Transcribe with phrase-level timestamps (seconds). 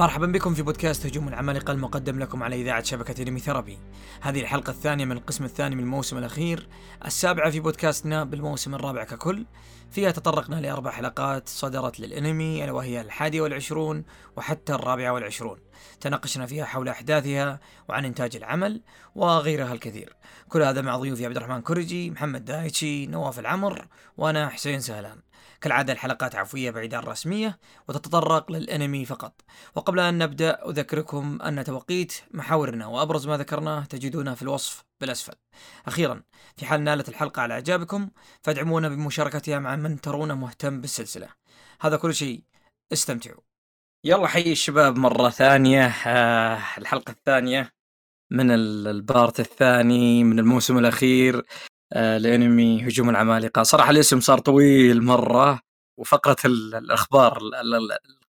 [0.00, 3.78] مرحبا بكم في بودكاست هجوم العمالقة المقدم لكم على إذاعة شبكة انمي ثيرابي.
[4.20, 6.68] هذه الحلقة الثانية من القسم الثاني من الموسم الأخير،
[7.04, 9.46] السابعة في بودكاستنا بالموسم الرابع ككل.
[9.90, 14.04] فيها تطرقنا لأربع حلقات صدرت للأنمي ألا وهي الحادية والعشرون
[14.36, 15.58] وحتى الرابعة والعشرون.
[16.00, 18.82] تناقشنا فيها حول أحداثها وعن إنتاج العمل
[19.14, 20.16] وغيرها الكثير.
[20.48, 23.86] كل هذا مع ضيوفي عبد الرحمن كوريجي، محمد دايتشي، نواف العمر
[24.16, 25.18] وأنا حسين سهلان.
[25.60, 27.58] كالعادة الحلقات عفوية بعيدة الرسمية
[27.88, 29.40] وتتطرق للأنمي فقط.
[29.74, 35.34] وقبل أن نبدأ أذكركم أن توقيت محاورنا وأبرز ما ذكرناه تجدونه في الوصف بالأسفل.
[35.86, 36.22] أخيرا
[36.56, 38.10] في حال نالت الحلقة على إعجابكم
[38.42, 41.28] فادعمونا بمشاركتها مع من ترونه مهتم بالسلسلة.
[41.80, 42.42] هذا كل شيء.
[42.92, 43.42] استمتعوا.
[44.04, 45.86] يلا حي الشباب مرة ثانية.
[45.86, 47.70] آه الحلقة الثانية
[48.30, 51.44] من البارت الثاني من الموسم الأخير.
[51.92, 53.62] آه، الانمي هجوم العمالقة.
[53.62, 55.60] صراحة الاسم صار طويل مرة
[55.98, 57.38] وفقرة الأخبار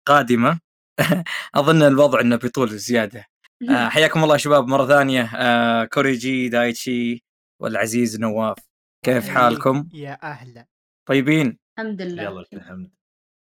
[0.09, 0.61] القادمة.
[1.55, 3.27] أظن الوضع إنه بيطول زيادة.
[3.71, 5.31] آه، حياكم الله شباب مرة ثانية.
[5.37, 7.25] آه، كوريجي دايتشي
[7.63, 8.59] والعزيز نواف.
[9.05, 10.67] كيف حالكم؟ يا أهلا.
[11.09, 12.23] طيبين؟ الحمد لله.
[12.23, 12.91] يلا الحمد.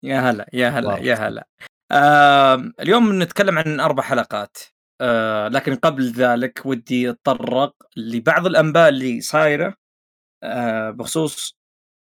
[0.03, 1.49] يا هلا يا هلا يا هلا.
[1.93, 4.57] آه اليوم نتكلم عن أربع حلقات.
[5.01, 9.75] آه لكن قبل ذلك ودي أتطرق لبعض الأنباء اللي صايرة.
[10.91, 11.59] بخصوص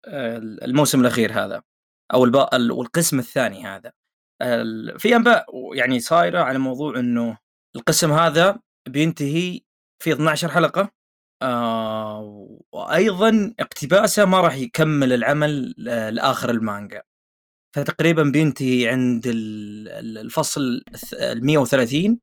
[0.08, 1.62] آه، الموسم الأخير هذا
[2.14, 2.26] أو
[2.82, 3.92] القسم الثاني هذا.
[4.98, 7.38] في أنباء يعني صايرة على موضوع إنه
[7.76, 8.60] القسم هذا
[8.90, 9.62] بينتهي
[10.04, 10.92] في 12 حلقة
[11.42, 15.74] آه وأيضا اقتباسه ما راح يكمل العمل
[16.16, 17.02] لآخر المانجا.
[17.76, 20.82] فتقريبا بينتهي عند الفصل
[21.14, 22.20] ال 130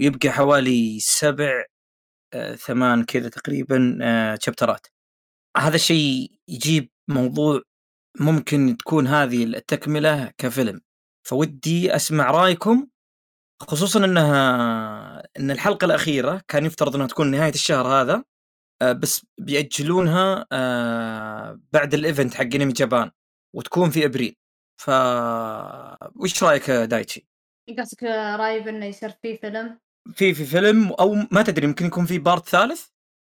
[0.00, 1.64] ويبقى حوالي سبع
[2.56, 3.98] ثمان كذا تقريبا
[4.40, 4.86] شابترات
[5.58, 7.62] هذا الشيء يجيب موضوع
[8.20, 10.80] ممكن تكون هذه التكملة كفيلم
[11.26, 12.88] فودي أسمع رأيكم
[13.62, 18.24] خصوصا إنها إن الحلقة الأخيرة كان يفترض إنها تكون نهاية الشهر هذا
[18.82, 23.10] آه، بس بيأجلونها آه، بعد ال event حق Anime Japan
[23.54, 24.36] وتكون في أبريل
[24.80, 24.90] ف
[26.16, 27.26] وش رأيك دايتشي؟
[27.78, 28.02] قصدك
[28.40, 29.78] رأيي بأنه يصير في فيلم؟
[30.14, 32.86] في في فيلم أو ما تدري يمكن يكون في part ثالث؟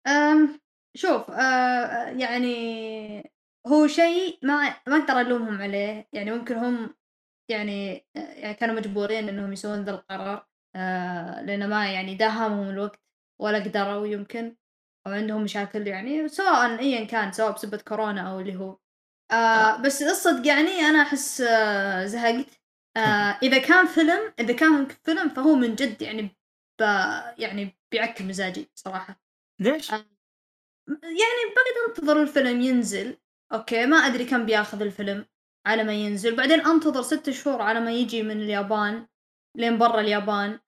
[0.07, 0.61] أم
[0.97, 3.33] شوف آه يعني
[3.67, 6.95] هو شيء ما ما أقدر ألومهم عليه يعني ممكن هم
[7.51, 10.47] يعني يعني كانوا مجبورين إنهم يسوون ذا القرار
[10.77, 13.01] آه لأن ما يعني داهمهم الوقت
[13.41, 14.57] ولا قدروا يمكن
[15.07, 18.78] أو عندهم مشاكل يعني سواء أيا كان سواء بسبة كورونا أو اللي هو.
[19.33, 19.77] آه.
[19.83, 22.61] بس الصدق يعني أنا أحس آه زهقت.
[22.97, 23.01] آه
[23.43, 26.23] إذا كان فيلم إذا كان فيلم فهو من جد يعني
[26.81, 26.83] ب
[27.39, 29.21] يعني بيعكر مزاجي صراحة.
[29.61, 30.16] ليش؟ آه.
[30.89, 33.17] يعني بقعد انتظر الفيلم ينزل.
[33.53, 35.27] أوكي ما أدري كم بياخذ الفيلم
[35.67, 36.37] على ما ينزل.
[36.37, 39.07] بعدين أنتظر ست شهور على ما يجي من اليابان
[39.57, 40.59] لين برا اليابان.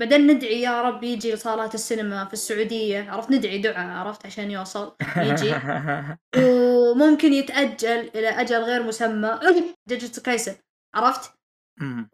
[0.00, 3.10] بعدين ندعي يا رب يجي لصالات السينما في السعودية.
[3.10, 4.96] عرفت؟ ندعي دعاء عرفت؟ عشان يوصل.
[5.16, 5.54] يجي.
[6.44, 9.40] وممكن يتأجل إلى أجل غير مسمى.
[9.88, 10.56] جوجوتسو كايسن.
[10.94, 11.32] عرفت؟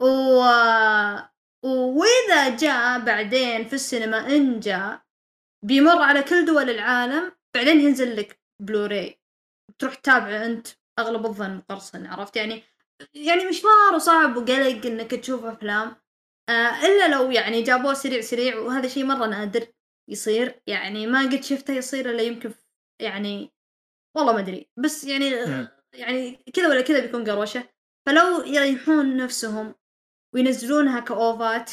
[0.01, 0.45] و...
[1.65, 5.03] وإذا جاء بعدين في السينما إن جاء
[5.65, 9.21] بيمر على كل دول العالم بعدين ينزل لك بلوراي.
[9.79, 10.69] تروح تتابعه أنت
[10.99, 12.63] أغلب الظن قرصن عرفت؟ يعني
[13.15, 15.97] يعني مشوار وصعب وقلق إنك تشوف أفلام.
[16.49, 19.67] آه إلا لو يعني جابوه سريع سريع وهذا شيء مرة نادر
[20.11, 20.63] يصير.
[20.67, 22.55] يعني ما قد شفته يصير إلا يمكن
[23.03, 23.53] يعني
[24.17, 24.71] والله ما أدري.
[24.77, 25.31] بس يعني
[25.95, 27.69] يعني كذا ولا كذا بيكون قروشة.
[28.07, 29.75] فلو يريحون نفسهم
[30.35, 31.71] وينزلونها كأوفات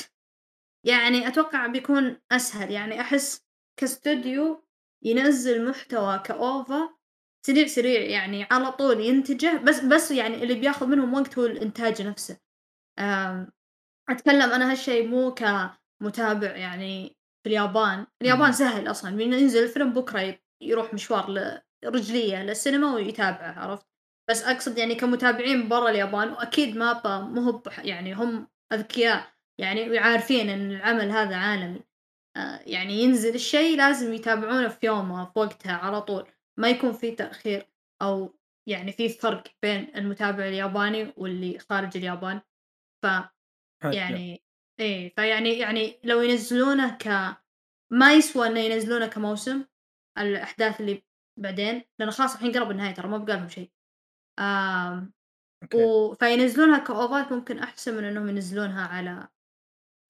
[0.86, 2.72] يعني أتوقع بيكون أسهل.
[2.72, 3.46] يعني أحس
[3.80, 4.64] كاستوديو
[5.04, 6.90] ينزل محتوى كأوفا
[7.48, 12.02] سريع سريع يعني على طول ينتجه بس بس يعني اللي بياخذ منهم وقت هو الإنتاج
[12.02, 12.38] نفسه.
[14.10, 18.08] أتكلم أنا هالشي مو كمتابع يعني في اليابان.
[18.22, 23.86] اليابان سهل أصلا ينزل الفيلم بكرة يروح مشوار رجلية للسينما ويتابعه عرفت؟
[24.30, 30.72] بس أقصد يعني كمتابعين برا اليابان وأكيد ما مو يعني هم أذكياء يعني وعارفين إن
[30.72, 31.82] العمل هذا عالمي.
[32.66, 36.28] يعني ينزل الشيء لازم يتابعونه في يومه في وقتها على طول.
[36.60, 37.68] ما يكون في تأخير
[38.02, 38.36] أو
[38.70, 42.42] يعني في فرق بين المتابع الياباني واللي خارج اليابان.
[43.04, 43.08] ف
[43.84, 44.44] يعني
[44.80, 47.08] إيه فيعني يعني لو ينزلونه ك
[47.92, 49.66] ما يسوى إنه ينزلونه كموسم
[50.18, 51.04] الأحداث اللي
[51.40, 53.72] بعدين لأن خلاص الحين قرب النهاية ترى ما بقى لهم شيء.
[54.40, 55.14] آم
[55.74, 56.14] و...
[56.14, 59.28] فينزلونها كأوفات ممكن أحسن من إنهم ينزلونها على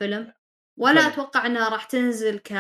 [0.02, 0.34] فيلم.
[0.80, 2.52] ولا أتوقع إنها راح تنزل ك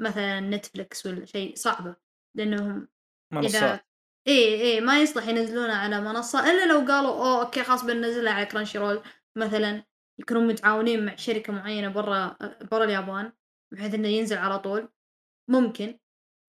[0.00, 1.96] مثلا Netflix ولا شيء صعبة.
[2.36, 2.88] لأنهم
[3.32, 3.54] منصات.
[3.54, 3.80] اذا
[4.28, 8.46] إي إي ما يصلح ينزلونها على منصة إلا لو قالوا أوه أوكي خلاص بننزلها على
[8.46, 9.02] Crunchyroll
[9.36, 9.84] مثلا.
[10.20, 12.36] يكونون متعاونين مع شركة معينة برا
[12.70, 13.32] برا اليابان
[13.74, 14.88] بحيث إنه ينزل على طول.
[15.50, 15.98] ممكن.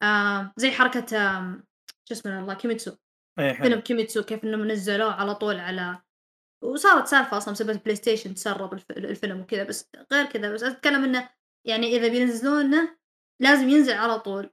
[0.03, 1.63] آه زي حركة آه
[2.06, 2.95] شو اسمه الله كيميتسو.
[3.35, 3.81] فيلم حلو.
[3.81, 6.01] كيميتسو كيف إنهم نزلوه على طول على
[6.63, 11.03] وصارت سالفة أصلًا بسبب ال PlayStation تسرب الف الفيلم وكذا بس غير كذا بس أتكلم
[11.03, 11.29] إنه
[11.67, 12.97] يعني إذا بينزلونه
[13.41, 14.49] لازم ينزل على طول،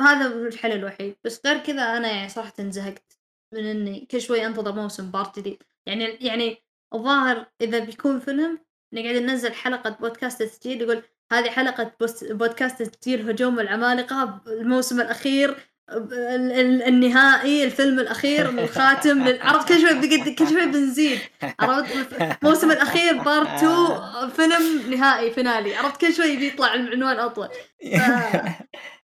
[0.00, 3.18] هذا الحل الوحيد، بس غير كذا أنا يعني صراحةً زهقت
[3.54, 6.62] من إني كل شوي أنتظر موسم part جديد، يعني يعني
[6.94, 8.58] الظاهر إذا بيكون فيلم
[8.94, 11.02] نقعد ننزل حلقة بودكاست تسجيل يقول
[11.32, 11.92] هذه حلقة
[12.22, 15.56] بودكاست تسجيل هجوم العمالقة الموسم الأخير
[15.88, 21.18] النهائي الفيلم الأخير الخاتم عرفت كل شوي بقد كل شوي بنزيد؟
[21.60, 25.76] عرفت؟ الموسم الأخير part 2 فيلم نهائي finale.
[25.76, 27.48] عرفت كل شوي بيطلع العنوان أطول.
[27.48, 28.00] ف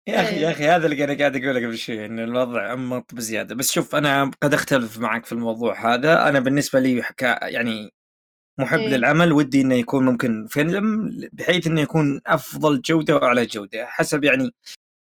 [0.09, 0.51] يا أخي يا إيه.
[0.51, 3.55] أخي هذا اللي أنا قاعد اقوله قبل شوي إن الوضع انمط بزيادة.
[3.55, 6.29] بس شوف أنا قد أختلف معك في الموضوع هذا.
[6.29, 7.91] أنا بالنسبة لي حكا يعني
[8.59, 8.89] محب إيه.
[8.89, 14.55] للعمل ودي إنه يكون ممكن فيلم بحيث إنه يكون أفضل جودة وأعلى جودة حسب يعني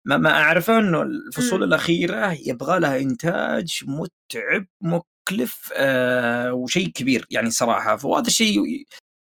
[0.06, 1.64] ما ما أعرفه إنه الفصول إمم.
[1.64, 7.96] الأخيرة يبغى لها إنتاج متعب مكلف آه وشيء كبير يعني صراحة.
[7.98, 8.86] فهذا الشيء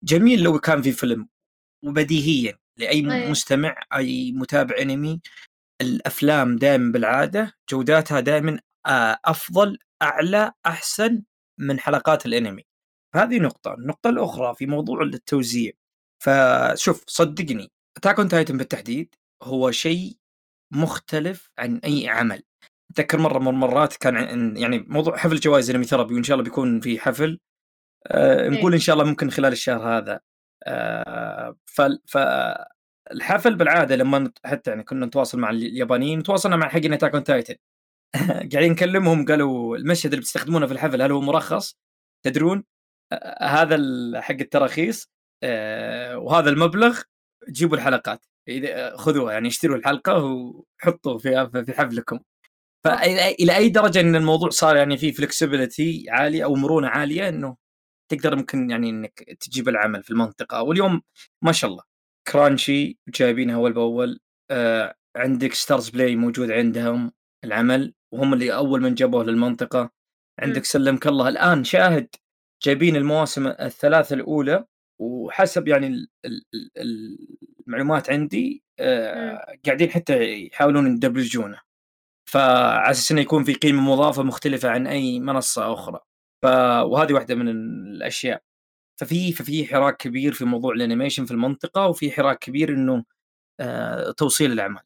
[0.04, 1.28] جميل لو كان في فيلم
[1.86, 3.30] وبديهيا لأي أيوه.
[3.32, 5.22] مستمع أي متابع أنمي.
[5.82, 11.24] الأفلام دائما بالعادة جوداتها دائما آه، أفضل أعلى أحسن
[11.60, 12.64] من حلقات الأنمي.
[13.16, 13.74] هذه نقطة.
[13.74, 15.72] النقطة الأخرى في موضوع التوزيع.
[16.24, 20.18] فشوف صدقني Attack on Titan بالتحديد هو شيء
[20.75, 22.44] مختلف عن أي عمل
[22.92, 26.44] أتذكر مرة من المرات كان عن- يعني موضوع حفل جوائز Anime Therapy وإن شاء الله
[26.44, 27.39] بيكون في حفل
[28.16, 28.74] نقول إيه.
[28.74, 30.19] إن شاء الله ممكن خلال الشهر هذا
[31.66, 37.24] ف فالحفل بالعادة لما حتى يعني كنا نتواصل مع اليابانيين تواصلنا مع حقين Attack on
[37.24, 37.56] Titan
[38.54, 41.77] قاعدين نكلمهم قالوا المشهد اللي بتستخدمونه في الحفل هل هو مرخص؟
[42.25, 42.63] تدرون؟
[43.12, 43.77] آه، هذا
[44.22, 45.10] حق التراخيص
[45.44, 47.01] آه، وهذا المبلغ
[47.50, 52.20] جيبوا الحلقات إذا خذوها يعني اشتروا الحلقة وحطوا في في حفلكم.
[52.86, 57.58] فإلى أي درجة إن الموضوع صار يعني فيه فلكسبيتي عالية أو مرونة عالية إنه
[58.12, 60.62] تقدر ممكن يعني إنك تجيب العمل في المنطقة.
[60.62, 61.02] واليوم
[61.42, 61.84] ما شاء الله
[62.32, 64.20] كرانشي جايبينها أول بأول
[64.52, 67.12] آه عندك StarzPlay موجود عندهم
[67.44, 69.92] العمل وهم اللي أول من جابوه للمنطقة.
[70.40, 70.66] عندك.
[70.66, 71.30] سلمك الله.
[71.30, 72.08] الآن شاهد
[72.64, 74.66] جايبين المواسم الثلاثة الأولى
[75.02, 76.46] وحسب يعني ال- ال-
[76.78, 78.89] ال- المعلومات عندي إمم.
[78.89, 81.62] آه قاعدين حتى يحاولون يدبلجونه.
[82.29, 86.00] فعلى أساس إنه يكون في قيمة مضافة مختلفة عن أي منصة أخرى.
[86.43, 86.45] ف
[86.86, 88.43] وهذه واحدة من الأشياء.
[89.01, 93.05] ففي ففي حراك كبير في موضوع ال animation في المنطقة وفي حراك كبير إنه
[93.60, 94.84] آه توصيل الأعمال.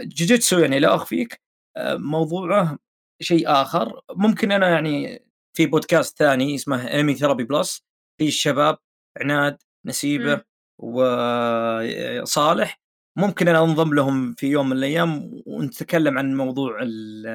[0.00, 1.40] جوجيتسو يعني لا أخفيك
[1.76, 2.78] آه موضوعه
[3.20, 4.00] شيء آخر.
[4.10, 5.24] ممكن أنا يعني
[5.56, 7.84] في بودكاست ثاني اسمه Anime Therapy Plus
[8.18, 8.78] في الشباب
[9.20, 10.32] عناد نسيبه.
[10.34, 10.42] إمم.
[10.82, 12.80] وصالح
[13.16, 17.26] ممكن أنا أنضم لهم في يوم من الأيام ونتكلم عن موضوع ال-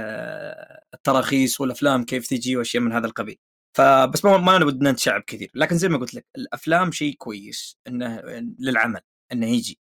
[0.94, 3.38] التراخيص والأفلام كيف تجي وأشياء من هذا القبيل.
[3.78, 5.52] فبس ما نبغى نتشعب كثير.
[5.56, 8.22] لكن زي ما قلت لك الأفلام شيء كويس إنه
[8.60, 9.02] للعمل
[9.32, 9.80] إنه يجي.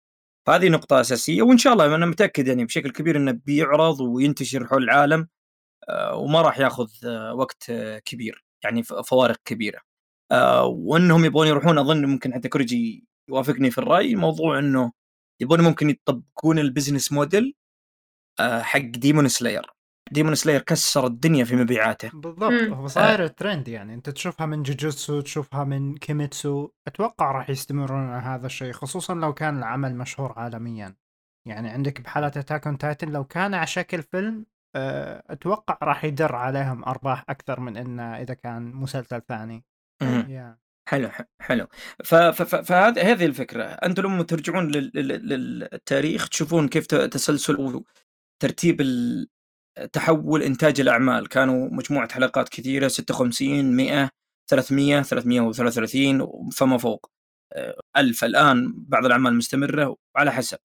[0.48, 4.84] فهذه نقطة أساسية وإن شاء الله أنا متأكد يعني بشكل كبير إنه بيعرض وينتشر حول
[4.84, 5.28] العالم
[5.90, 9.82] آه، وما راح يأخذ آه، وقت آه، كبير يعني فوارق كبيرة.
[10.64, 14.92] وإنهم يبغون يروحون أظن ممكن حتى كوريجي يوافقني في الرأي موضوع إنه
[15.42, 17.56] يبغون ممكن يطبقون ال business model
[18.40, 19.66] آه، حق Demon Slayer
[20.12, 22.10] Demon Slayer كسر الدنيا في مبيعاته.
[22.14, 22.52] بالضبط.
[22.52, 23.94] هو صاير ترند يعني.
[23.94, 29.34] أنت تشوفها من جوجيتسو تشوفها من كيميتسو أتوقع راح يستمرون على هذا الشيء خصوصا لو
[29.34, 30.96] كان العمل مشهور عالميا.
[31.48, 34.46] يعني عندك بحالة Attack on Titan لو كان على شكل فيلم
[34.76, 39.66] آه، أتوقع راح يدر عليهم أرباح أكثر من إنه إذا كان مسلسل ثاني.
[40.02, 40.58] مهم.
[40.88, 41.10] حلو
[41.42, 41.68] حلو.
[42.04, 43.64] فهذه هذه الفكرة.
[43.64, 47.84] أنتم لما ترجعون لل- لل- للتاريخ تشوفون كيف تسلسل
[48.44, 48.82] وترتيب
[49.94, 51.28] تحول إنتاج الأعمال.
[51.30, 54.10] كانوا مجموعة حلقات كثيرة 56 100
[54.50, 57.12] 300 333 فما فوق.
[57.54, 58.24] آه، ألف.
[58.24, 60.58] الآن بعض الأعمال مستمرة وعلى حسب.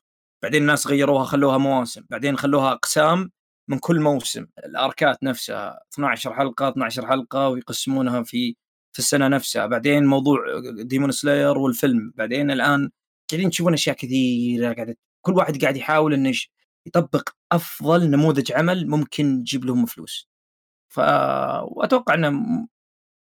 [0.43, 2.03] بعدين الناس غيروها خلوها مواسم.
[2.11, 3.31] بعدين خلوها أقسام
[3.71, 4.47] من كل موسم.
[4.67, 8.57] الأركات نفسها 12 حلقة 12 حلقة ويقسمونها في
[8.97, 9.67] في السنة نفسها.
[9.67, 10.39] بعدين موضوع
[10.83, 12.13] ديمون سلاير والفيلم.
[12.15, 12.91] بعدين الآن
[13.31, 16.51] قاعدين تشوفون أشياء كثيرة قاعدة كل واحد قاعد يحاول يش-
[16.87, 20.29] يطبق أفضل نموذج عمل ممكن يجيب لهم فلوس.
[20.93, 20.99] ف
[21.63, 22.69] وأتوقع أن م-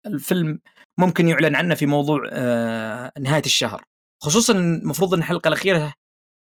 [0.07, 0.61] الفيلم
[0.99, 3.85] ممكن يعلن عنه في موضوع آه، نهاية الشهر.
[4.23, 5.95] خصوصا المفروض إن الحلقة الأخيرة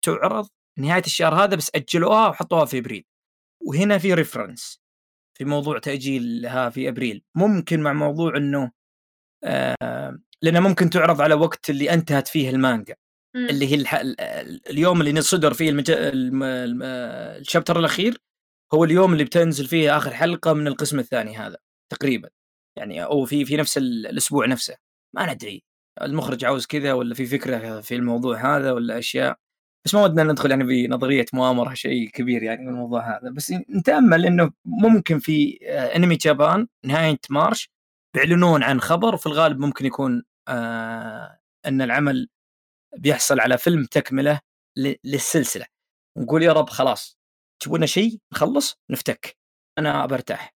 [0.05, 3.03] تعرض نهاية الشهر هذا بس أجلوها وحطوها في أبريل.
[3.61, 4.79] وهنا في ريفرنس
[5.37, 7.23] في موضوع تأجيلها في أبريل.
[7.35, 8.71] ممكن مع موضوع آه،
[10.41, 12.95] لأنها ممكن تعرض على وقت اللي انتهت فيه المانجا
[13.35, 13.45] مم.
[13.49, 13.95] اللي هي الح...
[13.95, 15.91] ال- اليوم اللي صدر فيه المج...
[15.91, 16.43] الم...
[16.43, 16.79] الم...
[16.83, 18.17] الشابتر الأخير
[18.73, 21.57] هو اليوم اللي بتنزل فيه آخر حلقة من القسم الثاني هذا
[21.93, 22.29] تقريبا.
[22.77, 24.75] يعني أو في في نفس ال- الأسبوع نفسه.
[25.15, 25.63] ما ندري
[26.01, 29.37] المخرج عاوز كذا ولا في فكرة في الموضوع هذا ولا أشياء.
[29.85, 33.29] بس ما ودنا ندخل يعني بنظرية مؤامرة شيء كبير يعني من الموضوع هذا.
[33.29, 37.69] بس نتامل إنه ممكن في آه، انمي جابان نهاية مارش
[38.17, 42.29] بيعلنون عن خبر وفي الغالب ممكن يكون آه أن العمل
[42.97, 44.39] بيحصل على فيلم تكملة
[45.03, 45.65] للسلسلة.
[46.17, 47.17] ونقول يا رب خلاص
[47.63, 49.37] تبونا شيء؟ نخلص نفتك.
[49.77, 50.55] أنا برتاح.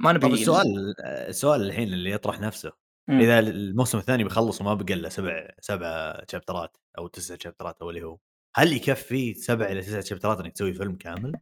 [0.00, 2.72] ما نبي طب السؤال السؤال الحين اللي يطرح نفسه.
[3.08, 3.20] مم.
[3.20, 8.02] إذا الموسم الثاني بيخلص وما بقى إلا سبع سبع شابترات أو تسع شابترات أو اللي
[8.02, 8.18] هو
[8.56, 11.32] هل يكفي سبع إلى تسع شابترات إنك تسوي فيلم كامل؟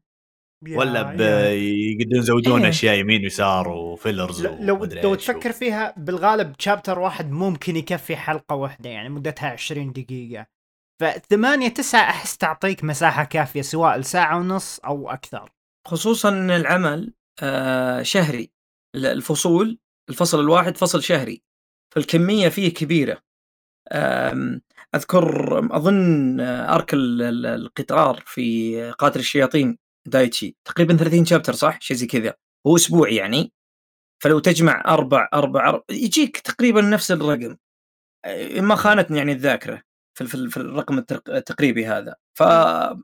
[0.68, 1.12] ولا
[1.52, 2.68] يقدرون يزودون إيه.
[2.68, 8.90] أشياء يمين ويسار وفيلرز لو لو تفكر فيها بالغالب شابتر واحد ممكن يكفي حلقة واحدة
[8.90, 10.46] يعني مدتها 20 دقيقة.
[11.00, 15.50] فثمانية تسعة أحس تعطيك مساحة كافية سواء لساعة ونص أو أكثر.
[15.88, 18.50] خصوصا إن العمل آه شهري.
[18.96, 19.78] ال- الفصول
[20.10, 21.42] الفصل الواحد فصل شهري.
[21.94, 23.18] فالكمية فيه كبيرة.
[24.94, 29.78] أذكر أظن آه، أرك ال- ال- القطار في قاتل الشياطين.
[30.08, 30.56] دايتشي.
[30.64, 32.34] تقريبا 30 شابتر صح؟ شيء زي كذا.
[32.66, 33.52] هو أسبوع يعني.
[34.22, 37.56] فلو تجمع أربع أربع, أربع يجيك تقريبا نفس الرقم.
[38.24, 39.82] آه، ما خانتني يعني الذاكرة
[40.18, 42.14] في في في الرقم التق- التقريبي هذا.
[42.38, 43.00] ف آه،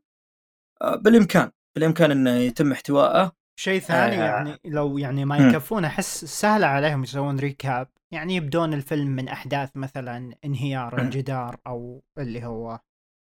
[0.97, 1.50] بالإمكان.
[1.76, 3.33] بالإمكان إنه يتم احتوائه.
[3.59, 4.25] شيء ثاني آه.
[4.25, 5.37] يعني لو يعني ما.
[5.49, 11.00] يكفون أحس سهل عليهم يسوون ريكاب يعني يبدون الفيلم من أحداث مثلا انهيار.
[11.03, 12.81] الجدار أو اللي هو.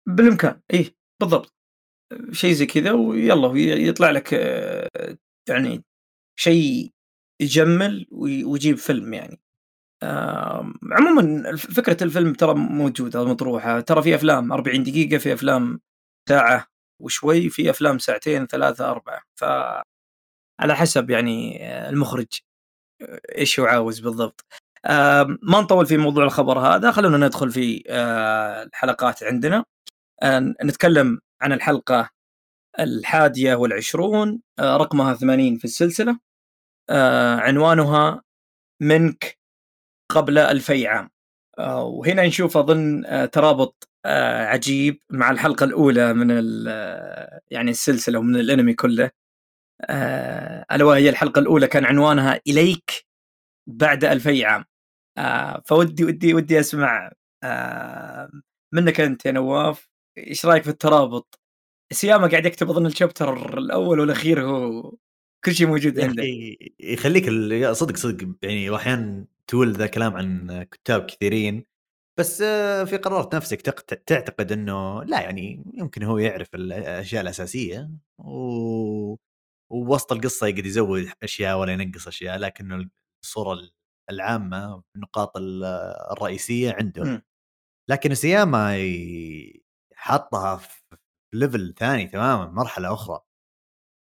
[0.09, 0.61] بالإمكان.
[0.73, 1.54] إيه بالضبط.
[2.32, 5.16] شيء زي كذا ويلا وي- يطلع لك آه،
[5.49, 5.84] يعني
[6.40, 6.90] شيء
[7.42, 9.40] يجمل وي- ويجيب فيلم يعني.
[10.92, 13.80] عموما فكرة الفيلم ترى موجودة مطروحة.
[13.80, 15.80] ترى في أفلام 40 دقيقة في أفلام
[16.28, 16.66] ساعة
[17.02, 19.23] وشوي في أفلام ساعتين ثلاثة أربعة.
[19.40, 19.44] ف
[20.61, 22.26] على حسب يعني آه، المخرج
[23.02, 24.44] آه، إيش هو عاوز بالضبط.
[25.42, 26.90] ما نطول في موضوع الخبر هذا.
[26.90, 27.82] خلونا ندخل في
[28.66, 29.64] الحلقات عندنا.
[30.64, 32.10] نتكلم عن الحلقة
[32.80, 36.18] الحادية والعشرون آه، رقمها 80 في السلسلة.
[36.90, 38.22] آه، عنوانها
[38.82, 39.38] منك
[40.12, 41.10] قبل ألفي عام.
[41.58, 46.30] آه، وهنا نشوف أظن ترابط عجيب مع الحلقة الأولى من
[47.50, 49.10] يعني السلسلة ومن الأنمي كله.
[50.72, 53.06] ألا وهي الحلقة الأولى كان عنوانها إليك
[53.68, 54.64] بعد ألفي عام.
[55.66, 57.12] فودي ودي ودي أسمع
[58.74, 59.93] منك أنت يا نواف.
[60.18, 61.40] إيش رأيك في الترابط؟
[61.92, 64.92] سياما قاعد يكتب أظن الشابتر الأول والأخير هو
[65.44, 66.23] كل شيء موجود عنده.
[66.80, 67.30] يخليك
[67.73, 68.28] صدق صدق.
[68.42, 71.64] يعني واحيانا تقول ذا كلام عن كتاب كثيرين
[72.18, 73.61] بس آه، في قرارات نفسك
[74.06, 79.16] تعتقد إنه لا يعني يمكن هو يعرف الأشياء الأساسية و...
[79.73, 82.88] ووسط القصة يقدر يزود أشياء ولا ينقص أشياء لكنه
[83.25, 83.71] الصورة
[84.11, 85.64] العامة النقاط ال-
[86.12, 87.02] الرئيسية عنده.
[87.90, 89.63] لكن إيساياما ي-
[90.04, 90.82] حطها في
[91.35, 93.20] level ثاني تماما مرحلة أخرى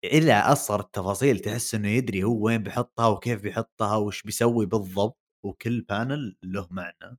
[0.06, 5.82] إلى أصغر التفاصيل تحس إنه يدري هو وين بيحطها وكيف بيحطها وش بيسوي بالضبط وكل
[5.82, 7.18] panel له معنى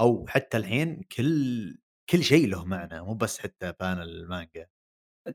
[0.00, 1.78] أو حتى الحين كل
[2.10, 4.68] كل شيء له معنى مو بس حتى panel المانجا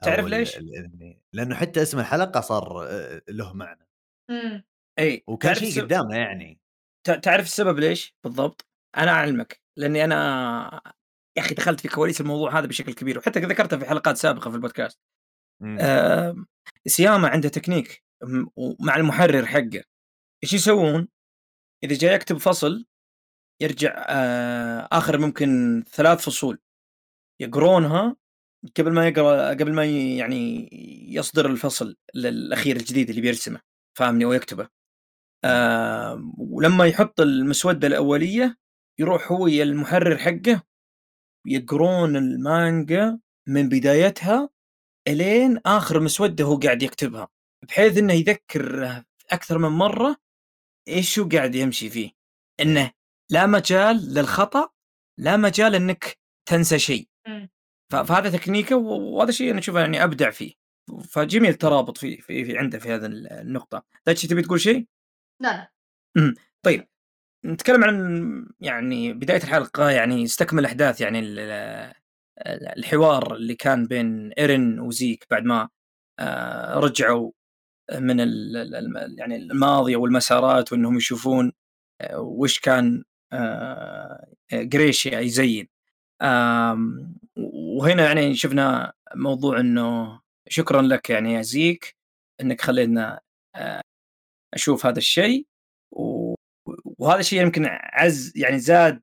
[0.01, 3.87] تعرف ليش؟ الأنمي لأنه حتى اسم الحلقة صار آه، له معنى
[4.31, 4.63] مم.
[4.99, 6.61] إي وكان شيء السبب- قدامنا يعني
[7.07, 8.67] تع- تعرف السبب ليش بالضبط؟
[8.97, 10.81] أنا أعلمك لأني أنا
[11.37, 14.55] يا أخي دخلت في كواليس الموضوع هذا بشكل كبير وحتى ذكرتها في حلقات سابقة في
[14.55, 14.99] البودكاست.
[15.81, 16.45] آه
[16.87, 19.83] سياما عنده تكنيك م- ومع المحرر حقه.
[20.43, 21.07] إيش يسوون؟
[21.83, 22.85] إذا جاي يكتب فصل
[23.61, 26.59] يرجع آه آخر ممكن ثلاث فصول.
[27.41, 28.15] يقرونها
[28.77, 29.85] قبل ما يقرأ قبل ما
[30.17, 30.69] يعني
[31.13, 33.61] يصدر الفصل الاخير الجديد اللي بيرسمه
[33.97, 34.67] فاهمني؟ ويكتبه.
[35.45, 38.57] آه ولما يحط المسودة الأولية
[38.99, 40.63] يروح هو المحرر حقه
[41.45, 44.49] يقرون المانجا من بدايتها
[45.07, 47.27] إلين آخر مسودة هو قاعد يكتبها
[47.67, 48.85] بحيث إنه يذكر
[49.31, 50.17] أكثر من مرة
[50.87, 52.11] إيش هو قاعد يمشي فيه.
[52.59, 52.91] إنه
[53.31, 54.69] لا مجال للخطأ
[55.19, 56.17] لا مجال إنك
[56.49, 57.07] تنسى شيء.
[57.91, 60.53] فهذا تكنيكه وهذا شيء أنا أشوفه يعني أبدع فيه.
[61.09, 63.83] فجميل الترابط في في, في عنده في هذا النقطة.
[64.05, 64.87] دايتشي تبي تقول شيء؟
[65.41, 65.71] لا
[66.15, 66.35] لا.
[66.65, 66.87] طيب.
[67.45, 71.39] نتكلم عن يعني بداية الحلقة يعني استكمل احداث يعني ال-
[72.47, 75.69] ال- الحوار اللي كان بين إيرين وزيك بعد ما
[76.19, 77.31] آه، رجعوا
[77.99, 78.19] من
[79.19, 81.51] يعني الماضي والمسارات وإنهم يشوفون
[82.01, 84.27] آه، وش كان آه
[84.73, 85.67] قريشي يزين.
[87.37, 91.95] وهنا يعني شفنا موضوع إنه شكرا لك يعني يا زيك
[92.41, 93.19] إنك خلينا
[94.53, 95.47] أشوف هذا الشيء
[95.91, 96.24] و-
[96.85, 99.01] وهذا الشيء يمكن عز يعني زاد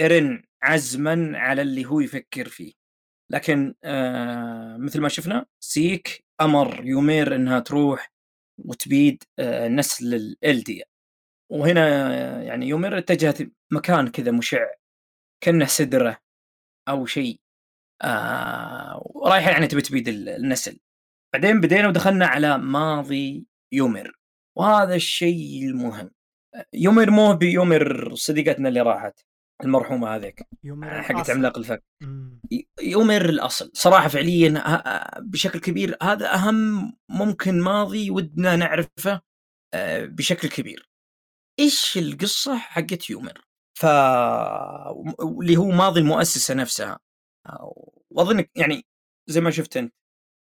[0.00, 2.72] ايرن عزما على اللي هو يفكر فيه.
[3.32, 8.12] لكن آه مثل ما شفنا سيك أمر يومير إنها تروح
[8.58, 10.84] وتبيد آه نسل الالديا
[11.52, 11.80] وهنا
[12.40, 13.38] آه، يعني يومير اتجهت
[13.72, 14.66] مكان كذا مشع
[15.44, 16.18] كأنه سدرة
[16.88, 17.40] أو شيء
[18.02, 20.80] آه رايحة يعني تبي تبيد ال- النسل.
[21.34, 24.18] بعدين بدينا ودخلنا على ماضي يومير.
[24.58, 26.10] وهذا الشيء المهم.
[26.72, 29.20] يومير مو بيومير صديقتنا اللي راحت
[29.64, 31.30] المرحومة هذيك يومير حقت.
[31.30, 31.82] عملاق الفك.
[32.82, 33.70] يومير الأصل.
[33.74, 39.20] صراحة فعليا ه- بشكل كبير هذا أهم ممكن ماضي ودنا نعرفه
[39.74, 40.88] آه، بشكل كبير.
[41.60, 43.44] إيش القصة حقت يومير
[43.78, 43.86] ف
[45.40, 46.98] اللي هو ماضي المؤسسة نفسها.
[47.46, 48.86] آه، واظن يعني
[49.30, 49.94] زي ما شفت أنت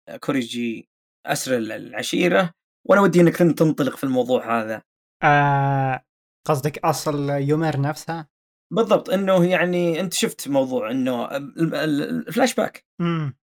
[0.09, 0.89] آه، كوريجي
[1.25, 2.53] أسر العشيرة.
[2.87, 4.81] وأنا ودي إنك تنطلق في الموضوع هذا.
[5.23, 6.05] آه
[6.47, 8.29] قصدك أصل يومير نفسها؟
[8.73, 13.37] بالضبط إنه يعني أنت شفت موضوع إنه ال- ال- الفلاش باك امم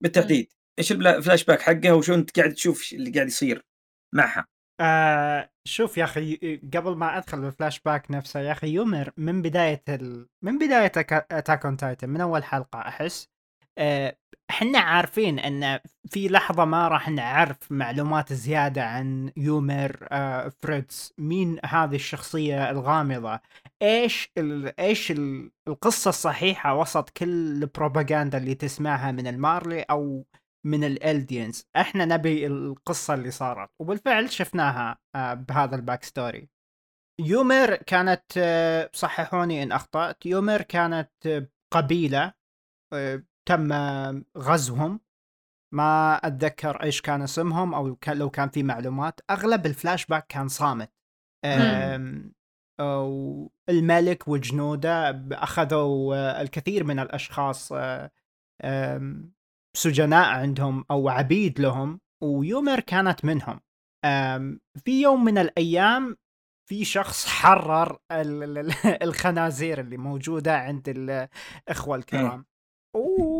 [0.00, 0.52] بالتحديد.
[0.78, 3.66] إيش الفلاش باك حقها وشو أنت قاعد تشوف اللي قاعد يصير
[4.14, 4.46] معها؟
[4.80, 9.82] آه شوف يا أخي قبل ما أدخل بالفلاش باك نفسه يا أخي يومر من بداية
[9.88, 10.28] ال...
[10.44, 13.28] من بداية Attack on Titan من أول حلقة أحس
[14.50, 21.12] إحنا عارفين إن في لحظة ما راح نعرف معلومات زيادة عن يومر آه، فريدز.
[21.18, 23.40] مين هذه الشخصية الغامضة؟
[23.82, 24.80] إيش ال...
[24.80, 25.50] إيش ال...
[25.68, 27.28] القصة الصحيحة وسط كل
[27.62, 30.26] البروباغندا اللي تسمعها من المارلي أو
[30.66, 33.70] من ال Eldians إحنا نبي القصة اللي صارت.
[33.80, 36.48] وبالفعل شفناها آه، بهذا ال backstory
[37.20, 40.26] يومر كانت آه، صححوني إن أخطأت.
[40.26, 42.32] يومر كانت آه، قبيلة
[42.92, 43.72] آه، تم
[44.38, 45.00] غزوهم.
[45.74, 49.20] ما أتذكر إيش كان اسمهم أو كان لو كان في معلومات.
[49.30, 50.92] أغلب الفلاش باك كان صامت.
[51.44, 52.34] آم،
[52.80, 57.72] أو الملك وجنوده أخذوا الكثير من الأشخاص
[59.76, 63.60] سجناء عندهم أو عبيد لهم ويومر كانت منهم.
[64.84, 66.16] في يوم من الأيام
[66.68, 72.46] في شخص حرر ال- ال- الخنازير اللي موجودة عند الاخوه الكرام.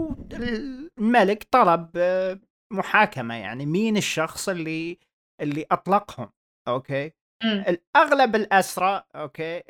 [0.09, 2.41] والملك طلب آه،
[2.73, 4.99] محاكمة يعني مين الشخص اللي
[5.41, 6.31] اللي أطلقهم
[6.69, 7.13] okay؟
[7.45, 7.65] مم.
[7.97, 9.63] اغلب الأسرى okay؟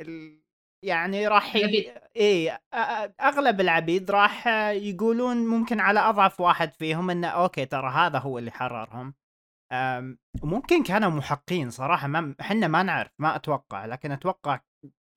[0.84, 2.50] يعني راح ي...
[2.50, 2.56] أ-
[3.20, 8.50] أغلب العبيد راح يقولون ممكن على أضعف واحد فيهم انه okay ترى هذا هو اللي
[8.50, 9.14] حررهم.
[10.42, 14.60] ممكن كانوا محقين صراحة ما إحنا ما نعرف ما أتوقع لكن أتوقع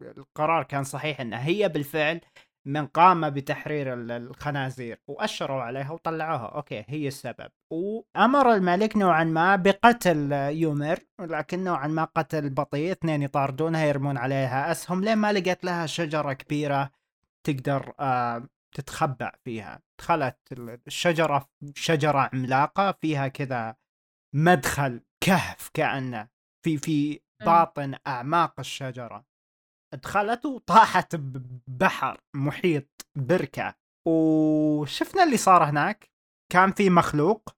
[0.01, 2.21] القرار كان صحيح انه هي بالفعل
[2.65, 6.45] من قام بتحرير ال- الخنازير وأشروا عليها وطلعوها.
[6.45, 7.51] okay هي السبب.
[7.71, 12.91] وأمر الملك نوعا ما بقتل يومر لكن نوعا ما قتل بطيء.
[12.91, 16.91] اثنين يطاردونها يرمون عليها أسهم لين ما لقت لها شجرة كبيرة
[17.43, 19.81] تقدر آه تتخبأ فيها.
[19.99, 20.37] دخلت
[20.87, 23.75] الشجرة شجرة عملاقة فيها كذا
[24.35, 26.27] مدخل كهف كأنه.
[26.65, 29.30] في في باطن أعماق الشجرة.
[29.95, 33.75] دخلت وطاحت ببحر محيط بركة.
[34.07, 36.11] وشفنا اللي صار هناك.
[36.51, 37.49] كان في مخلوق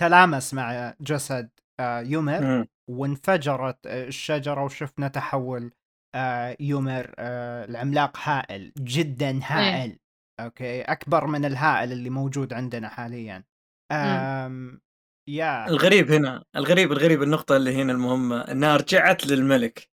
[0.00, 1.50] تلامس مع جسد
[1.80, 2.66] آه، يومر.
[2.90, 5.72] وانفجرت آه، الشجرة وشفنا تحول
[6.14, 9.98] آه، يومر العملاق هائل جدا هائل.
[10.40, 13.44] okay؟ أكبر من الهائل اللي موجود عندنا حاليا.
[13.92, 14.80] آم
[15.28, 15.68] yeah.
[15.68, 19.91] الغريب هنا الغريب الغريب النقطة اللي هنا المهمة إنها رجعت للملك.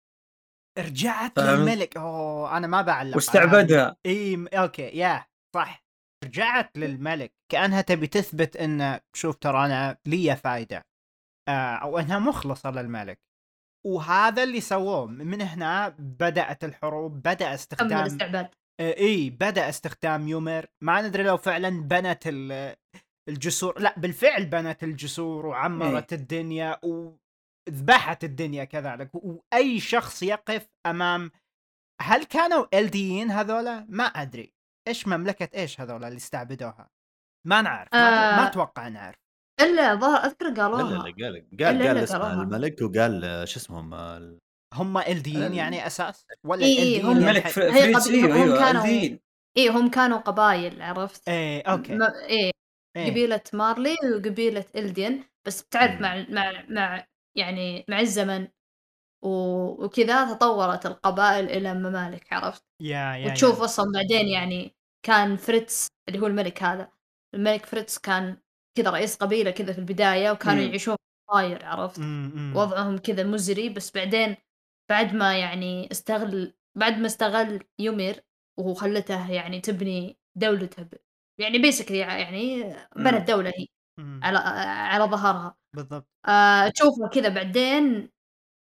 [0.80, 1.98] رجعت؟ للملك.
[1.98, 3.16] أوه أنا ما بعلق.
[3.16, 3.96] واستعبدها.
[4.06, 5.84] إي okay yeah صح.
[6.26, 7.34] رجعت للملك.
[7.52, 10.86] كأنها تبي تثبت إن شوف ترى أنا لي فايدة.
[11.50, 13.20] آه أو إنها مخلصة للملك.
[13.88, 15.06] وهذا اللي سووه.
[15.06, 18.50] من هنا بدأت الحروب بدأ استخدام استعباد
[18.82, 20.66] آه، إي بدأ استخدام يومر.
[20.84, 22.76] ما ندري لو فعلا بنت ال-
[23.30, 23.80] الجسور.
[23.80, 26.80] لا بالفعل بنت الجسور وعمرت الدنيا
[27.69, 31.32] وذبحت الدنيا كذلك وأي شخص يقف أمام
[32.01, 34.54] هل كانوا الديين هذولا؟ ما أدري.
[34.88, 36.89] إيش مملكة إيش هذولا اللي استعبدوها؟
[37.47, 38.36] ما نعرف ما, آه.
[38.41, 39.15] ما أتوقع نعرف.
[39.62, 40.84] إلا ظهر أذكر لا لا قالوها.
[40.84, 42.43] لا قال قال قال اسم قالوها.
[42.43, 44.39] الملك وقال آه، شو اسمهم آه، ال-
[44.73, 48.08] هم الديين ال- يعني أساس؟ ولا إي إي، الديين هم- الملك يعني ف- هي فريدز
[48.10, 49.19] قبيلة- أيوه هم كانوا- الدين
[49.58, 51.95] إيه هم كانوا قبايل عرفت؟ إيه أوكي.
[51.95, 52.51] ما إيه
[52.97, 53.10] إيه.
[53.12, 56.01] قبيلة مارلي وقبيلة إلدين بس بتعرف.
[56.01, 57.06] مع مع مع
[57.38, 58.48] يعني مع الزمن
[59.26, 63.65] وكذا تطورت القبائل إلى ممالك عرفت يا يا وتشوف يا.
[63.65, 66.91] أصلا بعدين يعني كان فريتز اللي هو الملك هذا
[67.36, 68.38] الملك فريتز كان
[68.78, 70.67] كذا رئيس قبيلة كذا في البداية وكانوا مم.
[70.67, 70.95] يعيشون
[71.32, 72.54] طاير عرفت مم،.
[72.56, 74.36] وضعهم كذا مزري بس بعدين
[74.89, 78.24] بعد ما يعني استغل بعد ما استغل يومير
[78.60, 80.93] وخلته يعني تبني دولته ب...
[81.41, 82.63] يعني basically يعني.
[82.95, 83.67] بنت دولة هي
[84.00, 84.19] مم.
[84.24, 86.08] على على ظهرها بالضبط.
[86.28, 88.10] آه تشوفه كذا بعدين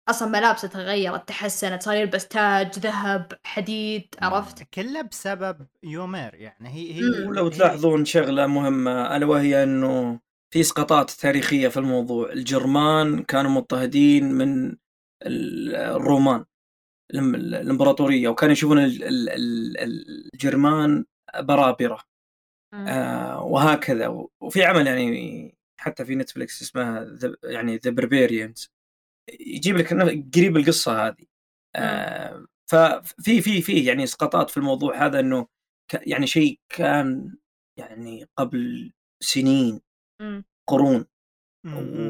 [0.09, 6.93] أصلا ملابسه تغيرت تحسنت صار يلبس تاج ذهب حديد عرفت؟ كله بسبب يومير يعني هي
[6.93, 7.27] هي.
[7.27, 10.19] ولو تلاحظون شغلة مهمة ألا وهي إنه
[10.53, 12.31] في إسقاطات تاريخية في الموضوع.
[12.31, 14.67] الجرمان كانوا مضطهدين من
[15.25, 16.45] ال- الرومان
[17.13, 21.05] الام- الإمبراطورية وكانوا يشوفون ال- ال- ال- الجرمان
[21.39, 21.99] برابرة.
[22.73, 24.27] آه وهكذا.
[24.41, 28.71] وفي عمل يعني حتى في نتفلكس اسمها The- يعني The Barbarians
[29.39, 30.03] يجيب لك إنه
[30.35, 31.25] قريب القصة هذه.
[31.75, 35.47] آه ففي في في يعني إسقاطات في الموضوع هذا إنه
[35.91, 37.35] ك- يعني شيء كان
[37.79, 38.91] يعني قبل
[39.23, 39.81] سنين.
[40.69, 41.05] قرون.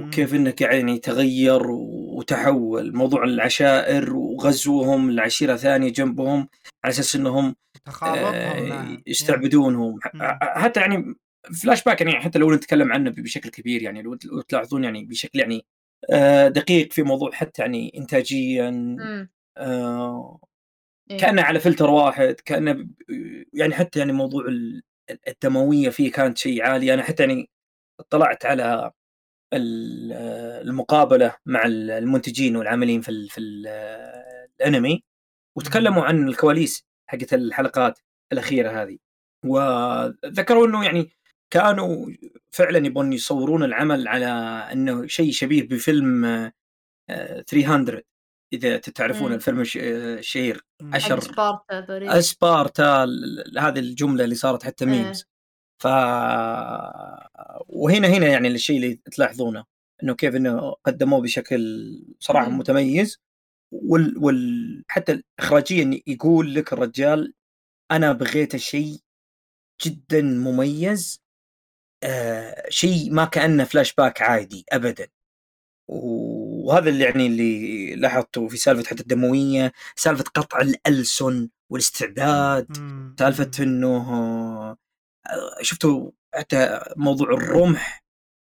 [0.07, 2.95] وكيف انه يعني تغير وتحول.
[2.95, 6.47] موضوع العشائر وغزوهم العشيرة ثانية جنبهم
[6.83, 7.55] على أساس إنهم
[8.03, 9.01] آه، معه.
[9.07, 9.99] يستعبدونهم.
[10.41, 11.15] حتى يعني
[11.61, 14.15] فلاش باك يعني حتى لو نتكلم عنه بشكل كبير يعني لو
[14.47, 15.65] تلاحظون يعني بشكل يعني
[16.13, 18.95] آه، دقيق في موضوع حتى يعني إنتاجيا.
[19.57, 20.39] آه،
[21.11, 21.17] إيه.
[21.17, 22.87] كأنه على فلتر واحد كأنه
[23.53, 24.83] يعني حتى يعني موضوع ال-
[25.27, 27.49] الدموية فيه كانت شيء عالي أنا حتى يعني
[27.99, 28.91] اطلعت على
[29.53, 30.13] ال-
[30.67, 33.67] المقابلة مع المنتجين والعاملين في ال في ال
[34.61, 35.03] الأنمي
[35.57, 37.99] وتكلموا عن الكواليس حقت الحلقات
[38.31, 38.97] الأخيرة هذه
[39.45, 41.09] وذكروا إنه يعني
[41.53, 42.11] كانوا
[42.51, 44.25] فعلا يبون يصورون العمل على
[44.73, 46.53] إنه شيء شبيه بفيلم آه،
[47.09, 48.01] آه، 300
[48.53, 49.33] إذا تعرفون.
[49.33, 49.63] الفيلم آه،
[50.19, 50.65] الشهير.
[51.19, 54.91] سبارتا ذولي اسبارتا ال- هذه الجملة اللي صارت حتى إيه.
[54.91, 55.25] ميمز
[55.81, 55.87] ف
[57.67, 59.65] وهنا هنا يعني الشيء اللي تلاحظونه
[60.03, 61.59] إنه كيف إنه قدموه بشكل
[62.19, 62.57] صراحة مم.
[62.57, 63.19] متميز.
[63.71, 64.17] وال...
[64.17, 64.83] وال...
[64.87, 67.33] حتى اخراجيا يقول لك الرجال
[67.91, 68.99] أنا بغيت شيء
[69.85, 71.20] جدا مميز
[72.03, 75.07] آه شيء ما كأنه فلاش باك عادي ابدا
[75.87, 82.67] وهذا اللي يعني اللي لاحظته في سالفة حتى الدموية سالفة قطع الألسن والاستعباد.
[83.19, 84.77] سالفة إنه آه،
[85.61, 88.03] شفتوا حتى موضوع الرمح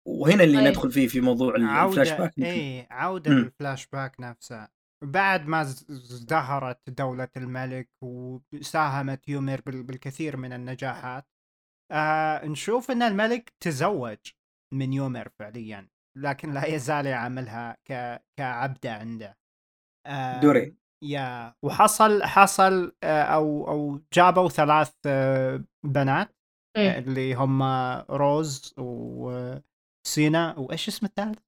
[0.06, 0.68] وهنا اللي أي.
[0.70, 2.32] ندخل فيه في موضوع الفلاش باك.
[2.38, 3.38] اي عودة مم.
[3.38, 4.68] للفلاش باك نفسها
[5.04, 11.26] بعد ما ازدهرت دولة الملك وساهمت يومير بال- بالكثير من النجاحات
[11.92, 14.18] آه نشوف إن الملك تزوج
[14.74, 18.22] من يومير فعليا لكن لا يزال يعاملها ك...
[18.38, 19.38] كعبدة عنده
[20.06, 20.76] آه دوري.
[21.04, 26.36] yeah وحصل حصل آه أو أو جابوا ثلاث آه بنات
[26.76, 26.98] إيه.
[26.98, 27.62] اللي هم
[28.10, 31.38] روز وسينا وإيش اسم الثالث؟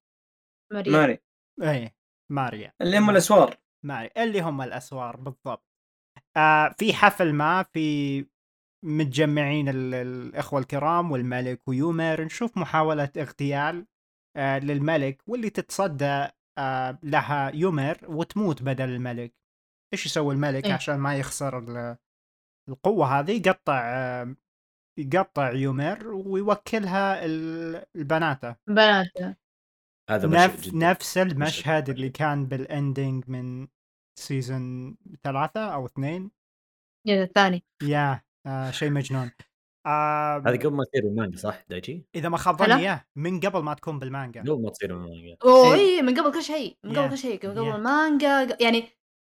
[0.73, 1.19] مريم ماري
[1.61, 1.95] إيه
[2.31, 5.67] ماريا اللي هم الأسوار ماري اللي هم الأسوار بالضبط
[6.37, 8.25] آه في حفل ما في
[8.85, 13.85] متجمعين ال- الإخوة الكرام والملك ويومير نشوف محاولة اغتيال
[14.37, 19.33] آه للملك واللي تتصدى آه لها يومير وتموت بدل الملك.
[19.93, 20.73] إيش يسوي الملك إيه.
[20.73, 21.97] عشان ما يخسر ال-
[22.69, 24.25] القوة هذه؟ يقطع
[24.99, 28.55] يقطع يومير ويوكلها ال- البناته.
[28.67, 29.35] بناته.
[30.09, 30.73] هذا نف...
[30.73, 31.89] نفس المشهد مشهد.
[31.89, 33.67] اللي كان بال ending من
[34.19, 36.31] season ثلاثة أو اثنين.
[37.07, 38.21] yeah الثاني yeah.
[38.47, 39.31] آه شيء مجنون
[39.85, 43.73] آه هذه قبل ما تصير المانجا صح دايتشي؟ إذا ما خاب؟ ظني من قبل ما
[43.73, 45.79] تكون بالمانجا قبل ما تصير المانجا أوه إيه.
[45.97, 47.09] اي من قبل كل شيء من قبل Yeah.
[47.09, 47.75] كل شيء قبل Yeah.
[47.75, 48.83] المانجا يعني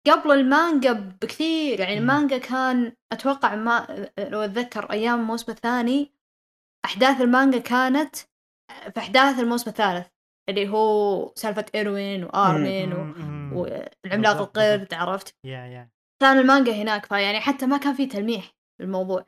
[0.07, 2.01] قبل المانجا بكثير يعني مم.
[2.01, 6.11] المانجا كان أتوقع ما لو أتذكر أيام الموسم الثاني
[6.85, 8.15] أحداث المانجا كانت
[8.93, 10.07] في أحداث الموسم الثالث
[10.49, 13.03] اللي هو سالفة إيروين وآرمين و...
[13.03, 13.53] مم، مم.
[13.53, 15.89] والعملاق القرد عرفت yeah yeah
[16.21, 19.25] كان المانجا هناك فيعني حتى ما كان في تلميح للموضوع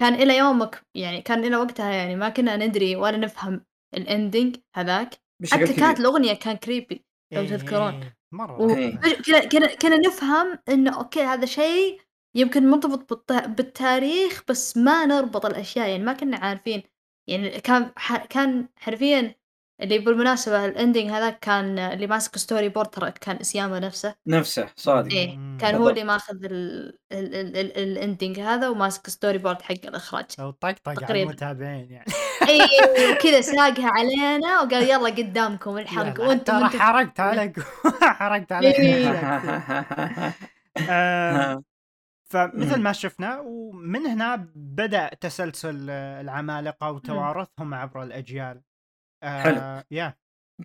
[0.00, 4.56] كان إلى يومك يعني كان إلى وقتها يعني ما كنا ندري ولا نفهم ال ending
[4.76, 5.14] هذاك
[5.52, 7.94] حتى كبير كانت الأغنية كان creepy لو إيه، تذكرون.
[8.02, 8.68] إيه، مرة و-.
[9.26, 12.00] كنا كنا كنا نفهم إنه أوكي هذا شيء
[12.36, 16.82] يمكن مرتبط بالت- بالتاريخ بس ما نربط الأشياء يعني ما كنا عارفين
[17.28, 18.24] يعني كان ح...
[18.26, 19.34] كان حرفيا
[19.82, 25.12] اللي بالمناسبة ال ending هذاك كان اللي ماسك storyboard ترى كان أساياما نفسه نفسه صادق
[25.12, 25.28] إيه.
[25.60, 25.88] كان هو.
[25.88, 30.88] اللي ماخذ ال- ال- ال- ال- ال ending هذا وماسك storyboard حق الإخراج لو طقطق
[30.88, 31.30] على تقريباً.
[31.30, 32.12] المتابعين يعني
[32.48, 37.60] اي كذا ساقها علينا وقال يلا قدامكم الحرق وأنتم ترى حرقت عليك
[38.20, 39.08] حرقت عليك إيه.
[40.90, 41.62] آه،
[42.32, 42.80] فمثل.
[42.80, 48.60] ما شفنا ومن هنا بدأ تسلسل العمالقة وتوارثهم عبر الأجيال
[49.22, 49.82] آه، حلو.
[49.90, 50.14] يا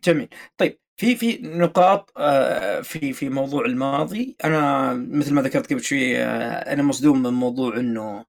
[0.04, 0.30] جميل.
[0.58, 4.36] طيب في في نقاط آه، في في موضوع الماضي.
[4.46, 8.26] أنا مثل ما ذكرت قبل شوي آه، أنا مصدوم من موضوع إنه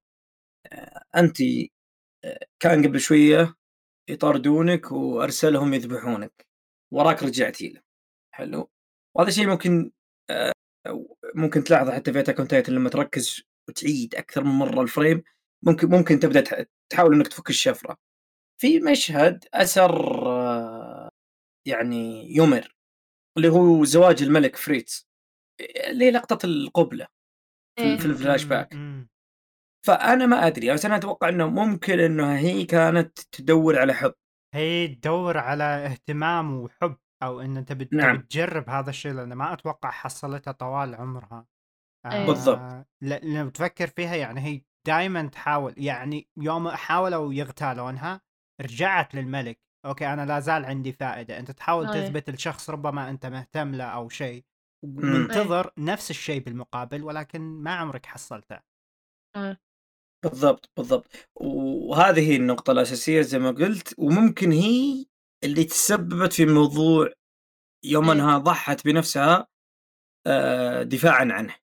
[0.73, 1.39] آه، انت
[2.61, 3.55] كان قبل شوية
[4.11, 6.47] يطاردونك وأرسلهم يذبحونك.
[6.93, 7.81] وراك رجعتي له
[8.35, 8.71] حلو.
[9.17, 9.91] وهذا شيء ممكن
[11.35, 15.23] ممكن تلاحظه حتى في Attack لما تركز وتعيد أكثر من مرة ال frame
[15.63, 17.97] ممكن ممكن تبدأ تح- تحاول إنك تفك الشفرة.
[18.61, 21.11] في مشهد آه،
[21.69, 22.77] يعني يومر
[23.37, 25.09] اللي هو زواج الملك فريتز
[25.91, 27.07] اللي هي لقطة القبلة
[27.79, 27.95] في, إيه.
[27.95, 28.75] ال flash back.
[29.87, 34.15] فأنا ما أدري بس أنا أتوقع إنه ممكن إنه هي كانت تدور على حب
[34.55, 38.17] هي تدور على اهتمام وحب أو إن انت بت- نعم.
[38.17, 41.47] تبي تجرب هذا الشيء لأن ما أتوقع حصلتها طوال عمرها
[42.07, 42.27] إيه.
[42.27, 42.87] بالضبط.
[43.03, 48.21] ل- لو تفكر فيها يعني هي دائما تحاول يعني يوم حاولوا يغتالونها
[48.61, 52.05] رجعت للملك أوكي أنا لا زال عندي فائدة أنت تحاول إيه.
[52.05, 54.45] تثبت لشخص ربما أنت مهتم له أو شيء
[54.85, 55.07] مم.
[55.07, 58.61] منتظر نفس الشيء بالمقابل ولكن ما عمرك حصلته
[60.25, 65.07] بالضبط بالضبط وهذه هي النقطة الأساسية زي ما قلت وممكن هي
[65.45, 67.13] اللي تسببت في موضوع
[67.85, 68.11] يوم.
[68.11, 69.47] أنها ضحت بنفسها
[70.27, 71.55] آه، دفاعا عنه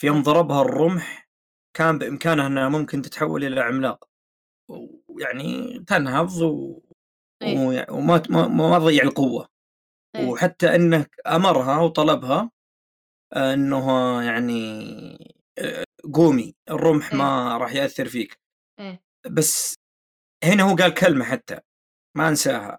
[0.00, 1.28] في يوم ضربها الرمح
[1.76, 4.08] كان بإمكانها أنها ممكن تتحول إلى عملاق
[5.18, 6.80] ويعني تنهض و...
[7.44, 9.48] و- وما ما, ما تضيع القوة.
[10.16, 10.26] إيه.
[10.26, 12.50] وحتى انه أمرها وطلبها
[13.36, 14.72] انه يعني
[15.58, 18.38] آه، قومي الرمح ما راح يأثر فيك.
[18.80, 19.02] إيه.
[19.30, 19.74] بس
[20.44, 21.58] هنا هو قال كلمة حتى
[22.16, 22.78] ما أنساها.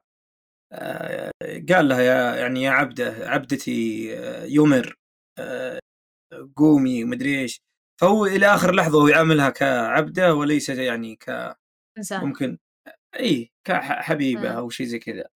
[0.74, 1.32] آه،
[1.70, 4.96] قال لها يا يعني يا عبده عبدتي آه، يمر
[6.56, 7.62] قومي ومدري إيش.
[8.02, 11.56] فهو إلى آخر لحظة هو يعاملها كعبدة وليس يعني ك
[11.98, 12.58] إنسان ممكن
[13.20, 14.58] إي كحبيبه آه.
[14.58, 15.30] أو شيء زي كذا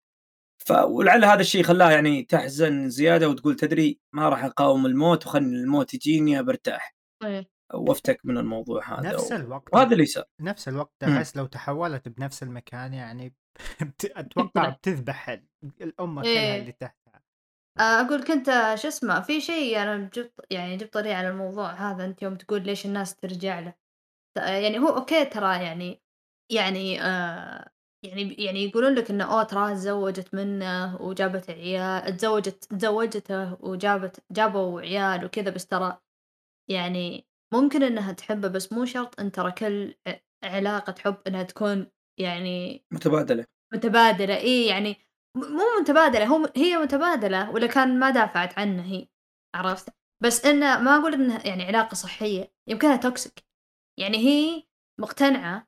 [0.66, 5.56] ف ولعل هذا الشيء خلاها يعني تحزن زيادة وتقول تدري ما راح أقاوم الموت وخلني
[5.56, 7.50] الموت يجيني برتاح إيه.
[7.74, 9.36] وأفتك من الموضوع هذا نفس و...
[9.36, 11.18] الوقت وهذا اللي صار نفس الوقت مم.
[11.18, 13.36] أحس لو تحولت بنفس المكان يعني
[13.82, 15.48] بت- أتوقع بتذبح ال-
[15.82, 16.62] الأمة كلها إيه.
[16.62, 17.24] اللي تحتها
[17.80, 22.22] أقول كنت شو اسمه في شيء أنا جبت يعني جبت طريقة على الموضوع هذا أنت
[22.22, 23.74] يوم تقول ليش الناس ترجع له
[24.38, 26.02] يعني هو أوكي ترى يعني
[26.52, 27.70] يعني آه
[28.06, 34.82] يعني يعني يقولون لك انه اوه تراها تزوجت منه وجابت عيال تزوجت تزوجته وجابت جابوا
[34.82, 35.98] عيال وكذا بس ترى
[36.70, 41.92] يعني ممكن إنها تحبه بس مو شرط إن ترى كل ع- علاقة حب إنها تكون
[42.20, 43.46] يعني متبادلة.
[43.74, 44.38] متبادلة.
[44.38, 44.98] إيه يعني
[45.38, 49.08] م- مو متبادلة هو هي متبادلة ولا كان ما دافعت عنه هي
[49.56, 49.90] عرفت؟
[50.24, 53.44] بس إنه ما أقول إنها يعني علاقة صحية يمكنها توكسيك
[54.00, 54.64] يعني هي
[55.00, 55.68] مقتنعة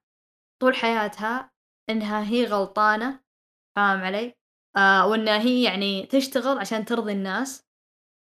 [0.61, 1.51] طول حياتها
[1.89, 3.19] إنها هي غلطانة
[3.75, 4.33] فاهم علي؟
[4.77, 7.65] آه وإنها هي يعني تشتغل عشان ترضي الناس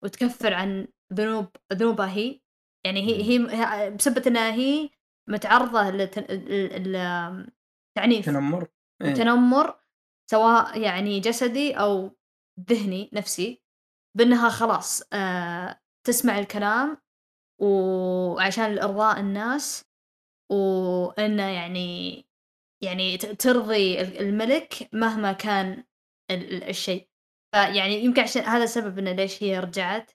[0.05, 2.40] وتكفر عن ذنوب ذنوبها هي
[2.87, 4.90] يعني هي هي بسبة إنها هي
[5.29, 7.47] متعرضة للتعنيف
[8.27, 8.68] تنمر
[9.03, 9.14] إيه.
[9.14, 9.81] تنمر
[10.31, 12.16] سواء يعني جسدي أو
[12.70, 13.62] ذهني نفسي
[14.16, 16.99] بأنها خلاص آه تسمع الكلام
[17.62, 19.85] وعشان إرضاء الناس
[20.53, 22.23] وإنه يعني
[22.85, 25.85] يعني ترضي ال- الملك مهما كان
[26.31, 27.09] ال- ال- الشيء.
[27.55, 30.12] فيعني يمكن عشان هذا السبب إنه ليش هي رجعت.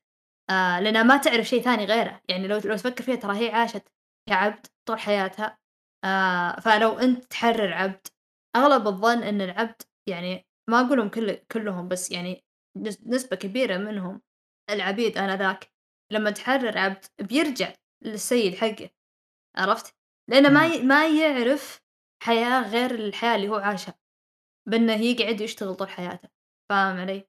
[0.50, 2.22] آه لأنها ما تعرف شيء ثاني غيره.
[2.30, 3.84] يعني لو لو تفكر فيها ترى هي عاشت
[4.30, 5.58] كعبد طول حياتها.
[6.06, 8.08] آه فلو أنت تحرر عبد
[8.56, 12.44] أغلب الظن إن العبد يعني ما أقولهم كل كلهم بس يعني
[12.78, 14.22] نس- نسبة كبيرة منهم
[14.70, 15.72] العبيد آنذاك.
[16.12, 17.74] لما تحرر عبد بيرجع
[18.06, 18.90] للسيد حقه.
[19.58, 19.96] عرفت؟
[20.30, 20.82] لأنه ما.
[20.84, 21.82] ما يعرف
[22.24, 23.94] حياة غير الحياة اللي هو عاشها
[24.70, 26.30] بأنه يقعد يشتغل طول حياته
[26.70, 27.28] فاهم علي؟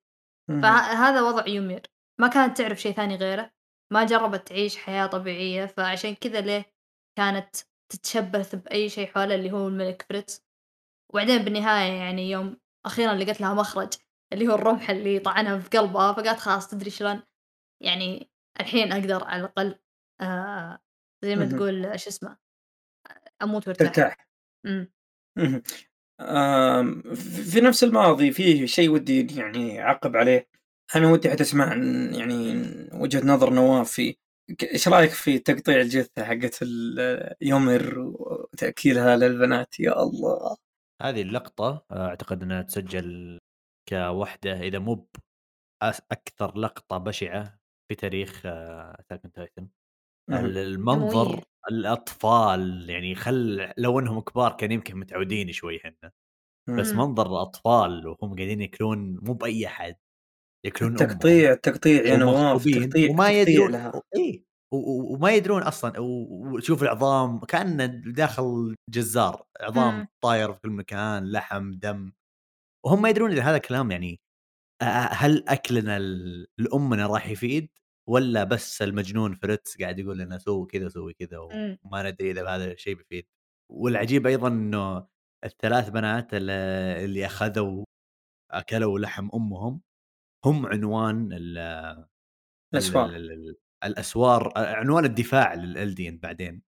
[0.63, 1.83] فهذا وضع يومير
[2.21, 3.53] ما كانت تعرف شيء ثاني غيره
[3.93, 6.73] ما جربت تعيش حياة طبيعية فعشان كذا ليه
[7.19, 7.57] كانت
[7.93, 10.45] تتشبث بأي شيء حوله اللي هو الملك فريتز
[11.13, 13.95] وبعدين بالنهاية يعني يوم أخيرا لقيت لها مخرج
[14.33, 17.23] اللي هو الرمح اللي طعنها في قلبها فقالت خلاص تدري شلون؟
[17.83, 19.79] يعني الحين أقدر على الأقل
[20.21, 20.79] آه
[21.25, 21.45] زي ما.
[21.47, 22.37] تقول شو اسمه
[23.43, 23.89] أموت وأرتاح.
[23.89, 24.30] ترتاح.
[27.15, 30.49] في نفس الماضي فيه شيء ودي يعني أعقب عليه.
[30.97, 34.13] أنا ودي حتى اسمع عن يعني وجهة نظر نواف في
[34.59, 40.57] ك- إيش رأيك في تقطيع الجثة حقت ال- يومر وتأكيلها للبنات؟ يا الله.
[41.03, 43.39] هذه اللقطة آه، أعتقد إنها تسجل
[43.89, 45.07] كواحدة إذا مو ب-
[45.85, 48.43] أس- أكثر لقطة بشعة في تاريخ
[49.35, 49.69] تايتن
[50.31, 50.45] مهم.
[50.47, 51.45] المنظر.
[51.71, 56.11] الأطفال يعني خل لو إنهم كبار كان يمكن متعودين شوي إحنا
[56.79, 56.93] بس.
[56.95, 59.97] منظر الأطفال وهم قاعدين ياكلون مو بأي أحد
[60.67, 61.03] ياكلون أمهم.
[61.03, 63.75] التقطيع التقطيع يا نواف ومغصوبين تقطيع وما تقطيع يدرون
[64.17, 70.09] إي وما يدرون أصلا و- وشوف العظام كأنه داخل جزار عظام مم.
[70.25, 72.13] طايره في كل مكان لحم دم
[72.87, 74.21] وهم ما يدرون إذا هذا الكلام يعني
[75.13, 75.99] هل أكلنا
[76.59, 77.69] لامنا راح يفيد
[78.11, 81.39] ولا بس المجنون فريتز قاعد يقول لنا سووا كذا سوي كذا.
[81.39, 83.27] وما ندري إذا هذا الشيء بيفيد
[83.73, 85.07] والعجيب أيضا إنه
[85.45, 87.85] الثلاث بنات اللي أخذوا
[88.51, 89.81] أكلوا لحم أمهم
[90.45, 91.59] هم عنوان ال
[92.75, 96.63] الاسفار ال- ال- ال- الأسوار عنوان الدفاع للالدين بعدين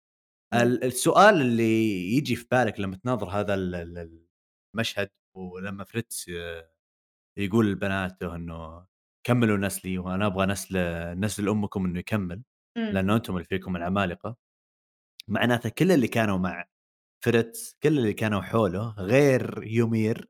[0.53, 0.59] مم.
[0.61, 4.25] ال- السؤال اللي يجي في بالك لما تناظر هذا ال- ال-
[4.75, 6.25] المشهد ولما فريتز
[7.37, 8.85] يقول لبناته إنه
[9.27, 10.77] كملوا نسلي وأنا أبغى نسل
[11.19, 12.43] نسل امكم إنه يكمل
[12.77, 12.83] مم.
[12.91, 14.35] لأنه أنتم اللي فيكم العمالقة.
[15.27, 16.65] معناته كل اللي كانوا مع
[17.25, 20.29] فريتز كل اللي كانوا حوله غير يومير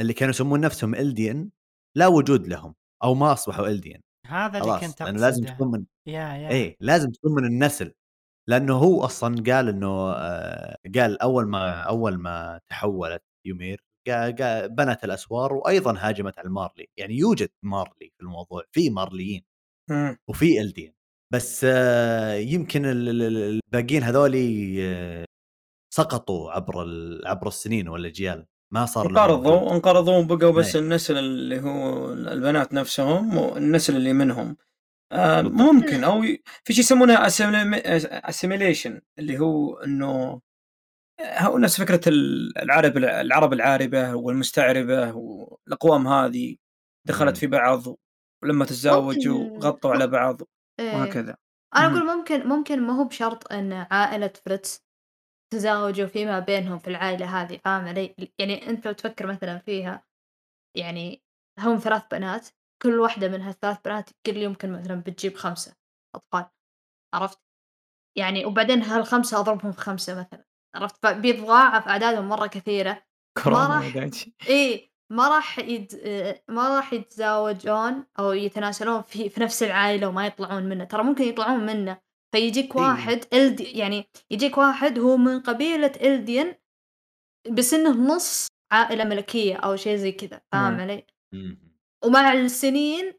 [0.00, 1.52] اللي كانوا يسمون نفسهم الدين
[1.96, 6.34] لا وجود لهم أو ما أصبحوا الدين هذا اللي كنت لأنه لازم تكون من يا
[6.36, 6.50] يا.
[6.50, 7.94] إيه لازم تكون من النسل.
[8.48, 13.84] لأنه هو أصلا قال إنه آه، قال أول ما أول ما تحولت يومير
[14.66, 19.44] بنت الأسوار وأيضا هاجمت على المارلي يعني يوجد مارلي في الموضوع في مارليين
[19.90, 20.16] مم.
[20.28, 20.94] وفي إلدين
[21.32, 21.64] بس
[22.34, 25.24] يمكن ال- ال- ال- الباقيين هذولي آه،
[25.94, 26.74] سقطوا عبر
[27.26, 29.10] عبر السنين والاجيال ما صار.
[29.10, 30.82] انقرضوا انقرضوا وبقوا بس أي.
[30.82, 34.56] النسل اللي هو البنات نفسهم والنسل اللي منهم
[35.12, 35.42] آه.
[35.42, 36.22] ممكن أو
[36.64, 40.40] في شيء يسمونه أسيميليشن اللي هو إنه
[41.24, 46.56] هو نفس فكرة ال- العرب العرب العاربة والمستعربة والأقوام هذه
[47.08, 47.36] دخلت.
[47.36, 47.82] في بعض
[48.42, 50.40] ولما تزاوجوا غطوا على بعض
[50.80, 50.94] إيه.
[50.94, 51.36] وهكذا
[51.76, 51.86] أنا.
[51.86, 54.84] أقول ممكن ممكن ما هو بشرط إن عائلة فريتز
[55.52, 60.04] تزاوجوا فيما بينهم في العائلة هذه فاهم علي؟ يعني أنت لو تفكر مثلا فيها
[60.76, 61.22] يعني
[61.58, 62.48] هم ثلاث بنات
[62.82, 65.76] كل واحدة من هالثلاث بنات كل يمكن مثلا بتجيب خمسة
[66.14, 66.46] أطفال
[67.14, 67.38] عرفت؟
[68.18, 73.02] يعني وبعدين هالخمسة أضربهم في خمسة مثلا عرفت؟ فبيتضاعف أعدادهم مرة كثيرة
[73.42, 74.34] كورونا راح- يا دايتشي.
[74.48, 76.00] إيه ما راح يد...
[76.48, 79.28] ما راح يتزاوجون أو يتناسلون في...
[79.28, 81.98] في نفس العائلة وما يطلعون منه ترى ممكن يطلعون منه
[82.34, 82.82] فيجيك إيه.
[82.82, 83.60] واحد إلد...
[83.60, 86.54] يعني يجيك واحد هو من قبيلة إلديان
[87.50, 90.80] بس إنه نص عائلة ملكية أو شيء زي كذا فاهم مم.
[90.80, 91.06] علي؟
[92.04, 93.12] ومع السنين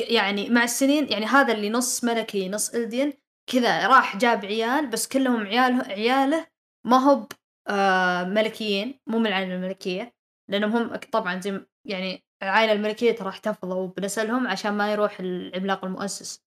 [0.00, 3.12] يعني مع السنين يعني هذا اللي نص ملكي نص إلديان
[3.52, 6.46] كذا راح جاب عيال بس كلهم عياله عياله
[6.88, 7.26] ما هو
[7.68, 10.14] آه ملكيين مو من العائلة الملكية
[10.50, 16.44] لأنهم هم طبعا زي يعني العائلة الملكية ترى احتفظوا بنسلهم عشان ما يروح العملاق المؤسس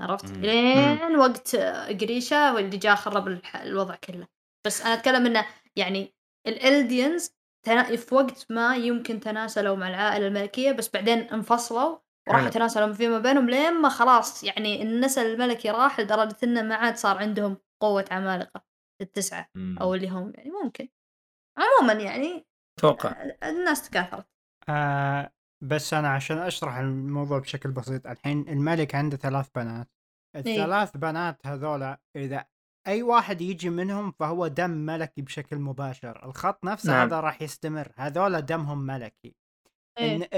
[0.00, 0.30] عرفت.
[0.30, 1.56] لين وقت
[2.02, 4.26] قريشة واللي جاء خرب الوضع كله
[4.66, 6.14] بس أنا أتكلم إنه يعني
[6.46, 7.36] الإلديانز.
[7.96, 12.48] في وقت ما يمكن تناسلوا مع العائلة الملكية بس بعدين انفصلوا وراحوا حلو.
[12.48, 17.18] يتناسلوا فيما بينهم لين ما خلاص يعني النسل الملكي راح لدرجة إنه ما عاد صار
[17.18, 19.78] عندهم قوة عمالقة التسعة مم.
[19.80, 20.88] أو اللي هم يعني ممكن.
[21.58, 22.46] عموما يعني
[22.78, 23.10] أتوقع.
[23.10, 24.26] آه، الناس تكاثرت
[24.68, 25.32] آه
[25.62, 29.88] بس أنا عشان أشرح الموضوع بشكل بسيط الحين الملك عنده ثلاث بنات.
[30.36, 32.44] الثلاث بنات هذولا إذا
[32.86, 36.26] أي واحد يجي منهم فهو دم ملكي بشكل مباشر.
[36.26, 37.06] الخط نفسه نعم.
[37.06, 37.92] هذا راح يستمر.
[37.96, 39.36] هذولا دمهم ملكي.
[39.98, 40.28] إيه.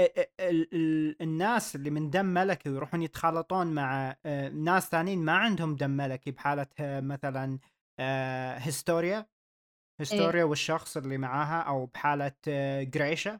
[1.21, 6.31] الناس اللي من دم ملكي ويروحون يتخالطون مع آه، ناس ثانيين ما عندهم دم ملكي
[6.31, 7.59] بحالة آه، مثلا
[7.99, 9.25] آه، هيستوريا
[9.99, 13.39] هيستوريا والشخص اللي معاها أو بحالة آه، جريشا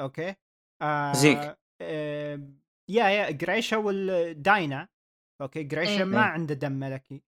[0.00, 0.34] okay
[0.82, 1.58] آه، زيك.
[1.82, 2.40] آه،
[2.90, 4.88] يا يا جريشا والداينا
[5.42, 6.04] okay جريشا إيه.
[6.04, 6.24] ما إيه.
[6.24, 7.22] عنده دم ملكي إيه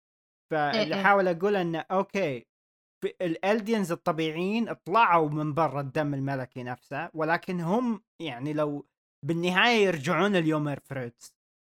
[0.51, 1.01] فاللي إيه.
[1.01, 2.47] أحاول أقول إنه okay
[3.05, 8.87] ال Eldians الطبيعيين طلعوا من برا الدم الملكي نفسه ولكن هم يعني لو
[9.27, 11.36] بالنهاية يرجعون اليومر فريدز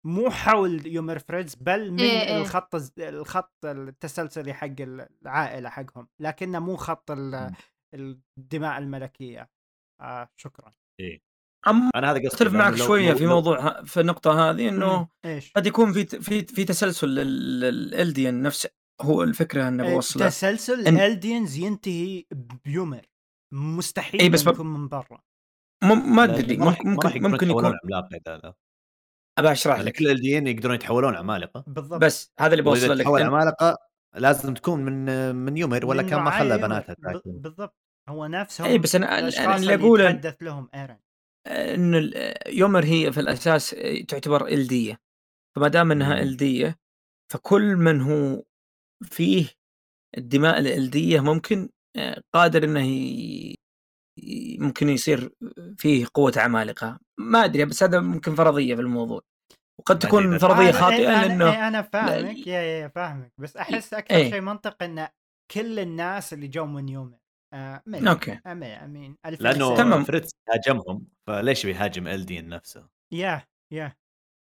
[0.08, 2.22] مو حول يومر فريدز بل من إيه.
[2.22, 2.42] إيه.
[2.42, 7.12] الخط الخط التسلسلي حق العائلة حقهم لكنه مو خط.
[7.94, 9.50] الدماء الملكية.
[10.02, 10.72] آه شكرا.
[11.66, 14.70] عم أنا هذا قصدي أختلف معك لو- شوية لو- في لو- موضوع في النقطة هذه
[14.70, 15.08] إنه
[15.56, 18.68] قد يكون في في في تسلسل الالديان نفس
[19.02, 20.28] هو الفكرة إنه إيه، بوصلة.
[20.30, 22.26] تسلسل إن- الالدينز ينتهي
[22.66, 23.02] بيومر
[23.54, 25.22] مستحيل إيه، بس ب- يكون من برا.
[25.84, 27.74] ما لا، أدري ممكن ممكن ممكن يكون
[29.38, 29.94] أبى أشرح لك.
[29.94, 32.02] كل الديين يقدرون يتحولون عمالقه بالضبط.
[32.02, 33.04] بس هذا اللي بوصله لك.
[33.04, 33.78] تحول عمالقه
[34.16, 36.58] لازم تكون من من يومر ولا من كان ما خلى.
[36.58, 37.76] بناتها بالضبط.
[38.10, 40.98] هو نفسهم اي بس أنا أنا اللي اللي أقوله يتحدث لهم ايرن
[41.48, 43.76] إن ال- يومر هي في الأساس
[44.08, 44.98] تعتبر إلدية.
[45.56, 46.22] فما دام إنها.
[46.22, 46.76] إلدية
[47.34, 48.44] فكل من هو
[49.04, 49.48] فيه
[50.18, 52.80] الدماء الإلدية ممكن آه، قادر إنه
[54.60, 55.32] ممكن يصير
[55.78, 59.22] فيه قوة عمالقة ما أدري بس هذا ممكن فرضية في الموضوع
[59.80, 63.94] وقد تكون فرضية خاطئة أنا, لأنه أنا, أنا فاهمك يا يا يا فاهمك بس أحس
[63.94, 64.30] أكثر إيه.
[64.32, 65.08] شيء منطق إن
[65.52, 67.18] كل الناس اللي جو من يومر
[67.54, 68.40] آه مي أوكي.
[68.48, 69.76] امي امين ألف لأنه.
[69.78, 70.04] تمام.
[70.04, 73.44] فريتز هاجمهم فليش بيهاجم الدين نفسه؟ يا
[73.74, 73.96] يا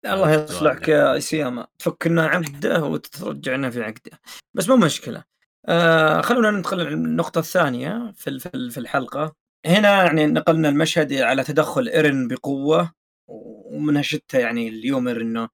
[0.06, 0.88] الله هذا يصلحك.
[0.88, 4.20] يا سياما تفكنا عقده وترجعنا في عقده
[4.54, 5.24] بس مو مشكلة
[5.68, 9.34] آه خلونا ننتقل للنقطه الثانية في ال- في ال- في الحلقة
[9.66, 12.92] هنا يعني نقلنا المشهد على تدخل إيرن بقوة
[13.28, 15.48] ومنها شتى يعني اليومر إنه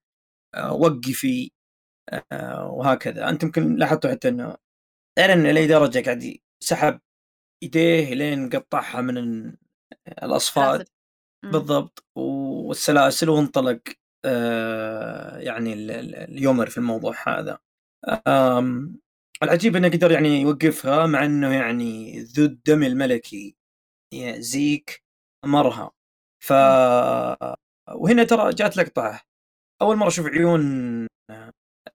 [0.54, 1.50] آه وقفي
[2.32, 3.28] آه وهكذا.
[3.28, 4.56] أنت يمكن لاحظتوا حتى إنه
[5.18, 7.00] إيرن إلى درجة قاعد سحب
[7.62, 9.56] إيديه لين قطعها من ال-
[10.22, 10.88] الأصفاد.
[11.52, 12.04] بالضبط.
[12.16, 13.80] والسلاسل وانطلق
[14.24, 17.58] آه يعني ال- ال- اليومر في الموضوع هذا.
[19.42, 23.56] العجيب إنه قدر يعني يوقفها مع إنه يعني ذو الدم الملكي.
[24.38, 25.02] زيك
[25.44, 25.90] امرها
[26.44, 26.52] ف
[27.94, 29.20] وهنا ترى جات لقطة.
[29.82, 30.62] أول مرة أشوف عيون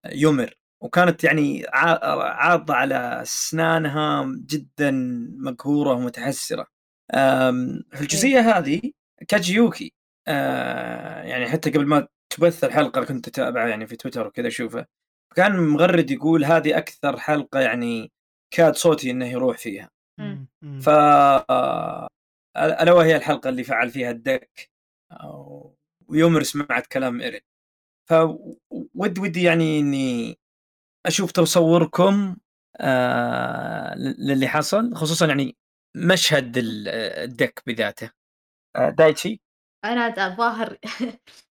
[0.05, 0.53] يومر
[0.84, 4.91] وكانت يعني عا- عاضة على أسنانها جدا
[5.39, 6.68] مقهورة ومتحسرة.
[7.13, 8.82] آم، في الجزئية هذه
[9.28, 9.93] كاجي يوكي
[10.28, 14.86] آه، يعني حتى قبل ما تبث الحلقة كنت اتابعها يعني في تويتر وكذا أشوفه.
[15.36, 18.11] كان مغرد يقول هذه أكثر حلقة يعني
[18.53, 19.89] كاد صوتي إنه يروح فيها.
[20.82, 22.07] ف آه،
[22.57, 24.70] ألا وهي الحلقة اللي فعل فيها الدك
[26.07, 27.41] ويومر سمعت كلام إيرين.
[28.09, 30.38] فود ودي يعني إني
[31.05, 32.38] أشوف تصوركم
[32.80, 35.57] آه للي حصل خصوصا يعني
[35.97, 36.88] مشهد ال-
[37.24, 38.11] الدك بذاته.
[38.76, 39.41] آه دايتشي؟
[39.86, 40.78] أنا الظاهر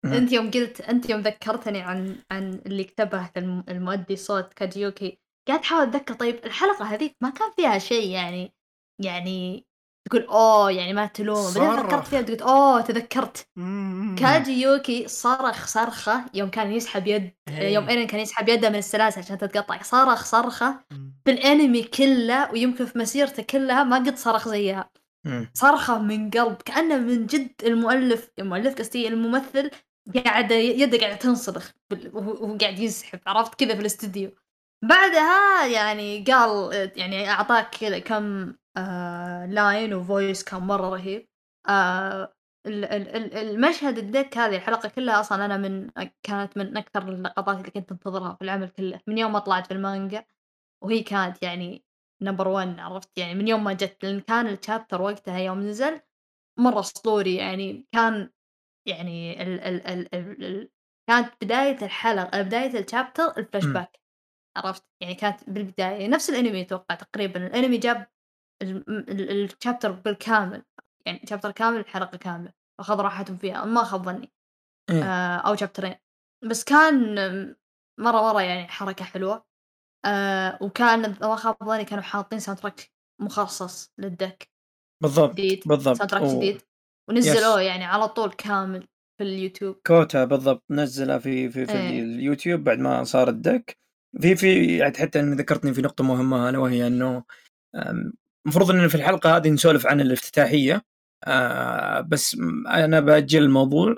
[0.04, 0.12] مم.
[0.12, 5.18] أنت يوم قلت أنت يوم ذكرتني عن عن اللي كتبه الم- المؤدي صوت كاجيوكي.
[5.51, 8.55] قاعد أحاول أتذكر طيب الحلقة هذيك ما كان فيها شيء يعني
[9.03, 9.66] يعني
[10.09, 11.86] تقول أوه يعني ما تلوم بعدين.
[11.88, 14.16] فكرت فيها قلت أوه تذكرت مم.
[14.18, 17.74] كاجيوكي صرخ صرخة يوم كان يسحب يد إيه.
[17.74, 20.84] يوم إيرين كان يسحب يده من السلاسل عشان تتقطع صرخ صرخة.
[21.24, 24.90] في الأنمي كله ويمكن في مسيرته كلها ما قد صرخ زيها
[25.26, 25.51] مم.
[25.55, 29.70] صرخة من قلب كأنه من جد المؤلف المؤلف قصدي الممثل
[30.14, 31.70] قاعد يده قاعدة تنصرخ
[32.12, 34.30] وهو قاعد يزحف عرفت كذا في الاستديو
[34.83, 41.28] بعدها يعني قال يعني أعطاك كذا كم آه line و voice كان مرة رهيب.
[41.68, 42.35] آه
[42.66, 45.91] ال- ال- ال- المشهد الدك هذه الحلقة كلها أصلا أنا من
[46.22, 49.01] كانت من أكثر اللقطات اللي كنت أنتظرها في العمل كله.
[49.07, 50.24] من يوم ما طلعت في المانجا
[50.85, 51.85] وهي كانت يعني
[52.22, 56.01] number 1 عرفت؟ يعني من يوم ما جت لأن كان ال chapter وقتها يوم نزل
[56.61, 57.37] مرة أسطوري.
[57.37, 58.31] يعني كان
[58.89, 60.70] يعني ال ال ال ال ال
[61.09, 63.64] كانت بداية الحلقة بداية ال chapter ال flash.
[63.66, 64.01] back
[64.57, 67.46] عرفت؟ يعني كانت بالبداية نفس الأنمي أتوقع تقريبا.
[67.46, 68.07] الأنمي جاب
[68.62, 70.62] ال chapter بالكامل
[71.07, 74.32] يعني chapter كامل حلقه كاملة أخذ راحتهم فيها ما خاب ظني.
[74.90, 75.05] إيه.
[75.05, 75.94] آه أو شابترين
[76.44, 77.14] بس كان
[78.01, 79.44] مرة مرة يعني حركة حلوة.
[80.05, 82.90] آه وكان ما خاب ظني كانوا حاطين soundtrack
[83.20, 84.51] مخصص للدك.
[85.03, 85.62] بالضبط جديد.
[85.66, 85.96] بالضبط.
[85.96, 86.62] soundtrack جديد.
[87.09, 88.88] ونزلوه يعني على طول كامل
[89.18, 89.80] في اليوتيوب.
[89.86, 90.64] كوتا بالضبط.
[90.70, 92.01] نزلها في في في إيه.
[92.03, 93.78] اليوتيوب بعد ما صار الدك.
[94.20, 97.24] في في يعني حتى ان ذكرتني في نقطة مهمة الا وهي إنه
[98.46, 100.82] المفروض إن في الحلقة هذه نسولف عن الافتتاحية.
[101.24, 102.36] آه، بس
[102.68, 103.94] أنا بأجل الموضوع.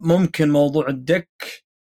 [0.00, 1.28] ممكن موضوع الدك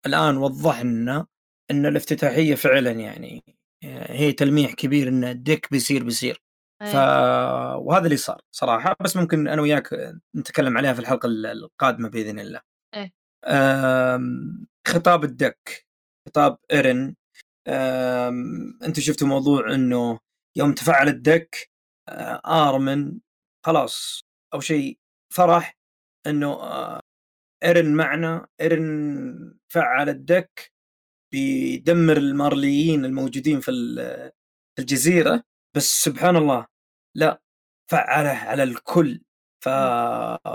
[0.05, 1.27] الآن وضح لنا
[1.71, 3.43] إن الافتتاحية فعلا يعني
[3.83, 6.41] آه، هي تلميح كبير إن الدك بيصير بيصير.
[6.79, 7.75] ف إيه.
[7.77, 8.95] وهذا اللي صار صراحة.
[8.99, 12.61] بس ممكن أنا وياك نتكلم عليها في الحلقة ال- القادمة بإذن الله.
[13.45, 15.86] آم، خطاب الدك.
[16.28, 17.15] خطاب إيرن
[18.84, 20.19] أنتم شفتوا موضوع إنه
[20.57, 21.69] يوم تفعل الدك
[22.09, 23.19] آه، آرمن
[23.65, 24.21] خلاص
[24.53, 24.99] أو شيء
[25.34, 25.78] فرح
[26.28, 26.99] إنه آه،
[27.63, 30.71] إيرن معنا إيرن فعل الدك
[31.34, 34.32] بيدمر المارليين الموجودين في ال-
[34.76, 35.43] في الجزيرة
[35.76, 36.65] بس سبحان الله
[37.15, 37.41] لا
[37.91, 39.21] فعله على الكل.
[39.66, 39.70] ف...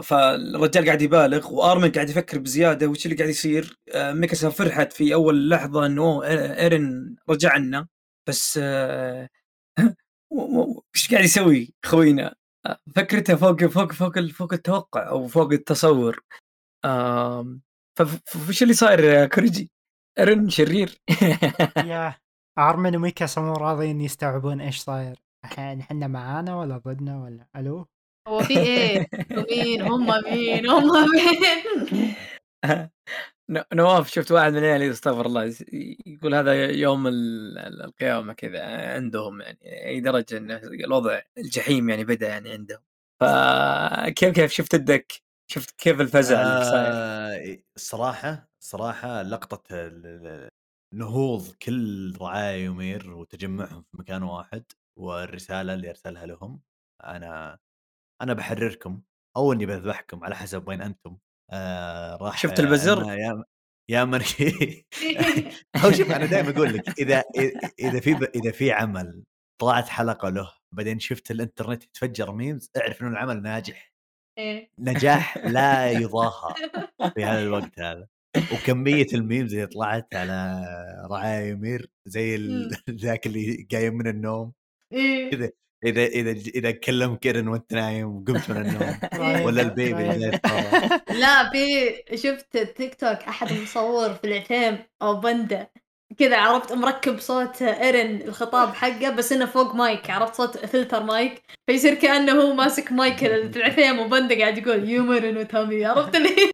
[0.03, 5.15] فالرجال قاعد يبالغ وآرمن قاعد يفكر بزيادة وش اللي قاعد يصير؟ آه، ميكاسا فرحت في
[5.15, 7.89] أول لحظة إنه إيرن رجع لنا
[8.29, 9.29] بس آه،
[10.31, 12.35] وش قاعد يسوي خوينا
[12.67, 16.21] آه، فكرته فوق فوق فوق فوق التوقع أو فوق التصور.
[18.25, 19.71] فش اللي صاير يا كوريجي؟
[20.19, 20.99] إيرن شرير.
[21.87, 22.15] يا
[22.59, 25.17] آرمن وميكاسا مو راضيين يستوعبون إيش صاير.
[25.45, 27.87] الحين إحنا معانا ولا ضدنا ولا ألو؟
[28.31, 32.95] هو في إيه؟ مين؟ هم مين؟ هم مين
[33.72, 35.55] نواف شفت واحد من عيالي استغفر الله
[36.07, 38.64] يقول هذا يوم ال- ال- القيامة كذا
[38.95, 40.51] عندهم يعني أي درجة ان
[40.85, 42.81] الوضع الجحيم يعني بدأ يعني عندهم.
[43.20, 45.12] فكيف كيف شفت الدك؟
[45.51, 49.62] شفت كيف الفزع اللي صاير؟ آه الصراحه الصراحه لقطة
[50.95, 54.64] نهوض كل رعايا يومير وتجمعهم في مكان واحد
[54.99, 56.61] والرسالة اللي أرسلها لهم
[57.05, 57.59] أنا
[58.23, 59.03] أنا بحرركم
[59.37, 61.18] أو إني بذبحكم على حسب وين أنتم.
[61.53, 63.45] آه راح شفت البزر؟ يا
[63.91, 64.21] يا من
[65.77, 67.25] هو شوف أنا دائما أقول لك إذا
[67.79, 69.25] إذا في إذا في عمل
[69.61, 73.93] طلعت حلقة له بعدين شفت الإنترنت يتفجر memes اعرف إنه العمل ناجح.
[74.39, 74.71] إيه.
[74.79, 76.55] نجاح لا يضاهى
[77.14, 78.07] في هذا الوقت هذا.
[78.53, 80.62] وكمية ال memes اللي طلعت على
[81.11, 84.53] رعايا يمير زي ال- ذاك اللي قايم من النوم.
[84.93, 85.31] إيه.
[85.31, 85.51] كذا.
[85.85, 88.99] إذا إذا إذا كلمك إيرن وانت نايم وقمت من النوم.
[89.14, 90.03] رهيب، ولا ال baby.
[90.03, 91.01] يتفرج.
[91.18, 95.66] لا في شفت تيك توك أحد مصور في العثيم أو بندا
[96.18, 101.43] كذا عرفت مركب صوت إيرن الخطاب حقه بس إنه فوق مايك عرفت صوت filter mic
[101.66, 106.51] فيصير كأنه هو ماسك مايك العثيم وبندا قاعد يقول ユミルの民 عرفت اللي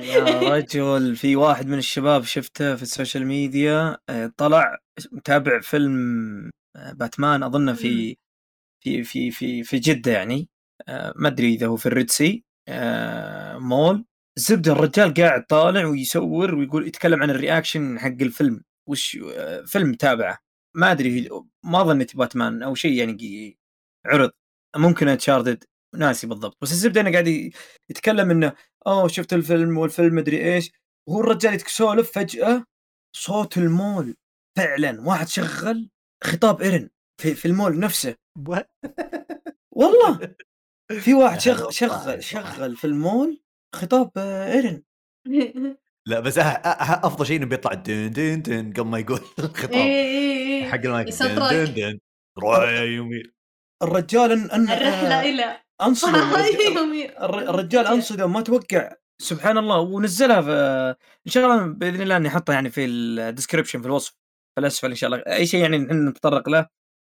[0.00, 1.16] يا رجل.
[1.16, 4.78] في واحد من الشباب شفته في ال social media آه، طلع
[5.12, 8.16] متابع فيلم آه، باتمان أظنه في
[8.84, 10.48] في في في في جدة يعني.
[10.88, 14.04] آه، ما أدري إذا هو في ال Red Sea آه، مول.
[14.38, 18.62] زبده الرجال قاعد طالع ويصور ويقول يتكلم عن ال reaction حق الفيلم.
[18.88, 20.38] وش آه، فيلم متابعه
[20.76, 21.28] ما أدري
[21.64, 23.58] ما ظنيت باتمان أو شيء يعني
[24.06, 24.30] عرض.
[24.76, 26.56] ممكن Uncharted ناسي بالضبط.
[26.62, 27.28] بس الزبدة انه قاعد
[27.90, 28.52] يتكلم إنه
[28.86, 30.72] أوه شفت الفيلم والفيلم مدري إيش.
[31.08, 32.64] وهو الرجال يسولف فجأة
[33.16, 34.16] صوت المول.
[34.58, 35.90] فعلا واحد شغل
[36.24, 36.90] خطاب إيرن.
[37.24, 38.14] في, في المول نفسه.
[39.72, 40.34] والله!
[41.00, 42.22] في واحد شغل شغل.
[42.24, 43.42] شغل في المول
[43.74, 44.82] خطاب آه، إيرن.
[46.08, 49.72] لا بس أه- أه- أفضل شيء إنه بيطلع دن دن دن قبل ما يقول الخطاب.
[49.72, 51.08] إيه حق المايك.
[51.08, 51.34] دن.
[51.34, 51.98] دن دن.
[52.42, 53.34] رعايا يمير
[53.82, 55.60] الرجال أن أن الرحلة إلى.
[55.82, 56.14] أنصدم.
[56.34, 58.92] الرجال- يومير الر- الرجال أنصدم ما توقع.
[59.22, 59.78] سبحان الله.
[59.78, 60.50] ونزلها في
[61.26, 64.10] إن شاء الله بإذن الله إني أحطها يعني في الديسكربشن في الوصف.
[64.54, 65.22] في الأسفل إن شاء الله.
[65.26, 66.66] أي شيء يعني نتطرق له.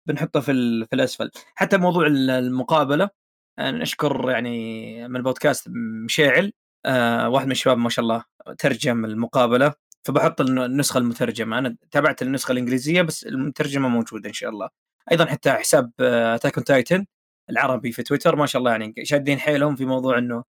[0.07, 0.53] بنحطه في
[0.91, 1.31] في الأسفل.
[1.55, 3.11] حتى موضوع ال- المقابلة
[3.59, 5.69] آه، نشكر يعني من البودكاست
[6.05, 6.53] مشاعل
[6.87, 8.25] آه واحد من الشباب ما شاء الله
[8.59, 11.59] ترجم المقابلة فبحط الن- النسخة المترجمة.
[11.59, 14.69] أنا تابعت النسخة الإنجليزية بس المترجمة موجودة إن شاء الله.
[15.13, 17.07] أيضا حتى حساب Attack Titan
[17.51, 20.45] العربي في تويتر ما شاء الله يعني شادين حيلهم في موضوع إنه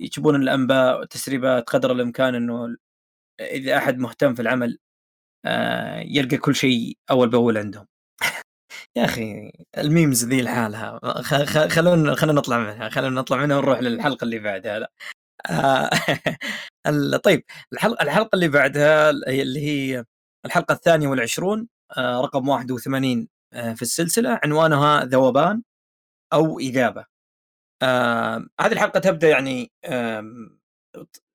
[0.00, 2.76] يجيبون الأنباء والتسريبات قدر الإمكان إنه
[3.40, 4.78] إذا أحد مهتم في العمل
[5.46, 7.86] آه، يلقى كل شيء أول بأول عندهم.
[8.98, 11.00] يا أخي ال memes ذي لحالها.
[11.68, 14.78] خلونا خلونا نطلع منها خلونا نطلع منها ونروح للحلقة اللي بعدها.
[14.78, 14.92] لا.
[15.50, 15.90] آه،
[17.24, 20.04] طيب الحلقة الحلقة اللي بعدها اللي هي
[20.46, 21.68] الحلقة الثانية والعشرون
[21.98, 25.62] آه، رقم 81 آه، في السلسلة عنوانها ذوبان
[26.32, 27.06] أو اجابه
[27.82, 29.72] آه هذه الحلقة تبدأ يعني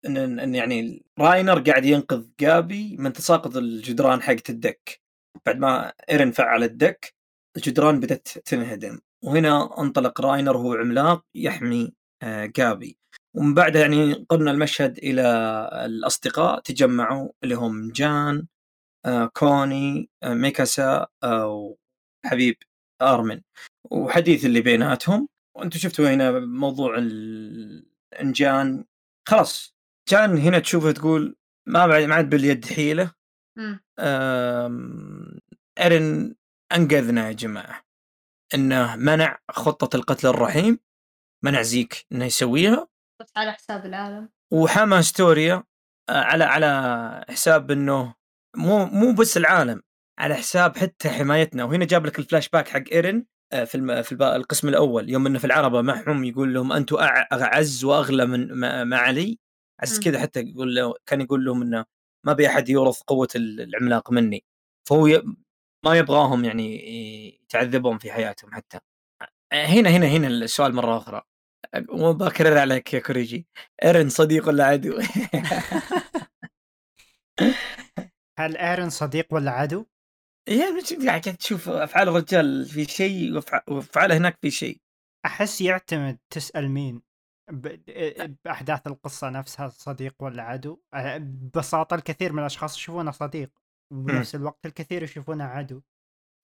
[0.05, 5.01] إن يعني راينر قاعد ينقذ جابي من تساقط الجدران حقت الدك.
[5.45, 7.14] بعد ما إيرن فعل الدك
[7.58, 8.99] الجدران بدأت تنهدم.
[9.24, 11.93] وهنا انطلق راينر وهو عملاق يحمي
[12.24, 12.97] آه جابي.
[13.34, 15.22] ومن بعدها يعني قلنا المشهد إلى
[15.86, 18.47] الأصدقاء تجمعوا اللي هم جان
[19.06, 22.56] آه كوني آه ميكاسا وحبيب
[23.01, 23.41] أرمن.
[23.91, 25.28] وحديث اللي بيناتهم.
[25.58, 27.86] وأنتم شفتوا هنا موضوع ال-
[28.22, 28.86] إن جان
[29.28, 29.76] خلاص.
[30.10, 31.36] جان هنا تشوفه تقول
[31.68, 33.12] ما بعد ما عاد باليد حيلة.
[33.58, 33.80] مم.
[36.76, 37.84] أنقذنا يا جماعة
[38.53, 40.80] إنه منع خطة القتل الرحيم
[41.43, 42.88] منع زيك إنه يسويها
[43.36, 45.64] على حساب العالم وحمى هستوريا
[46.09, 48.15] آه، على على حساب إنه
[48.57, 49.82] مو مو بس العالم
[50.19, 54.01] على حساب حتى حمايتنا وهنا جاب لك الفلاش باك حق إيرن آه، في الم...
[54.01, 54.11] في.
[54.15, 56.95] القسم الأول يوم إنه في العربة معهم يقول لهم أنتم.
[57.32, 59.39] اعز وأغلى من ما, ما علي
[59.80, 59.99] عز.
[59.99, 61.86] كذا حتى يقول له كان يقول لهم إنه
[62.26, 64.43] ما بي أحد يورث قوة ال- العملاق مني
[64.89, 65.24] فهو ي...
[65.86, 66.76] ما يبغاهم يعني
[67.44, 68.80] يتعذبون في حياتهم حتى.
[69.54, 71.22] هنا هنا هنا السؤال مرة أخرى
[71.76, 73.48] مو بكرر عليك يا كوريجي.
[73.84, 75.00] إيرن صديق ولا عدو؟
[78.40, 79.86] هل إيرن صديق ولا عدو؟
[80.50, 83.36] يعني بت- قاعد تشوف أفعال الرجال في شيء
[83.68, 84.82] وافعاله هناك في شيء.
[85.26, 87.02] أحس يعتمد تسأل مين.
[88.46, 90.82] بأحداث القصة نفسها صديق ولا عدو.
[90.96, 93.62] ببساطة الكثير من الأشخاص يشوفونه صديق.
[93.94, 95.82] وبنفس الوقت الكثير يشوفونه عدو.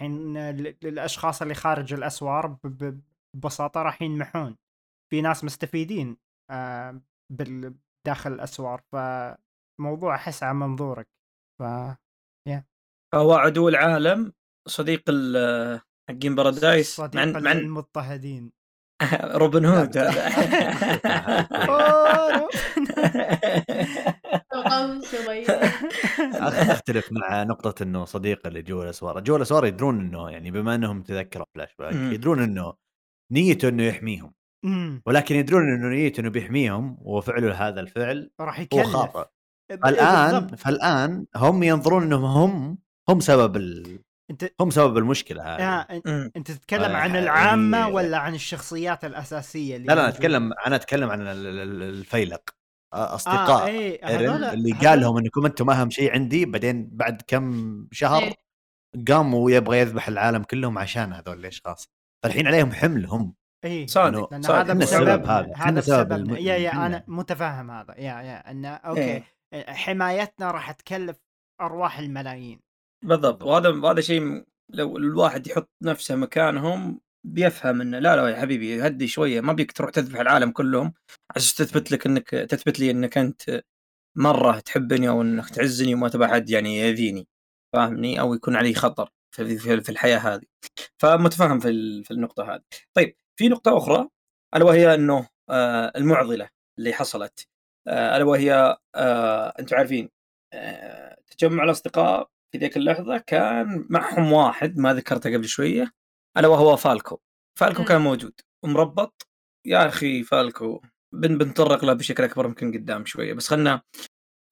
[0.02, 0.38] الحين
[0.84, 4.56] للاشخاص اللي خارج الأسوار ببساطة راح ينمحون.
[5.12, 6.18] في ناس مستفيدين
[6.52, 7.02] آه،
[8.08, 8.82] داخل الأسوار.
[8.92, 11.08] فموضوع أحس عن منظورك.
[11.60, 11.64] ف
[13.14, 14.34] فهو عدو العالم
[14.68, 18.52] صديق ال- حقين بارادايس مع صديق مع إن المضطهدين.
[19.42, 19.98] روبن هود.
[26.72, 31.02] أختلف مع نقطة إنه صديق اللي جوا الأسوار، جوا الأسوار يدرون إنه يعني بما إنهم
[31.02, 31.94] تذكروا فلاش باك.
[31.96, 32.74] يدرون إنه
[33.32, 34.34] نيته إنه يحميهم.
[35.06, 38.86] ولكن يدرون إنه نيته إنه بيحميهم وفعله هذا الفعل راح هو يكلف.
[38.88, 39.30] خاطئ.
[39.72, 40.60] ب- فالآن بالضبط.
[40.60, 42.78] فالآن هم ينظرون إنهم هم
[43.10, 44.00] هم سبب ال...
[44.32, 45.62] أنت هم سبب المشكلة هذه.
[45.62, 45.88] آه،.
[46.36, 50.76] أنت تتكلم آه، عن يعني- العامة ولا عن الشخصيات الأساسية اللي لا لا؟ أتكلم أنا
[50.76, 52.42] أتكلم عن ال- ال- الفيلق.
[52.50, 52.59] آه،
[52.94, 57.22] اصدقاء آه إيه ايرن هذول- اللي قال لهم انكم أنتم أهم شيء عندي بعدين بعد
[57.28, 58.34] كم شهر إيه.
[59.08, 61.90] قام ويبغى يذبح العالم كلهم عشان هذول الأشخاص
[62.24, 63.34] فالحين عليهم حمل هم
[63.66, 64.60] إيه صادق لأن صادق.
[64.60, 65.40] هذا السبب هذا.
[65.40, 66.86] هذا إحنا سبب بسبب الم- يا يا.
[66.86, 69.02] أنا متفهم هذا يا يا إنه okay
[69.54, 69.74] إيه.
[69.74, 71.18] حمايتنا راح تكلف
[71.62, 72.60] أرواح الملايين
[73.06, 77.00] بالضبط وهذا وهذا شيء لو الواحد يحط نفسه مكانهم
[77.34, 80.94] بيفهم إنه لا لا يا حبيبي هدي شوية ما بيك تروح تذبح العالم كلهم
[81.36, 83.62] عشان تثبت لك إنك تثبت لي إنك أنت
[84.18, 87.28] مرة تحبني أو إنك تعزني وما تبغى حد يعني يأذيني
[87.74, 90.46] فاهمني؟ أو يكون علي خطر في, في, في الحياة هذه.
[91.02, 92.62] فمتفهم في في النقطة هذه.
[92.94, 94.10] طيب في نقطة أخرى
[94.56, 96.50] ألا وهي إنه آه المعضلة
[96.80, 97.48] اللي حصلت.
[97.88, 100.10] آه ألا وهي آه أنتم عارفين
[100.54, 105.92] آه تجمع الأصدقاء في ذيك اللحظة كان معهم واحد ما ذكرته قبل شوية
[106.38, 107.20] ألا وهو فالكو.
[107.60, 107.84] فالكو.
[107.84, 108.34] كان موجود.
[108.64, 109.28] ومربط.
[109.68, 110.82] يا أخي فالكو
[111.14, 113.34] بن بنتطرق له بشكل أكبر يمكن قدام شوية.
[113.34, 113.82] بس خلنا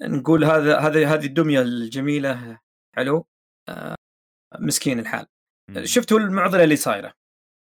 [0.01, 2.59] نقول هذا هذه هذه الدمية الجميلة.
[2.95, 3.27] حلو؟
[3.69, 3.95] آه
[4.59, 5.27] مسكين الحال.
[5.83, 7.13] شفتوا المعضلة اللي صايرة.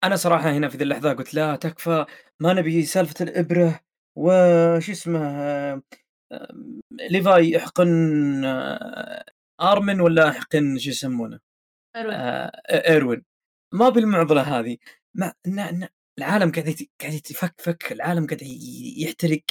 [0.04, 2.06] أنا صراحة هنا في ذي اللحظة قلت لا تكفى.
[2.40, 3.80] ما نبي سالفة الإبرة.
[4.18, 5.20] وش اسمه؟
[6.32, 6.48] آه،
[7.10, 9.24] ليفاي يحقن آه،
[9.60, 11.40] آرمن ولا يحقن شو يسمونه؟
[11.96, 12.10] حلو.
[12.10, 13.24] آه، إيروين.
[13.74, 14.76] ما بالمعضلة هذه
[15.14, 15.88] ما ن- ن-
[16.18, 18.42] العالم قاعد يت- قاعد يتفكفك العالم قاعد
[18.98, 19.42] يحترق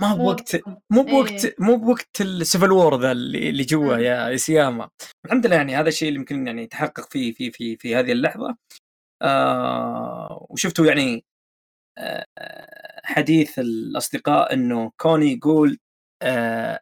[0.00, 0.60] ما بوقت.
[0.90, 1.54] مو بوقت إيه.
[1.58, 4.02] مو بوقت ال civil war ذا اللي اللي جوا مم.
[4.02, 4.90] يا يا سياما
[5.26, 8.56] الحمد لله يعني هذا الشيء اللي يمكن يعني تحقق فيه في في في هذه اللحظة
[9.22, 11.24] آه وشفتوا يعني
[11.98, 12.26] آه
[13.04, 15.78] حديث الأصدقاء إنه كوني يقول
[16.22, 16.80] آه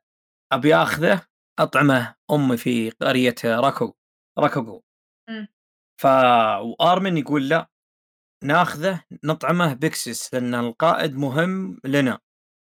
[0.53, 1.27] أبي أخذه
[1.59, 3.95] أطعمه أمي في قرية راكو
[4.39, 4.83] راكوغو
[5.31, 5.49] مم.
[6.01, 6.07] ف
[6.81, 7.69] وارمن يقول لا
[8.45, 12.19] ناخذه نطعمه بيكسس لأن القائد مهم لنا.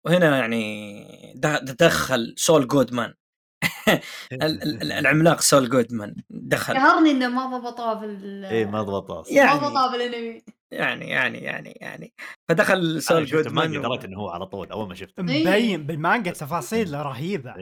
[0.07, 1.35] وهنا يعني
[1.67, 3.15] تدخل سول جودمان.
[4.33, 6.75] ال- ال- ال- العملاق سول جودمان دخل.
[6.75, 9.35] قهرني إنه ما ضبطوها في ال إيه ما ضبط أصلا.
[9.37, 12.13] يعني- ما ضبطوها بالانمي يعني يعني يعني يعني.
[12.49, 15.21] فدخل سول أنا شفت المانجا جودمان دريت إنه هو على طول أول ما شفته.
[15.29, 15.41] إيه.
[15.47, 17.55] مبين بالمانجا تفاصيل رهيبة.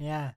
[0.00, 0.34] يا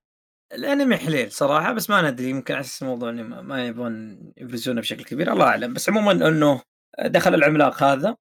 [0.54, 5.04] الأنمي حليل صراحة بس ما ندري يمكن على أساس الموضوع ما ما يبغون يبرزونه بشكل
[5.04, 6.62] كبير الله أعلم بس عموما إنه
[7.00, 8.16] دخل العملاق هذا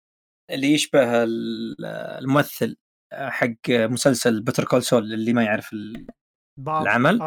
[0.50, 2.76] اللي يشبه ال- الممثل
[3.12, 5.72] حق مسلسل بتر كول سول اللي ما يعرف
[6.82, 7.22] العمل؟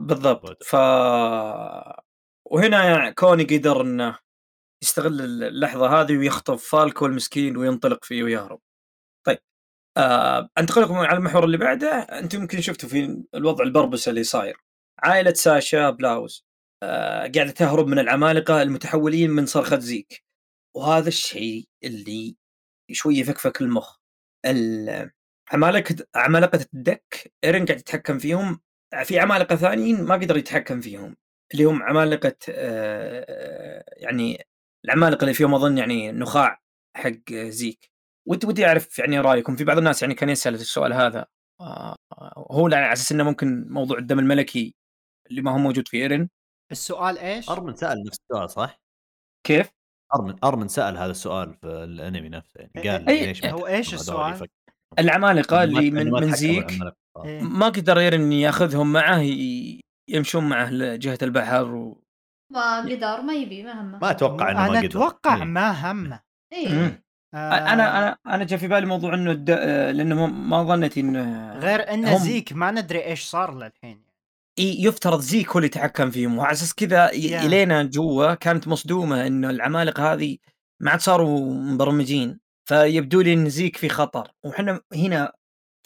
[0.00, 0.74] بالضبط ف
[2.50, 4.18] وهنا يعني كوني قدر إنه
[4.82, 8.60] يستغل اللحظة هذه ويخطف فالكو المسكين وينطلق فيه ويهرب.
[9.96, 14.56] آه انتقل على المحور اللي بعده أنتم يمكن شفتوا في الوضع ال purpose اللي صاير.
[14.98, 16.46] عائلة ساشا بلاوز
[16.82, 20.24] آه قاعدة تهرب من العمالقة المتحولين من صرخة زيك.
[20.76, 22.36] وهذا الشيء اللي
[22.92, 23.96] شوي يفكفك المخ.
[24.46, 25.10] ال-
[25.52, 28.60] عمالقه عمالقة الدك إيرن قاعد يتحكم فيهم
[29.04, 31.16] في عمالقة ثانيين ما قدر يتحكم فيهم
[31.52, 34.44] اللي هم عمالقة آه، يعني
[34.84, 36.62] العمالقة اللي فيهم أظن يعني نخاع
[36.96, 37.91] حق زيك
[38.28, 41.26] ودي ودي أعرف يعني رأيكم في بعض الناس يعني كان يسأل السؤال هذا
[41.60, 41.96] آه،
[42.50, 44.74] هو على أساس إنه ممكن موضوع الدم الملكي
[45.30, 46.28] اللي ما هو موجود في إيرن
[46.72, 48.80] السؤال إيش؟ أرمن سأل نفس السؤال صح؟
[49.46, 49.70] كيف؟
[50.14, 53.88] ارمن أرمن سأل هذا السؤال في الأنمي نفسه يعني قال إيه، ليش هو ما إيش
[53.94, 54.48] هذول السؤال؟
[54.98, 56.70] العمالقة اللي من من زيك.
[57.24, 57.40] إيه.
[57.42, 62.04] ما قدر إيرن يأخذهم معه ي- يمشون معه لجهة البحر و...
[62.52, 65.44] ما قدر ما يبي ما همه ما أتوقع إنه ما أنا قدر أتوقع إيه.
[65.44, 66.20] ما همه
[66.68, 67.02] مم.
[67.34, 69.50] آه، أنا أنا أنا جاء في بالي موضوع إنه الد...
[69.50, 74.04] آه، لأنه ما- ظنيت إنه غير إن هم- زيك ما ندري إيش صار له الحين
[74.58, 77.42] إي يفترض زيك هو اللي يتحكم فيهم وعلى أساس كذا يا.
[77.46, 80.36] إلينا جوا كانت مصدومة إنه العمالقة هذه
[80.80, 85.32] ما عاد صاروا مبرمجين فيبدو لي إن زيك في خطر وحنا هنا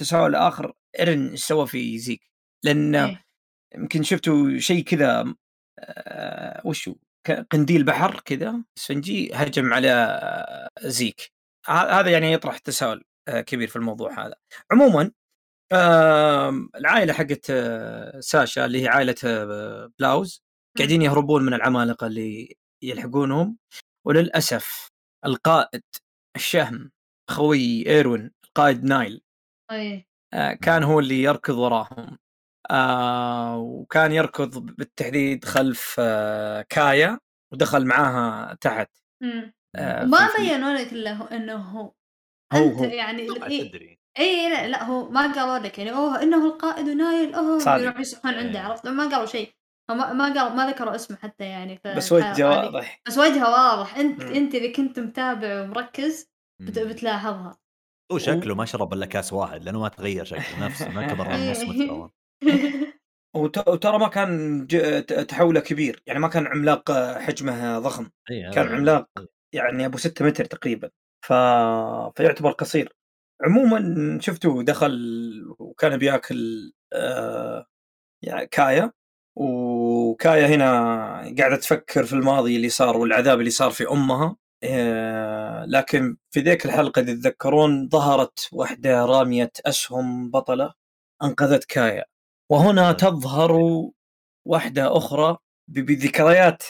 [0.00, 2.30] تساؤل آخر إيرن إيش سوى في زيك؟
[2.64, 3.24] لأن إيه.
[3.74, 5.34] يمكن شفتوا شيء كذا
[5.78, 6.94] آه وشو
[7.50, 10.20] قنديل بحر كذا إسفنجي هجم على
[10.82, 11.32] زيك
[11.68, 14.34] هذا يعني يطرح تساؤل آه، كبير في الموضوع هذا.
[14.72, 15.10] عموما
[16.76, 20.42] العائلة حقت آه، ساشا اللي هي عائلة آه، بلاوز
[20.78, 23.58] قاعدين يهربون من العمالقة اللي يلحقونهم
[24.06, 24.90] وللأسف
[25.26, 25.82] القائد
[26.36, 26.90] الشهم
[27.30, 29.22] خوي إيروين القائد نايل
[29.70, 30.06] أي.
[30.34, 32.18] آه، كان هو اللي يركض وراهم.
[33.56, 36.00] وكان يركض بالتحديد خلف
[36.68, 37.18] كايا
[37.52, 38.90] ودخل معاها تحت.
[39.22, 39.55] مم.
[39.76, 41.92] آه، ما في- في- بينوا لك إلا هو إنه هو
[42.52, 42.84] هو أنت هو.
[42.84, 47.34] يعني إيه تدري إي لا, لا هو ما قالوا لك يعني أوه إنه القائد ونايل
[47.34, 47.82] أوه صادق.
[47.84, 48.66] يروحوا يصحون عنده إيه.
[48.66, 49.52] عرفت ما قالوا شيء
[49.90, 52.48] ما ما قالوا ما ذكروا اسمه حتى يعني ف- بس وجهه.
[52.48, 54.32] واضح بس وجهه واضح أنت مم.
[54.32, 56.30] أنت إذا كنت متابع ومركز
[56.62, 56.88] بت- مم.
[56.88, 57.58] بتلاحظها
[58.12, 61.50] هو شكله ما شرب إلا كاس واحد لأنه ما تغير شكله نفسه ما كبر عن
[61.50, 62.10] نص إيه.
[63.36, 64.66] وترى ما كان
[65.28, 69.08] تحوله كبير يعني ما كان عملاق آه، حجمه ضخم إيه، كان عملاق
[69.56, 70.90] يعني أبو 6 متر تقريبا
[71.24, 71.32] ف...
[72.16, 72.96] فيعتبر قصير.
[73.44, 74.92] عموما شفتوا دخل
[75.58, 77.66] وكان بياكل آه
[78.24, 78.92] يعني كايا
[79.36, 80.66] وكايا هنا
[81.38, 86.66] قاعدة تفكر في الماضي اللي صار والعذاب اللي صار في أمها آه لكن في ذيك
[86.66, 90.74] الحلقة إذا تتذكرون ظهرت واحدة رامية أسهم بطلة
[91.22, 92.04] أنقذت كايا.
[92.50, 93.52] وهنا تظهر
[94.46, 95.38] واحدة أخرى
[95.68, 96.62] بذكريات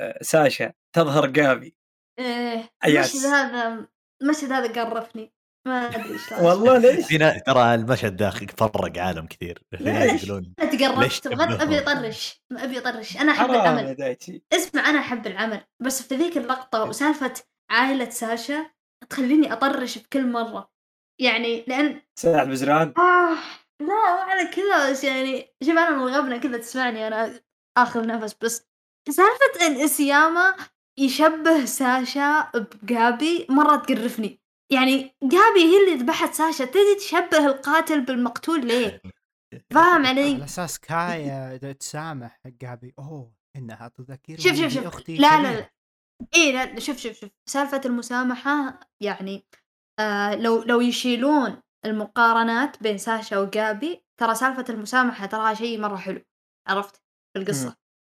[0.00, 1.76] آه، ساشا تظهر جابي
[2.18, 2.70] إيه.
[2.84, 3.86] المشهد هذا
[4.22, 5.32] المشهد هذا قرفني
[5.66, 6.32] ما أدري إيش.
[6.32, 12.78] والله ليش؟ في ناس ترى المشهد داخل فرق عالم كثير؟ يقولون بغض أبي؟ أطرش أبي
[12.78, 17.34] أطرش أنا أحب العمل اسمع أنا أحب العمل بس في ذيك اللقطة وسالفة
[17.70, 18.70] عائلة ساشا
[19.10, 20.72] تخليني أطرش بكل مرة
[21.20, 23.34] يعني لأن ساعة بزران آه
[23.80, 27.40] لا مو على كذا بس يعني شوف أنا من الغبنه كذا تسمعني أنا
[27.78, 28.66] آخذ نفس بس
[29.08, 30.56] سالفة إن إسياما
[31.04, 34.40] يشبه ساشا بجابي مرة تقرفني.
[34.72, 39.00] يعني جابي هي اللي ذبحت ساشا تدري تشبه القاتل بالمقتول ليه؟
[39.74, 44.84] فاهم على علي أساس كايا تسامح جابي أوه إنها تذكرني شوف شوف شوف.
[44.84, 45.52] بأختي لا لا.
[45.52, 45.70] لا.
[46.34, 47.30] اي لا شوف شوف شوف.
[47.48, 49.46] سالفة المسامحة يعني
[50.00, 56.20] آه لو لو يشيلون المقارنات بين ساشا وجابي ترى سالفة المسامحة تراها شيء مرة حلو.
[56.68, 56.96] عرفت؟
[57.32, 57.68] في القصة.
[57.68, 57.74] مم.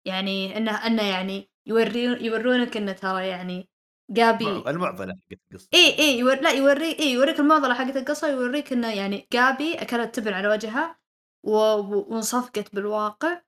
[0.06, 3.68] يعني إنه إنه يعني يوري يورونك إنه ترى يعني
[4.10, 5.68] جابي المعضلة حقت القصة.
[5.74, 6.40] إي إي يور...
[6.40, 10.98] لا يوري إي يوريك المعضلة حقت القصة يوريك إنه يعني جابي أكلت تبن على وجهها
[11.44, 11.52] و...
[12.14, 13.40] وانصفقت بالواقع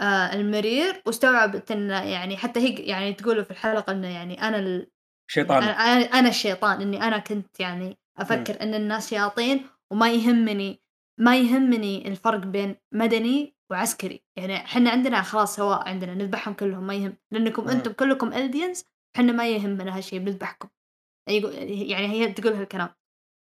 [0.00, 4.90] آه المرير واستوعبت إنه يعني حتى هي يعني تقول في الحلقة إنه يعني أنا ال...
[5.30, 10.82] شيطان أنا أنا- أنا الشيطان إني أنا كنت يعني أفكر إن الناس شياطين وما يهمني
[11.20, 14.24] ما يهمني الفرق بين مدني وعسكري.
[14.38, 17.68] يعني إحنا عندنا خلاص سواء عندنا نذبحهم كلهم ما يهم لأنكم مم.
[17.68, 18.84] أنتم كلكم الدينز
[19.16, 20.68] إحنا ما يهمنا هالشيء بنذبحكم.
[21.28, 21.54] يقول-
[21.90, 22.88] يعني هي تقول هالكلام.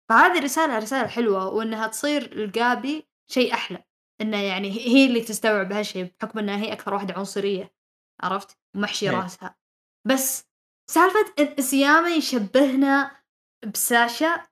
[0.10, 3.84] فهذه رسالة رسالة حلوة وإنها تصير الجابي شيء أحلى.
[4.22, 7.74] إنه يعني هي اللي تستوعب هالشيء بحكم إنها هي أكثر واحدة عنصرية
[8.24, 9.16] عرفت؟ ومحشي إيه.
[9.22, 9.56] راسها.
[10.08, 10.46] بس
[10.92, 13.22] سالفة سياما يشبهنا
[13.74, 14.44] بساشا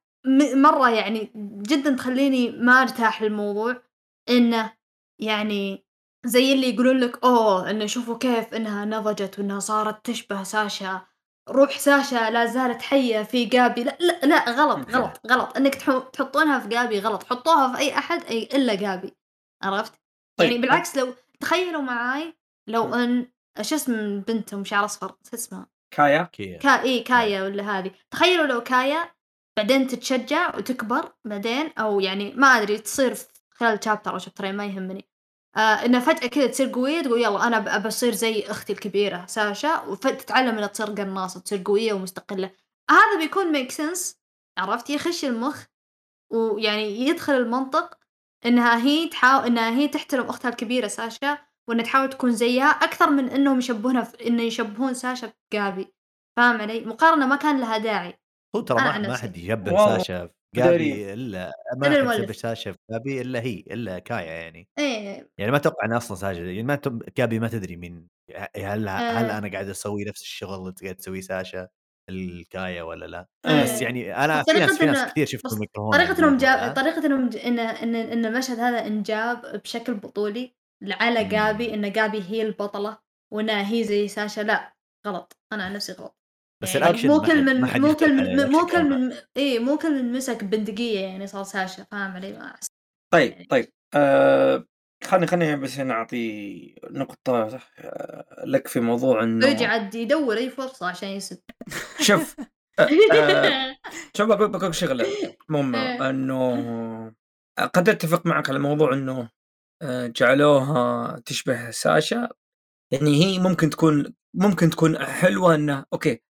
[0.56, 1.32] مرة يعني
[1.70, 3.82] جدا تخليني ما أرتاح للموضوع.
[4.30, 4.74] إنه
[5.20, 5.86] يعني
[6.26, 11.02] زي اللي يقولون لك أوه إنه شوفوا كيف إنها نضجت وإنها صارت تشبه ساشا.
[11.50, 13.84] روح ساشا لا زالت حية في جابي.
[13.84, 15.58] لا لا, لا غلط غلط غلط.
[15.58, 15.76] إنك
[16.14, 17.24] تحطونها في جابي غلط.
[17.24, 19.14] حطوها في أي أحد أي إلا جابي.
[19.64, 19.94] عرفت؟
[20.40, 20.52] طيب.
[20.52, 22.38] يعني بالعكس لو تخيلوا معاي
[22.70, 22.94] لو.
[22.96, 23.28] إن
[23.62, 26.58] شو اسم بنتهم؟ شعر أصفر شو اسمها؟ كايا؟ كيا.
[26.58, 27.44] كا اي كايا.
[27.44, 27.92] ولا هذه.
[28.12, 29.14] تخيلوا لو كايا
[29.58, 33.26] بعدين تتشجع وتكبر بعدين أو يعني ما أدري تصير في
[33.56, 35.08] خلال chapter أو chapterين ما يهمني
[35.56, 39.26] آه انها فجأة كذا تصير قوية تقول يلا أنا ب- ابى اصير زي أختي الكبيرة
[39.26, 42.52] ساشا وتتعلم إنها تصير قناصة تصير قوية ومستقلة
[42.92, 44.18] هذا بيكون make sense
[44.58, 45.64] عرفت يخش المخ
[46.32, 47.98] ويعني يدخل المنطق
[48.46, 51.38] إنها هي تحاول إنها هي تحترم أختها الكبيرة ساشا
[51.70, 55.94] وإنها تحاول تكون زيها أكثر من إنهم يشبهونها في انه يشبهون ساشا بجابي
[56.38, 58.20] فاهم علي؟ مقارنة ما كان لها داعي
[58.56, 58.78] هو ترى
[59.08, 59.18] ما.
[59.18, 60.30] حد يشبه ساشا.
[60.56, 65.58] جابي إلا ما حد ساشا في جابي إلا هي إلا كايا يعني إيه يعني ما
[65.58, 66.80] أتوقع ان أصلا ساشا يعني ما.
[67.18, 68.08] جابي ما تدري مين
[68.58, 69.38] هل هل آه.
[69.38, 71.68] أنا قاعد أسوي نفس الشغل اللي قاعد تسويه ساشا
[72.10, 73.28] الكايا ولا لا.
[73.64, 76.74] بس يعني أنا في ناس في ناس كثير شفت الميكروفون طريقة إنهم جاب ذا.
[76.74, 77.38] طريقة إنهم ج...
[77.38, 80.56] إن إن إن المشهد هذا انجاب بشكل بطولي
[80.92, 81.24] على.
[81.24, 82.98] جابي إن جابي هي البطلة
[83.34, 84.74] وإنها هي زي ساشا لا
[85.08, 86.18] غلط أنا عن نفسي غلط
[86.64, 88.90] بس يعني الأكشن مو كل من مو كل من مو كل.
[88.90, 92.56] من إيه مو كل من مسك بندقية يعني صار ساشا فاهم علي؟ ما
[93.14, 93.68] طيب طيب.
[93.94, 94.66] آه
[95.04, 100.88] خلني خلني بس هنا أعطي نقطة آه، لك في موضوع إنه يقعد يدور أي فرصة
[100.88, 101.40] عشان يسب
[102.00, 102.36] شوف
[102.80, 103.76] آه، آه،
[104.18, 105.06] شوف بقول بقول شغلة.
[105.50, 106.10] مهمة إيه.
[106.10, 107.14] إنه
[107.74, 109.30] قد أتفق معك على موضوع إنه
[110.08, 112.30] جعلوها تشبه ساشا.
[112.92, 116.22] يعني هي ممكن تكون ممكن تكون حلوة إنه أوكي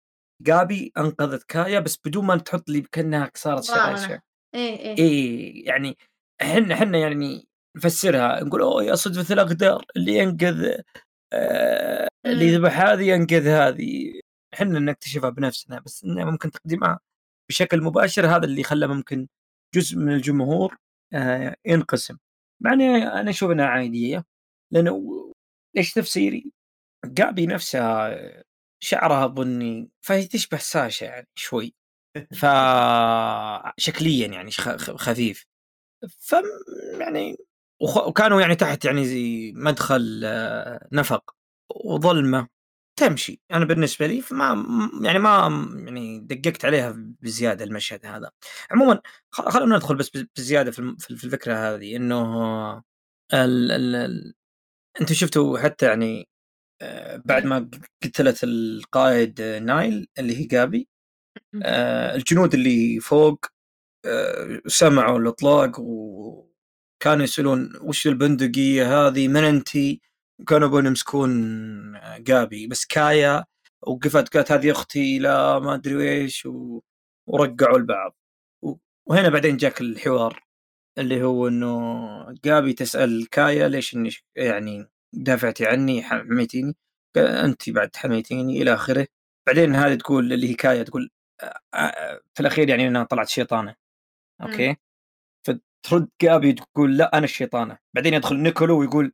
[0.44, 3.98] جابي انقذت كايا بس بدون ما تحط لي كأنها صارت مقارنة.
[3.98, 4.22] ساشا
[4.56, 5.98] إيه إيه إيه يعني
[6.42, 10.78] إحنا إحنا يعني نفسرها نقول أوه يا صدفة الأقدار اللي ينقذ
[11.34, 12.54] آه اللي مم.
[12.54, 14.20] يذبح هذه ينقذ هذه
[14.54, 17.00] إحنا نكتشفها بنفسنا بس انه ممكن تقديمها
[17.50, 19.28] بشكل مباشر هذا اللي خلى ممكن
[19.76, 20.78] جزء من الجمهور
[21.14, 22.18] آه ينقسم
[22.64, 24.26] مع أنا أشوف إنها عادية
[24.74, 25.32] لأنه
[25.76, 26.52] ليش تفسيري؟
[27.06, 28.16] جابي نفسها
[28.84, 31.76] شعرها بني فهي تشبه ساشا يعني شوي
[32.42, 32.46] ف
[33.78, 35.46] شكليا يعني خفيف.
[36.20, 36.36] ف
[37.00, 37.38] يعني
[37.82, 41.36] وكانوا يعني تحت يعني زي مدخل آه، نفق
[41.86, 42.48] وظلمة
[43.00, 43.42] تمشي.
[43.54, 45.32] أنا بالنسبة لي فما م- يعني ما
[45.88, 48.32] يعني دققت عليها بزيادة المشهد هذا.
[48.72, 52.84] عموما خلونا ندخل بس بزيادة في الفكرة هذه إنه
[53.34, 54.34] ال ال ال
[55.02, 56.33] أنتم شفتوا حتى يعني آه،
[57.26, 57.70] بعد ما
[58.04, 60.88] قتلت القائد نايل اللي هي جابي
[61.64, 63.46] آه، الجنود اللي فوق
[64.06, 70.02] آه، سمعوا الإطلاق وكانوا يسألون وش البندقية هذه من انتي؟
[70.48, 71.32] كانوا يبون يمسكون
[71.96, 73.46] آه، جابي بس كايا
[73.88, 76.82] وقفت قالت هذه أختي لا ما أدري إيش و...
[77.28, 78.18] ورقعوا البعض.
[79.08, 80.44] وهنا بعدين جاك الحوار
[80.98, 86.76] اللي هو إنه جابي تسأل كايا ليش اني يعني دافعتي عني حميتيني
[87.18, 89.08] أنت بعد حميتيني إلى آخره.
[89.48, 91.10] بعدين هذه تقول اللي هي كايا تقول
[92.34, 93.76] في الأخير يعني إنها طلعت شيطانة.
[94.42, 94.76] Okay؟
[95.48, 97.78] فترد جابي تقول لا أنا الشيطانة.
[97.96, 99.14] بعدين يدخل نيكولو ويقول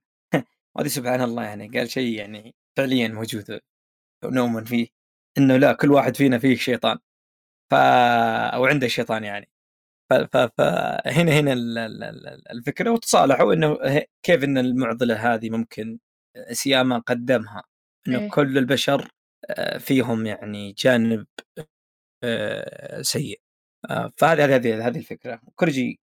[0.80, 1.68] هذه سبحان الله يعني.
[1.80, 3.60] قال شيء يعني فعليا موجود
[4.26, 4.88] نؤمن فيه
[5.38, 6.98] إنه لا كل واحد فينا فيه شيطان.
[7.72, 7.74] ف
[8.54, 9.50] أو عنده شيطان يعني.
[10.10, 13.78] فهنا هنا ال- ال- ال- الفكرة وتصالحوا إنه
[14.24, 16.00] كيف إن المعضلة هذه ممكن
[16.52, 17.64] سياما قدمها
[18.08, 18.30] إنه إيه.
[18.30, 19.12] كل البشر
[19.50, 21.26] آه، فيهم يعني جانب
[22.24, 23.42] آه، سيء
[23.90, 26.00] آه، فهذه هذه هذه هذه الفكرة كورجي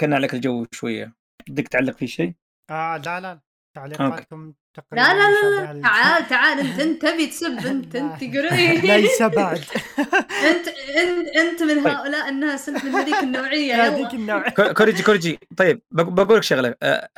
[0.00, 1.14] كان عليك الجو شوية
[1.48, 2.34] بدك تعلق في شيء؟
[2.70, 3.40] آه لا لا
[3.74, 5.82] تعليقاتكم تقريبا لا لا لا, لا.
[5.82, 7.96] تعال تعال انت انت تبي تسب انت.
[7.96, 8.84] انت قريب.
[8.90, 9.58] ليس بعد.
[10.50, 11.86] انت انت انت من طيب.
[11.86, 13.74] هؤلاء الناس انت من هذيك النوعية.
[13.86, 16.74] هذيك يلا النوع كو- كورجي كورجي طيب بق- بقول لك شغلة.
[16.82, 17.08] آه،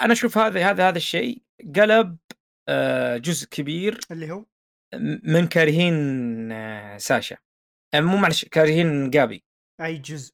[0.00, 1.42] أنا أشوف هذا هذا هذا الشيء
[1.76, 2.16] قلب
[2.68, 4.44] آه، جزء كبير اللي هو؟
[5.22, 5.94] من كارهين
[6.52, 7.36] آه، ساشا.
[7.94, 9.44] مو معلش كارهين جابي.
[9.80, 10.32] أي جزء؟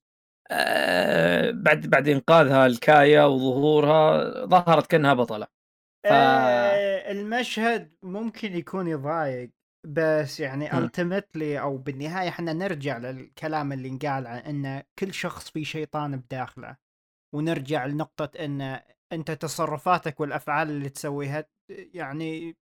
[1.53, 5.56] بعد بعد إنقاذها الكايا وظهورها ظهرت كأنها بطلة.
[6.09, 6.13] ف...
[6.13, 9.51] آه المشهد ممكن يكون يضايق
[9.87, 10.79] بس يعني.
[10.79, 16.77] التمتلي أو بالنهاية إحنا نرجع للكلام اللي انقال عن إن كل شخص فيه شيطان بداخله
[17.35, 18.81] ونرجع لنقطة إن
[19.13, 22.57] أنت تصرفاتك والأفعال اللي تسويها يعني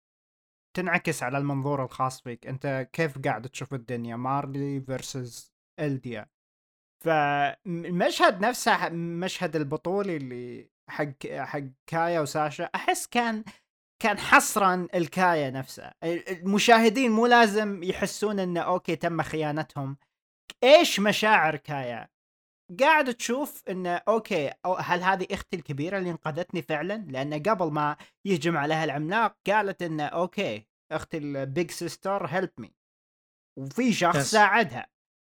[0.76, 6.26] تنعكس على المنظور الخاص فيك أنت كيف قاعد تشوف الدنيا؟ مارلي versus الديا
[7.04, 13.44] فالمشهد نفسه مشهد البطولي اللي حق حق كايا وساشا أحس كان
[14.02, 15.90] كان حصرا الكايا نفسه.
[16.04, 19.96] المشاهدين مو لازم يحسون إنه okay تم خيانتهم.
[20.64, 22.08] إيش مشاعر كايا؟
[22.80, 27.96] قاعد تشوف إنه okay أو هل هذه أختي الكبيرة اللي انقذتني فعلا؟ لأن قبل ما
[28.24, 32.74] يهجم عليها العملاق قالت إنه okay أختي ال big sister help me
[33.58, 34.32] وفي شخص Yes.
[34.32, 34.86] ساعدها.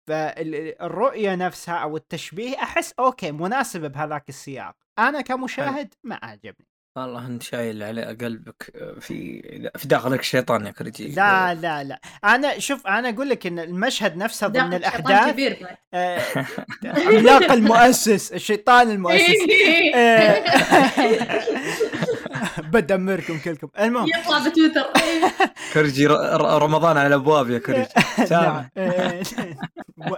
[0.08, 4.76] فالرؤية نفسها أو التشبيه أحس okay مناسب بهذاك السياق.
[5.00, 9.42] أنا كمشاهد ما عجبني والله أنت شايل على قلبك في
[9.78, 12.00] في داخلك شيطان يا كرجي لا لا لا.
[12.24, 16.22] أنا شوف أنا أقول لك إن المشهد نفسه ضمن الأحداث كبير آه،
[16.86, 19.36] عملاق المؤسس الشيطان المؤسس.
[19.96, 20.44] آه،
[22.72, 23.68] بدمركم كلكم.
[23.80, 24.08] المهم.
[24.08, 24.86] يطلع بتويتر
[25.74, 26.08] كرجي
[26.38, 27.90] رمضان على الابواب يا كرجي.
[28.30, 28.88] سامع نعم.
[28.88, 29.24] آه،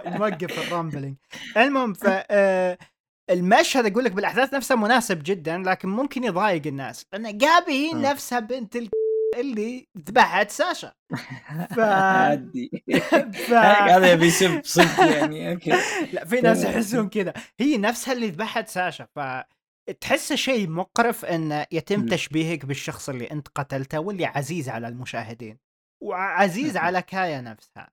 [0.06, 1.16] نوقف ال rumbling.
[1.56, 2.78] المهم ف آه،
[3.30, 7.06] المشهد أقول لك بالأحداث نفسها مناسب جدا لكن ممكن يضايق الناس.
[7.12, 8.02] لأن جابي هي مم.
[8.02, 8.88] نفسها بنت ال...
[9.38, 10.92] اللي ذبحت ساشا.
[11.76, 11.78] ف...
[11.78, 12.70] عادي.
[13.32, 13.52] ف...
[13.52, 15.70] هذا يبي يسب صدق يعني أوكي.
[16.12, 17.32] لا في ناس يحسون كذا.
[17.60, 19.18] هي نفسها اللي ذبحت ساشا ف
[20.00, 22.06] تحس شيء مقرف إن يتم.
[22.06, 25.58] تشبيهك بالشخص اللي أنت قتلته واللي عزيز على المشاهدين
[26.02, 26.76] وعزيز.
[26.76, 27.92] على كايا نفسها.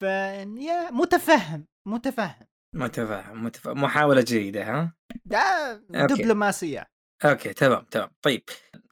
[0.00, 2.46] ف يا متفهم متفهم.
[2.74, 5.38] متفاهم متفاهم محاولة جيدة ها؟ ده
[5.94, 6.14] okay.
[6.14, 6.86] دبلوماسية.
[7.24, 8.10] okay تمام تمام.
[8.22, 8.42] طيب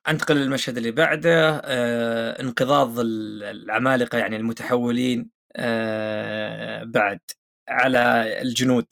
[0.09, 1.63] أنتقل للمشهد اللي بعده.
[1.65, 7.21] آه انقضاض ال- العمالقة يعني المتحولين آه بعد
[7.69, 7.99] على
[8.43, 8.87] الجنود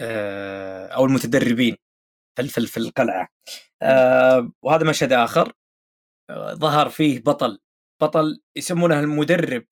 [0.00, 1.76] آه أو المتدربين.
[2.36, 3.28] في في ال- في القلعه
[3.82, 5.52] آه وهذا مشهد آخر.
[6.30, 7.58] آه ظهر فيه بطل.
[8.02, 9.64] بطل يسمونه المدرب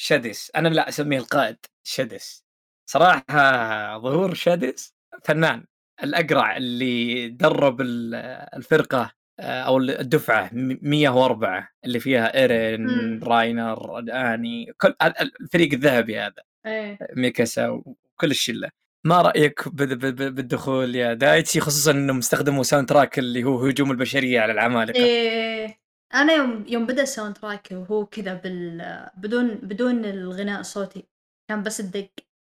[0.00, 1.56] شدس أنا لا أسميه القائد
[1.86, 2.44] شدس
[2.90, 4.94] صراحة ظهور شدس
[5.24, 5.64] فنان
[6.02, 8.14] الأقرع اللي درب ال-
[8.56, 13.20] الفرقة آه، أو الدفعة م- 104 اللي فيها إيرين مم.
[13.24, 14.94] راينر اني كل
[15.40, 16.42] الفريق الذهبي هذا.
[16.66, 16.98] إيه.
[17.16, 18.70] ميكاسا وكل الشلة.
[19.04, 24.96] ما رأيك بالدخول يا دايتشي خصوصا انهم استخدموا soundtrack اللي هو هجوم البشرية على العمالقة؟
[24.96, 25.80] إيه
[26.14, 31.08] أنا يوم يوم بدأ ال soundtrack وهو كذا بال بدون بدون الغناء الصوتي
[31.48, 32.10] كان بس الدق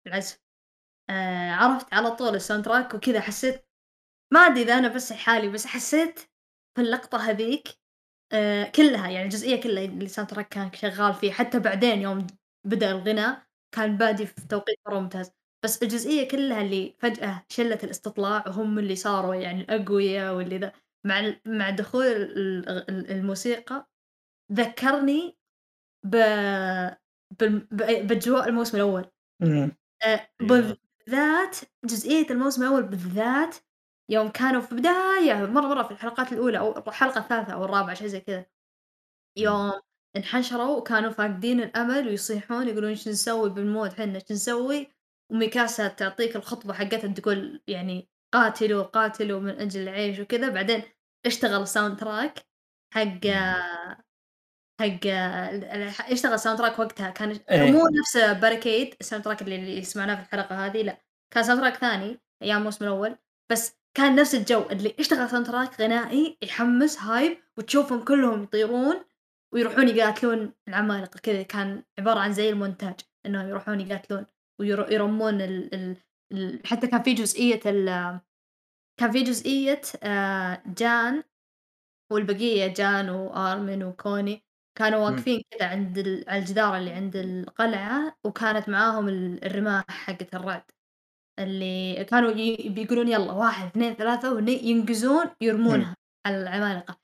[0.06, 0.42] العزف.
[1.10, 3.64] آه عرفت على طول ال soundtrack وكذا حسيت
[4.32, 6.20] ما أدري إذا أنا بس حالي بس حسيت
[6.76, 7.68] في اللقطة هذيك
[8.32, 12.26] آه كلها يعني الجزئية كلها اللي ال soundtrack كان شغال فيه حتى بعدين يوم
[12.66, 15.35] بدأ الغناء كان بادي في توقيت مرة ممتاز.
[15.64, 20.72] بس الجزئية كلها اللي فجأة شله الاستطلاع وهم اللي صاروا يعني الاقوياء واللي ذا.
[21.06, 23.88] مع مع دخول ال- ال- الموسيقى
[24.52, 25.38] ذكرني
[26.06, 26.16] ب
[27.40, 28.76] بال- ب- بأجواء الموسم.
[30.04, 30.76] آه، أيوة.
[31.06, 33.56] بالذات جزئية الموسم الأول بالذات
[34.10, 38.06] يوم كانوا في بداية مرة مرة في الحلقات الأولى أو الحلقة الثالثة أو الرابعة شيء
[38.06, 38.46] زي كذا.
[39.38, 39.72] يوم
[40.16, 44.95] انحشروا وكانوا فاقدين الأمل ويصيحون يقولون إيش نسوي بالموت حنا إيش نسوي؟
[45.30, 50.48] وميكاسا تعطيك الخطبة حقتها تقول يعني قاتلوا قاتلوا من أجل العيش وكذا.
[50.48, 50.82] بعدين
[51.26, 52.46] اشتغل ال soundtrack
[52.94, 53.26] حق
[54.80, 57.10] حق اشتغل soundtrack وقتها.
[57.10, 57.70] كان إيه.
[57.72, 61.02] مو نفس barricade ال soundtrack اللي, اللي سمعناه في الحلقة هذه لا.
[61.34, 63.16] كان soundtrack ثاني أيام الموسم الأول.
[63.52, 69.04] بس كان نفس الجو اللي اشتغل soundtrack غنائي يحمس hype وتشوفهم كلهم يطيرون
[69.54, 71.20] ويروحون يقاتلون العمالقة.
[71.22, 72.94] كذا كان عبارة عن زي المونتاج
[73.26, 74.26] إنهم يروحون يقاتلون.
[74.60, 75.74] ويرمون ال...
[75.74, 75.96] ال...
[76.32, 76.66] ال...
[76.66, 78.20] حتى كان في جزئية ال...
[79.00, 81.22] كان في جزئية آه، جان
[82.12, 84.42] والبقية جان وارمن وكوني
[84.78, 86.24] كانوا واقفين كذا عند ال...
[86.28, 90.62] على الجدار اللي عند القلعة وكانت معاهم ال- الرماح حقت الرعد
[91.38, 92.68] اللي كانوا ي...
[92.68, 95.94] بيقولون يلا واحد اثنين ثلاثة وينقزون يرمونها
[96.26, 97.00] على العمالقة.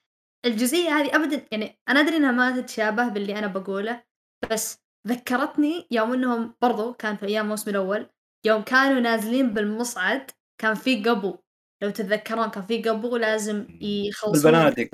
[0.47, 4.05] الجزئية هذه أبدا يعني أنا أدري إنها ما تتشابه باللي أنا بقوله
[4.51, 8.07] بس ذكرتني يوم إنهم برضو كان في أيام الموسم الأول
[8.47, 11.37] يوم كانوا نازلين بالمصعد كان في قبو.
[11.83, 14.89] لو تتذكرون كان في قبو لازم يخلصون بالبنادق.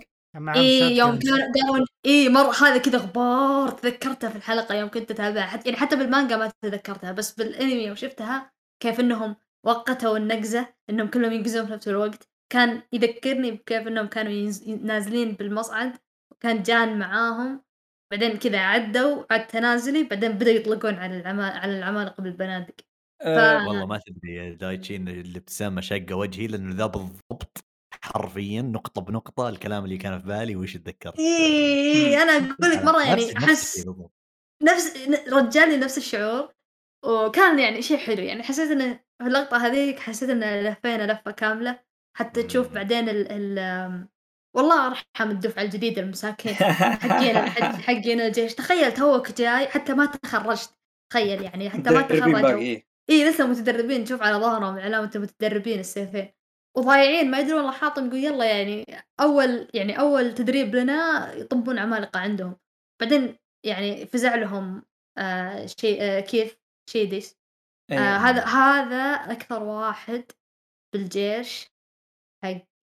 [0.56, 1.18] اي يوم.
[1.18, 5.80] كانوا قالوا اي مرة هذا كذا غبار تذكرتها في الحلقة يوم كنت اتابعها حتى يعني
[5.80, 8.52] حتى بالمانجا ما تذكرتها بس بالأنمي يوم شفتها
[8.82, 9.36] كيف إنهم
[9.66, 12.28] وقتوا النقزة إنهم كلهم ينقزون في نفس الوقت.
[12.52, 14.68] كان يذكرني بكيف إنهم كانوا ينز...
[14.68, 15.96] نازلين بالمصعد
[16.32, 17.62] وكان جان معاهم
[18.10, 21.46] بعدين كذا عدوا عد تنازلي بعدين بدأوا يطلقون على العما...
[21.50, 22.74] على العمالقة بالبنادق.
[23.22, 27.64] آه، والله ما تدري دايتشي إن الابتسامه شقة وجهي لأنه ذا بالضبط
[28.02, 31.18] حرفيا نقطة بنقطة الكلام اللي كان في بالي وش تذكرت.
[31.18, 33.86] اي أنا أقول لك مرة يعني احس.
[34.62, 36.54] نفس رجالي نفس الشعور
[37.04, 38.22] وكان يعني شيء حلو.
[38.22, 41.80] يعني حسيت انه في اللقطة هذيك حسيت إن لفينا لفة كاملة.
[42.16, 42.72] حتى تشوف.
[42.72, 44.08] بعدين ال ال
[44.56, 47.36] والله أرحم الدفعة الجديدة المساكين حقين
[47.86, 48.54] حقين الجيش.
[48.54, 50.74] تخيل توك جاي حتى ما تخرجت.
[51.12, 52.58] تخيل يعني حتى ما تخرجوا.
[52.58, 52.84] إيه.
[53.10, 54.04] اي لسه متدربين.
[54.04, 56.32] تشوف على ظهرهم علامة المتدربين السيفين.
[56.76, 58.86] وضايعين ما يدرون الله حاطم يقول يلا يعني
[59.20, 62.56] أول يعني أول تدريب لنا يطبون عمالقة عندهم.
[63.00, 63.36] بعدين
[63.66, 64.84] يعني فزع لهم
[65.18, 66.56] آه شي آه كيف؟
[66.90, 67.38] شيديس.
[67.90, 68.16] آه إيه.
[68.16, 70.24] هذا هذا أكثر واحد
[70.94, 71.72] بالجيش
[72.44, 72.56] حق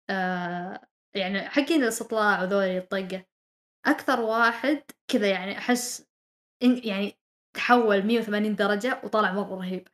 [0.10, 3.26] آه يعني حقين الإستطلاع وذولي الطقة
[3.86, 6.02] أكثر واحد كذا يعني أحس
[6.64, 7.18] إن- يعني
[7.56, 9.88] تحول 180 درجة وطلع مرة رهيب.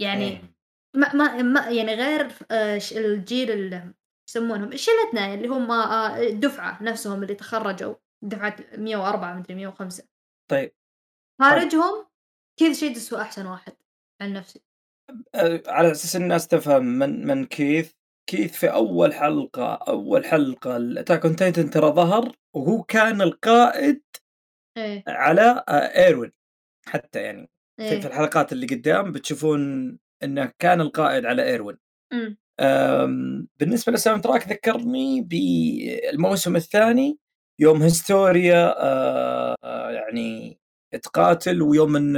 [0.00, 0.56] يعني إيه.
[0.96, 3.94] ما ما, ما يعني غير آه الجيل اللي
[4.28, 7.94] يسمونهم؟ شلتنا اللي هم آه الدفعة نفسهم اللي تخرجوا
[8.24, 10.04] دفعة 104 مدري 105
[10.50, 10.72] طيب.
[11.40, 12.06] خارجهم
[12.60, 13.72] كذا شيدس هو أحسن واحد
[14.22, 14.60] عن نفسي.
[15.66, 17.92] على أساس الناس تفهم من من كيث
[18.26, 24.02] كيث في أول حلقة أول حلقة ال Attack on Titan ترى ظهر وهو كان القائد
[24.76, 25.04] إيه.
[25.08, 26.32] على آه، ايروين
[26.88, 28.00] حتى يعني في, إيه.
[28.00, 29.60] في الحلقات اللي قدام بتشوفون
[30.22, 31.76] إنه كان القائد على ايروين.
[32.60, 37.18] أم، بالنسبة لل soundtrack ذكرني بالموسم الثاني
[37.60, 40.58] يوم هيستوريا آه، آه، يعني
[41.02, 42.16] تقاتل ويوم إن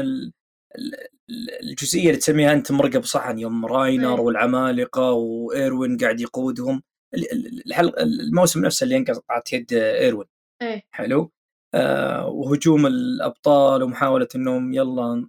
[1.62, 4.20] الجزئية اللي تسميها أنت مرقب صحن يوم راينر إيه.
[4.20, 6.82] والعمالقة وإيروين قاعد يقودهم.
[7.14, 10.28] ال- ال- الحلقة الموسم نفسه اللي انقطعت يد إيروين.
[10.62, 10.82] إيه.
[10.90, 11.32] حلو؟
[11.74, 15.28] آه وهجوم الأبطال ومحاولة إنهم يلا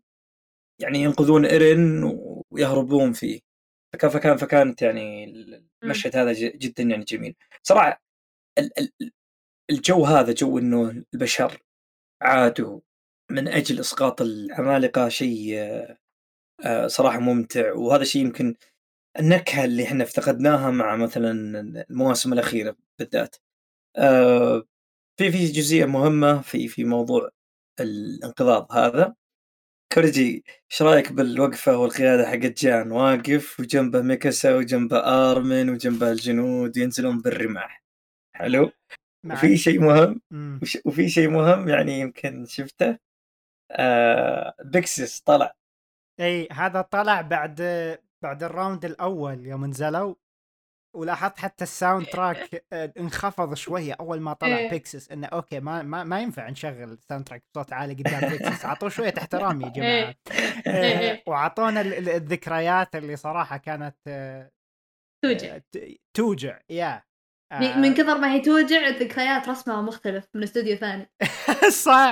[0.81, 2.03] يعني ينقذون إيرين
[2.51, 3.39] ويهربون فيه.
[3.93, 5.25] فكان فكان فكانت يعني
[5.83, 7.35] المشهد هذا جدا يعني جميل.
[7.63, 8.01] صراحة
[8.59, 9.11] ال- ال-
[9.71, 11.61] الجو هذا جو إنه البشر
[12.21, 12.79] عادوا
[13.31, 15.55] من أجل إسقاط العمالقة شيء
[16.65, 17.73] آه، صراحة ممتع.
[17.73, 18.55] وهذا شيء يمكن
[19.19, 21.31] النكهة اللي إحنا افتقدناها مع مثلا
[21.89, 23.35] المواسم الأخيرة بالذات.
[23.97, 24.63] آه،
[25.19, 27.29] في في جزئية مهمة في في موضوع
[27.79, 29.15] الانقضاض هذا.
[29.93, 37.21] كوريجي إيش رأيك بالوقفة والقيادة حقت جان؟ واقف وجنبه ميكاسا وجنبه ارمن وجنبه الجنود ينزلون
[37.21, 37.83] بالرماح.
[38.35, 38.71] حلو؟
[39.25, 40.59] مع وفي شيء مهم مم.
[40.85, 43.08] وفي شيء مهم يعني يمكن شفته؟
[43.71, 45.55] آه بيكسس طلع.
[46.19, 47.55] إي هذا طلع بعد
[48.23, 50.15] بعد ال round الأول يوم نزلوا
[50.95, 54.69] ولاحظت حتى ال soundtrack آه، انخفض شوية أول ما طلع إيه.
[54.69, 59.13] بيكسس إنه okay ما ما, ما ينفع نشغل soundtrack بصوت عالي قدام بيكسس أعطوه شوية
[59.17, 60.15] احترام يا جماعة.
[60.67, 61.11] إيه.
[61.13, 64.51] آه، وعطونا ال- ال- الذكريات اللي صراحة كانت آه،
[65.25, 65.57] توجع.
[66.13, 67.03] توجع يا.
[67.51, 71.09] آه، من من كثر ما هي توجع الذكريات رسمها مختلف من استوديو ثاني.
[71.85, 72.11] صح.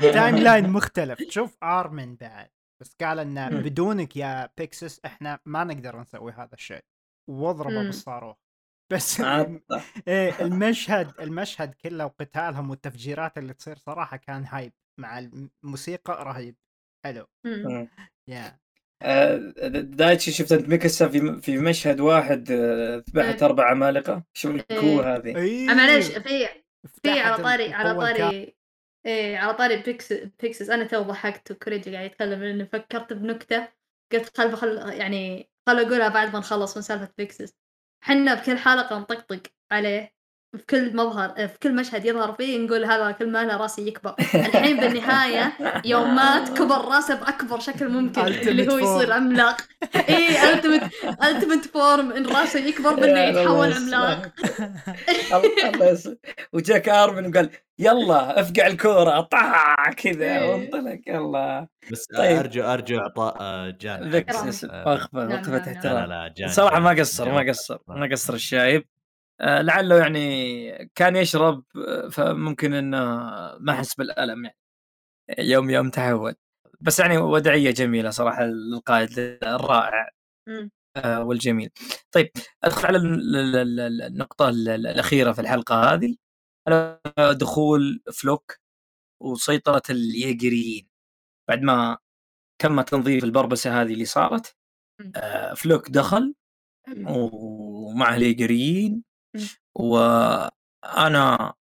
[0.14, 2.48] timeline مختلف شوف ارمن بعد
[2.80, 3.62] بس قال إن مم.
[3.62, 6.84] بدونك يا بيكسس إحنا ما نقدر نسوي هذا الشيء
[7.30, 7.82] واضربه.
[7.82, 8.36] بالصاروخ
[8.92, 9.20] بس.
[10.08, 16.56] إيه المشهد المشهد كله وقتالهم والتفجيرات اللي تصير صراحة كان hype مع الموسيقى رهيب
[17.04, 17.26] حلو.
[18.28, 18.60] يا
[19.02, 19.36] آه،
[19.80, 23.48] دايتشي شفت أنت ميكاسا في في مشهد واحد آه، ذبحت إيه.
[23.48, 24.64] أربع عمالقه شو إيه.
[24.70, 26.48] القوه هذه إيه آه، معليش في
[27.02, 27.94] في على طاري على.
[27.94, 28.54] طاري
[29.06, 30.70] إيه على طاري بيكس بيكسس.
[30.70, 33.68] أنا تو ضحكت وكريجي قاعد يتكلم لاني فكرت بنكتة.
[34.12, 37.54] قلت خل خل يعني خل أقولها بعد ما نخلص من سالفة بيكسس.
[38.04, 39.42] حنا بكل حلقه نطقطق
[39.72, 40.14] عليه.
[40.56, 44.14] في كل مظهر في كل مشهد يظهر فيه نقول هذا كل ما له راسي يكبر
[44.34, 45.52] الحين بالنهاية
[45.84, 49.12] يوم مات كبر راسه بأكبر شكل ممكن اللي هو يصير.
[49.12, 49.56] عملاق
[50.08, 50.90] اي ultimate
[51.24, 54.32] ultimate form إن راسه يكبر بإنه يتحول عملاق
[55.74, 56.48] الله يسلمك.
[56.52, 60.48] وجاك آرمن وقال يلا افقع الكورة طاع كذا إيه.
[60.50, 62.38] وانطلق يلا بس طيب.
[62.38, 65.64] أرجو أرجو إعطاء آه، جان بيكسس آه، وقفه لا، وقفه لا، لا.
[65.64, 66.80] لا احترام لا لا جان صراحة.
[66.80, 67.48] ما قصر ما.
[67.48, 68.99] قصر ما قصر الشايب آه،
[69.40, 72.98] لعله يعني كان يشرب آه، فممكن إنه
[73.60, 74.56] ما حس بالألم يعني
[75.50, 76.34] يوم يوم تحول
[76.80, 80.10] بس يعني وداعية جميلة صراحة للقائد الرائع.
[80.96, 81.70] آه، والجميل.
[82.12, 82.30] طيب
[82.64, 86.16] أدخل على ال- ال- ال- ال- النقطة ال- ال- الأخيرة في الحلقة هذه
[87.32, 88.56] دخول فلوك
[89.22, 90.88] وسيطرة الياجريين
[91.48, 91.98] بعد ما
[92.62, 94.56] تم تنظيف البربسة هذه اللي صارت.
[95.16, 96.34] آه، فلوك دخل
[97.06, 99.04] ومعه الياجريين
[99.34, 99.42] مم.
[99.74, 101.54] وأنا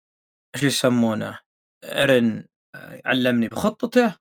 [0.57, 1.39] شو يسمونه
[1.85, 4.16] إيرن آه، علمني بخطته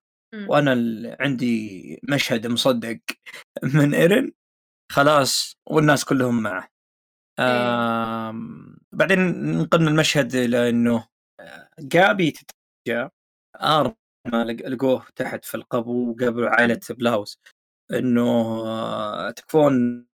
[0.74, 3.00] ال- عندي مشهد مصدق
[3.64, 4.32] من إيرن
[4.92, 6.68] خلاص والناس كلهم معه
[7.40, 8.32] إيه.
[8.92, 11.08] بعدين نقلنا المشهد إلى إنه
[11.40, 13.12] آه، جابي تتجا
[13.62, 13.96] آرم
[14.28, 17.40] ما لق- لقوه تحت في القبو وقابلوا عائلة بلاوز
[17.94, 18.32] إنه
[18.66, 20.08] آه، تكفون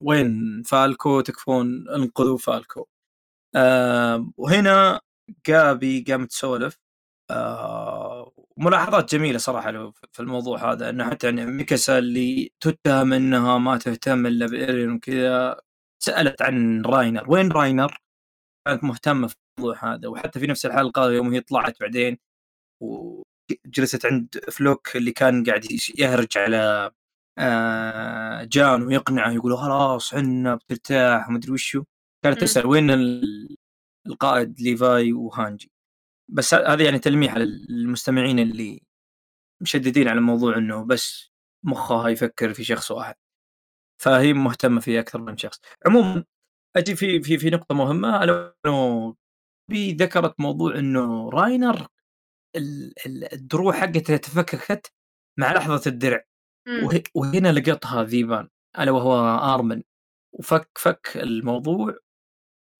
[0.00, 2.86] وين فالكو تكفون انقذوا فالكو.
[3.56, 5.00] آم، وهنا
[5.46, 6.78] جابي قامت تسولف
[7.30, 13.78] آه، ملاحظات جميلة صراحة في الموضوع هذا إنه حتى يعني ميكاسا اللي تتهم إنها ما
[13.78, 15.60] تهتم إلا بايرين وكذا
[16.02, 17.32] سألت عن راينر.
[17.32, 17.98] وين راينر؟
[18.66, 22.18] كانت مهتمة في الموضوع هذا وحتى في نفس الحلقة يوم هي طلعت بعدين
[22.82, 25.66] وجلست عند فلوك اللي كان قاعد
[25.98, 26.90] يهرج على
[27.38, 31.84] آه، جان ويقنعه يقول خلاص حنا بترتاح ومدري وشو.
[32.24, 32.40] كانت.
[32.40, 33.56] تسأل وين ال-
[34.06, 35.70] القائد ليفاي وهانجي.
[36.28, 38.82] بس هذا يعني تلميح للمستمعين اللي
[39.62, 41.30] مشددين على موضوع إنه بس
[41.64, 43.14] مخها يفكر في شخص واحد.
[44.02, 45.60] فهي مهتمة فيه أكثر من شخص.
[45.86, 46.24] عموما
[46.76, 48.24] أجي في في في نقطة مهمة.
[48.24, 49.14] انه
[49.70, 51.86] بي ذكرت موضوع إنه راينر
[52.56, 54.92] ال- ال- الدروع حقته تفككت
[55.38, 56.24] مع لحظة الدرع.
[56.68, 59.82] وه- وهنا لقطها ذيبان ألا وهو آرمن.
[60.34, 61.98] وفك فك الموضوع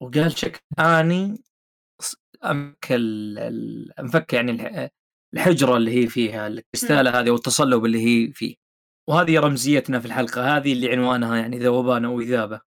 [0.03, 1.43] وقال شك اني
[2.45, 4.89] أمك ال- ال- أنفك يعني الح-
[5.35, 8.55] الحجرة اللي هي فيها الكريستاله هذه والتصلب اللي هي فيه.
[9.09, 12.61] وهذه رمزيتنا في الحلقة هذه اللي عنوانها يعني ذوبان أو إذابة.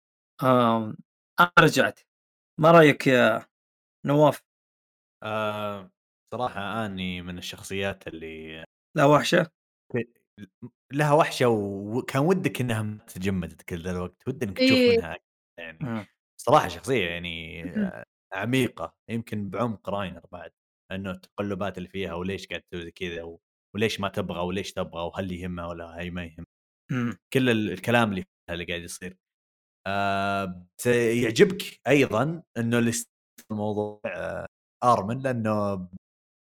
[0.43, 0.97] آم،
[1.41, 2.01] أنا رجعت.
[2.61, 3.47] ما رأيك يا
[4.07, 4.43] نواف؟
[5.23, 5.91] آه،
[6.35, 8.65] صراحة أني من الشخصيات اللي
[8.97, 9.51] لا وحشة؟
[10.93, 14.97] لها وحشة وكان ودك إنها ما تجمدت كل ذا الوقت ودك إنك تشوف إيه.
[14.97, 15.17] منها
[15.59, 16.07] يعني.
[16.41, 17.65] صراحة شخصية يعني.
[17.65, 18.05] آه،
[18.35, 20.51] عميقة يمكن بعمق راينر بعد
[20.93, 23.37] إنه التقلبات اللي فيها وليش قاعد تسوي زي كذا
[23.75, 26.45] وليش ما تبغى وليش تبغى وهل يهمها ولا هي ما يهم
[26.93, 27.17] مم.
[27.33, 29.17] كل ال- الكلام اللي فيها اللي قاعد يصير
[29.87, 30.67] آه
[31.23, 32.93] يعجبك أيضا إنه اللي
[33.51, 34.47] الموضوع آه
[34.85, 35.89] آرمن لأنه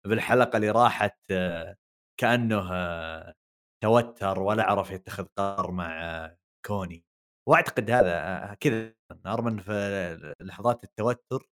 [0.06, 1.76] بالحلقة اللي راحت آه
[2.20, 3.34] كأنه آه
[3.82, 6.30] توتر ولا عرف يتخذ قرار مع
[6.66, 7.04] كوني.
[7.48, 8.12] وأعتقد هذا
[8.50, 8.94] آه كذا.
[9.26, 11.48] ارمن في لحظات التوتر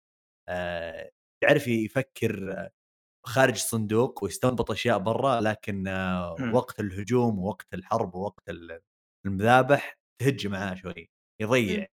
[0.48, 1.10] آه
[1.44, 2.68] يعرف يفكر
[3.26, 6.54] خارج الصندوق ويستنبط أشياء برا لكن آه مم.
[6.54, 8.80] وقت الهجوم ووقت الحرب ووقت ال-
[9.26, 11.10] المذابح تهج معاه شوي
[11.42, 11.86] يضيع.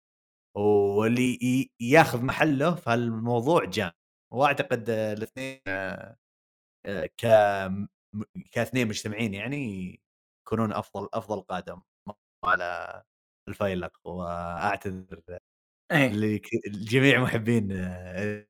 [0.57, 3.91] واللي ي- ياخذ محله فالموضوع جام.
[4.33, 5.61] وأعتقد آه، الاثنين
[7.17, 7.25] ك
[8.51, 9.99] كاثنين مجتمعين يعني
[10.47, 11.81] يكونون أفضل أفضل قادم
[12.45, 13.03] على
[13.49, 15.21] الفايلق وأعتذر
[15.91, 16.13] إيه.
[16.67, 18.47] لجميع محبين آه،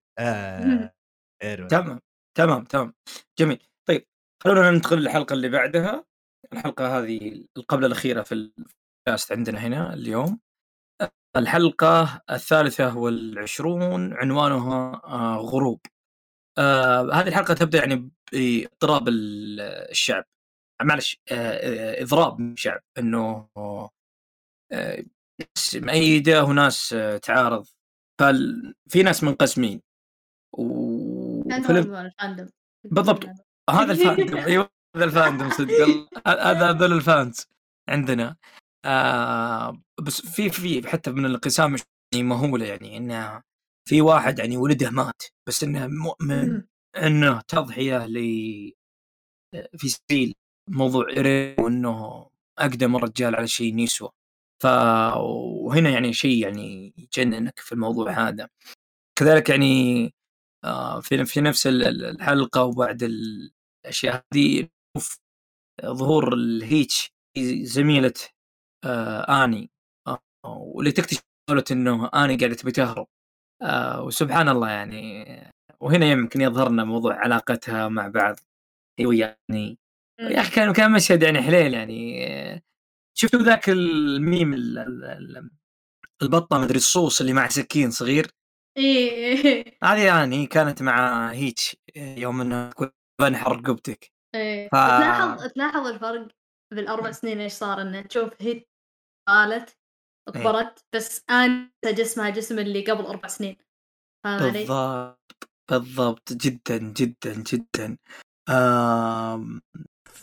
[1.68, 2.00] تمام
[2.38, 2.94] تمام تمام.
[3.40, 3.64] جميل.
[3.88, 4.08] طيب
[4.44, 6.06] خلونا ننتقل للحلقه اللي بعدها.
[6.54, 10.40] الحلقة هذه القبل الأخيرة في البودكاست عندنا هنا اليوم.
[11.38, 15.80] الحلقة الثالثة والعشرون عنوانها آه، غروب.
[16.58, 19.62] آه هذه الحلقة تبدأ يعني بإضطراب ال-
[19.92, 20.26] الشعب.
[20.84, 23.50] معلش آه، آه، إضراب من الشعب إنه
[24.72, 25.04] آه،
[25.40, 27.68] ناس مؤيده وناس تعارض.
[28.20, 29.82] ففي ناس منقسمين.
[30.54, 32.12] وفيلم
[32.84, 33.26] بالضبط.
[33.70, 37.46] هذا ال fandom أيوه هذا ال fandom صدق هذا هذول ال fans
[37.90, 38.38] عندنا.
[38.86, 41.76] آه بس في في حتى من الانقسام
[42.14, 43.42] يعني مهولة يعني إنه
[43.90, 46.64] في واحد يعني ولده مات بس إنه مؤمن
[46.98, 48.14] إنه تضحية ل
[49.78, 50.36] في سبيل
[50.68, 52.30] موضوع إيرين وإنه
[52.60, 54.10] أقدم الرجال على شيء يسوى
[54.64, 54.66] ف
[55.18, 58.50] وهنا يعني شيء يعني يجننك في الموضوع هذا.
[59.20, 60.14] كذلك يعني
[60.66, 65.20] آه، في في نفس ال- ال- الحلقة وبعد الأشياء هذه نشوف
[65.86, 67.12] ظهور الهيتش
[67.62, 68.14] زميلة
[68.86, 69.70] آه، آني.
[70.08, 71.24] آه، واللي تكتشف
[71.72, 73.08] إنه آني قاعدة تبي تهرب.
[74.00, 75.26] وسبحان الله يعني
[75.80, 78.36] وهنا يمكن يظهر لنا موضوع علاقتها مع بعض.
[79.00, 79.78] هي ويعني
[80.20, 82.28] يا أخي كان كان مشهد يعني حليل يعني.
[82.28, 82.62] آه،
[83.18, 85.50] شفتوا ذاك الميم ال- ال- ال-
[86.22, 88.32] البطة مدري الصوص اللي مع سكين صغير؟
[88.78, 89.78] إيه.
[89.84, 92.72] هذه يعني كانت مع هيتش يوم إنه
[93.22, 94.68] بنحر رقبتك إيه.
[94.68, 96.28] ف- تلاحظ تلاحظ الفرق
[96.74, 98.70] بالأربع سنين إيش صار؟ إنه تشوف هيت
[99.28, 99.78] طالت
[100.34, 103.58] كبرت بس أنا جسمها جسم اللي قبل أربع سنين.
[104.26, 106.34] فاهم علي؟ بالضبط بالضبط.
[106.34, 107.98] جدا جدا جدا.
[108.50, 109.62] آم،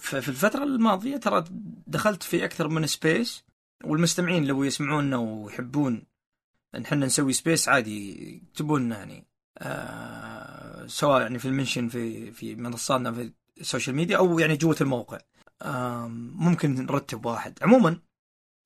[0.01, 1.45] ف- في الفترة الماضية ترى
[1.87, 3.45] دخلت في أكثر من space
[3.85, 6.03] والمستمعين لو يسمعونا ويحبون
[6.75, 9.27] إن إحنا نسوي space عادي يكتبون لنا يعني.
[9.59, 14.57] آه سواء يعني في ال mention في في منصاتنا في ال social media أو يعني
[14.57, 15.19] جوة الموقع.
[15.63, 17.59] آه ممكن نرتب واحد.
[17.63, 17.99] عموما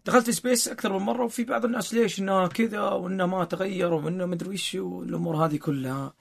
[0.05, 3.93] دخلت في space أكثر من مرة وفي بعض الناس ليش إنه كذا وإنه ما تغير
[3.93, 6.15] وإنه مدري وش والأمور هذه كلها.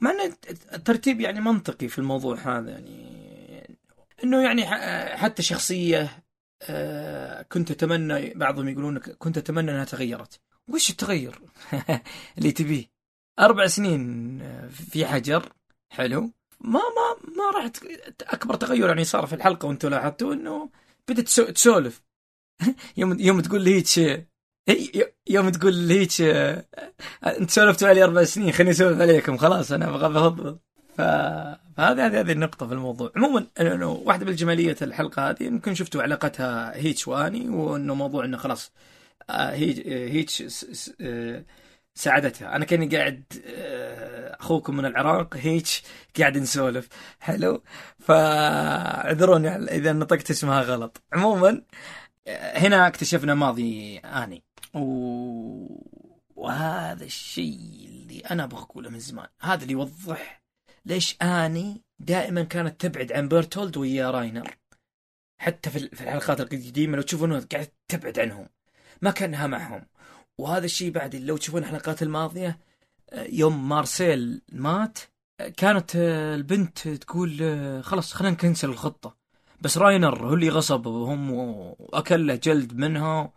[0.00, 0.32] مع إن
[0.74, 3.29] الترتيب يعني منطقي في الموضوع هذا يعني.
[4.24, 4.66] إنه يعني
[5.16, 6.22] حتى شخصية
[6.62, 10.40] آه، كنت أتمنى بعضهم يقولون كنت أتمنى إنها تغيرت.
[10.68, 11.38] وش التغير
[12.38, 12.84] اللي تبيه؟
[13.38, 15.52] أربع سنين آه، في حجر
[15.90, 16.20] حلو.
[16.60, 17.70] ما ما ما راح
[18.22, 20.70] أكبر تغير يعني صار في الحلقة وأنتم لاحظتوا إنه
[21.08, 22.02] بدت تسو- تسولف.
[22.96, 23.84] يوم يوم تقول لي
[25.28, 26.64] يوم تقول لي آه،
[27.26, 30.58] أنت سولفتوا علي أربع سنين خليني أسولف عليكم خلاص أنا بفضل
[30.96, 31.00] ف...
[31.76, 33.46] فهذه هذه هذه النقطة في الموضوع، عموما
[33.84, 38.72] واحدة من الجمالية الحلقة هذه يمكن شفتوا علاقتها هيتش واني وأنه موضوع إنه خلاص
[39.30, 40.64] آه، هي هيتش
[41.00, 41.44] آه،
[41.94, 45.82] ساعدتها، أنا كأني قاعد آه، أخوكم من العراق هيتش
[46.18, 46.88] قاعد نسولف،
[47.20, 47.62] حلو؟
[47.98, 51.62] فاعذروني إذا نطقت اسمها غلط، عموما
[52.28, 54.42] هنا اكتشفنا ماضي آني.
[54.74, 54.80] و...
[56.36, 60.39] وهذا الشيء اللي أنا أبغى أقوله من زمان، هذا اللي يوضح
[60.84, 64.56] ليش آني دائما كانت تبعد عن بيرتولد ويا راينر.
[65.38, 68.48] حتى في ال- في الحلقات القديمة لو تشوفون قاعدة تبعد عنهم.
[69.02, 69.86] ما كانها معهم.
[70.38, 72.58] وهذا الشيء بعد لو تشوفون الحلقات الماضية
[73.10, 74.98] آه، يوم مارسيل مات
[75.40, 77.30] آه، كانت آه، البنت تقول
[77.84, 79.16] خلاص خلينا نكنسل الخطة.
[79.60, 83.32] بس راينر هو اللي غصبهم واكل له جلد منها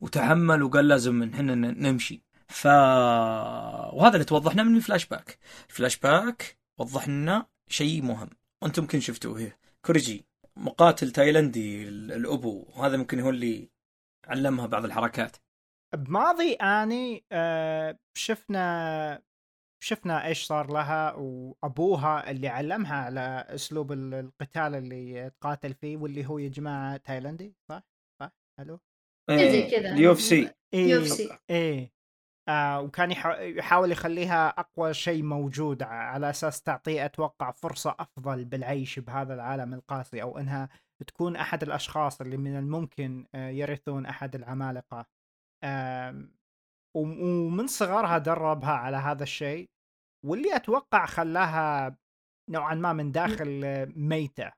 [0.00, 2.22] وتحمل وقال لازم إحنا نمشي.
[2.48, 5.38] ف وهذا اللي توضحنا من ال flashback.
[5.70, 8.30] ال flashback وضح لنا شيء مهم
[8.62, 9.52] وأنتم يمكن شفتوه هي
[9.86, 10.24] كوريجي
[10.56, 13.70] مقاتل تايلندي ال- الأبو وهذا ممكن هو اللي
[14.28, 15.36] علمها بعض الحركات
[15.94, 19.22] بماضي آني آه شفنا
[19.84, 26.26] شفنا إيش صار لها وأبوها اللي علمها على أسلوب ال- القتال اللي تقاتل فيه واللي
[26.26, 27.82] هو يا جماعة تايلندي صح؟
[28.20, 28.30] صح؟
[28.60, 28.80] ألو؟
[29.30, 29.92] زي كذا.
[29.92, 31.32] ال UFC.
[31.50, 31.92] إيه
[32.48, 38.98] آه وكان يح- يحاول يخليها أقوى شيء موجود على أساس تعطيه أتوقع فرصة أفضل بالعيش
[38.98, 40.68] بهذا العالم القاسي أو إنها
[41.06, 45.06] تكون أحد الأشخاص اللي من الممكن آه، يرثون أحد العمالقة.
[46.96, 49.70] وم- ومن صغرها دربها على هذا الشيء
[50.26, 51.96] واللي أتوقع خلاها
[52.50, 54.52] نوعا ما من داخل آه، ميتة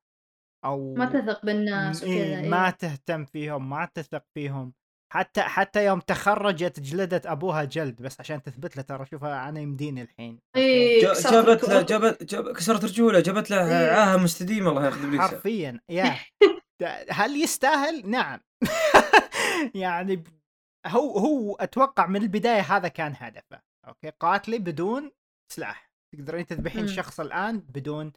[0.65, 2.51] أو ما تثق بالناس إيه وكذا إيه.
[2.51, 4.73] ما تهتم فيهم ما تثق فيهم.
[5.15, 10.03] حتى حتى يوم تخرجت جلدت أبوها جلد بس عشان تثبت له ترى شوف أنا يمديني
[10.03, 10.41] الحين.
[10.57, 11.82] إيه، كسرت جابت له.
[11.82, 13.93] جابت جاب كسرت رجوله جابت له إيه.
[13.93, 15.23] عاهة مستديمة الله ياخذ ابليسة.
[15.23, 16.16] حرفيا يا.
[17.11, 18.41] هل يستاهل؟ نعم.
[19.74, 20.24] يعني
[20.86, 23.61] هو هو أتوقع من البداية هذا كان هدفه.
[23.89, 25.11] أوكي؟ قاتلي بدون
[25.53, 25.91] سلاح.
[26.15, 26.86] تقدرين تذبحين.
[26.86, 28.12] شخص الآن بدون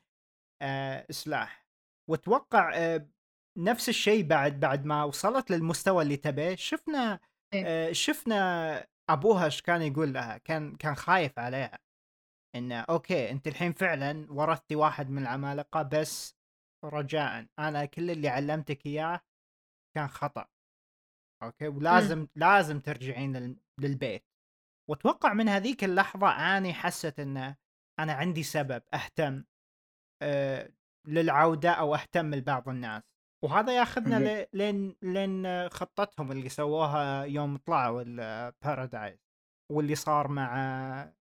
[0.62, 1.68] آه سلاح.
[2.10, 3.08] وأتوقع آه
[3.58, 7.20] نفس الشيء بعد بعد ما وصلت للمستوى اللي تبيه شفنا
[7.54, 7.64] إيه.
[7.66, 11.80] آه شفنا أبوها إيش كان يقول لها؟ كان كان خايف عليها.
[12.56, 16.36] إنه okay أنت الحين فعلا ورثتي واحد من العمالقة بس
[16.86, 19.22] رجاء أنا كل اللي علمتك إياه
[19.96, 20.48] كان خطأ.
[21.44, 24.26] okay؟ ولازم لازم ترجعين لل- للبيت.
[24.90, 27.56] وأتوقع من هذيك اللحظة أني حست إنه
[28.00, 29.44] أنا عندي سبب أهتم
[30.22, 30.70] آه
[31.08, 33.04] للعودة أو أهتم لبعض الناس.
[33.44, 39.20] وهذا ياخذنا لين لين خطتهم اللي سووها يوم طلعوا البارادايس
[39.72, 41.14] واللي صار مع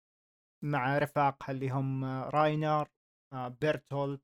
[0.63, 2.87] مع رفاقها اللي هم راينر
[3.33, 4.21] آه، بيرتولت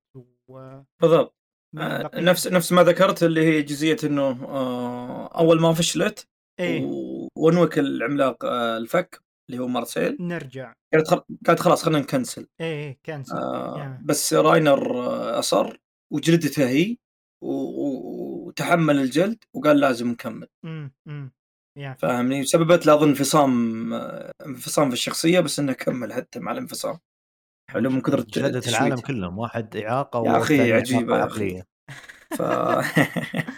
[0.48, 1.36] و بالضبط.
[1.78, 6.28] آه،؟ نفس نفس ما ذكرت اللي هي جزئية إنه آه، أول ما فشلت
[6.60, 6.86] إيه.
[7.38, 10.18] ونوك العملاق الفك اللي هو مارسيل.
[10.20, 10.74] نرجع.
[10.94, 12.48] قالت خل- قالت خلاص خلينا نكنسل.
[12.62, 13.38] إيه إيه كنسل.
[13.38, 14.00] آه،.
[14.04, 15.00] بس راينر
[15.40, 15.78] أصر
[16.14, 16.98] وجلدته هي.
[17.42, 20.48] وتحمل الجلد وقال لازم نكمل.
[20.66, 21.32] امم
[22.00, 23.94] فاهمني؟ سببت له اظن انفصام
[24.46, 27.00] انفصام في الشخصية بس إنه كمل حتى مع الانفصام.
[27.72, 28.68] حلو من كثر جلدت.
[28.68, 31.24] العالم كلهم واحد إعاقة يا عجيبة إعاقة يا.
[31.24, 31.68] عقلية.
[32.38, 32.42] ف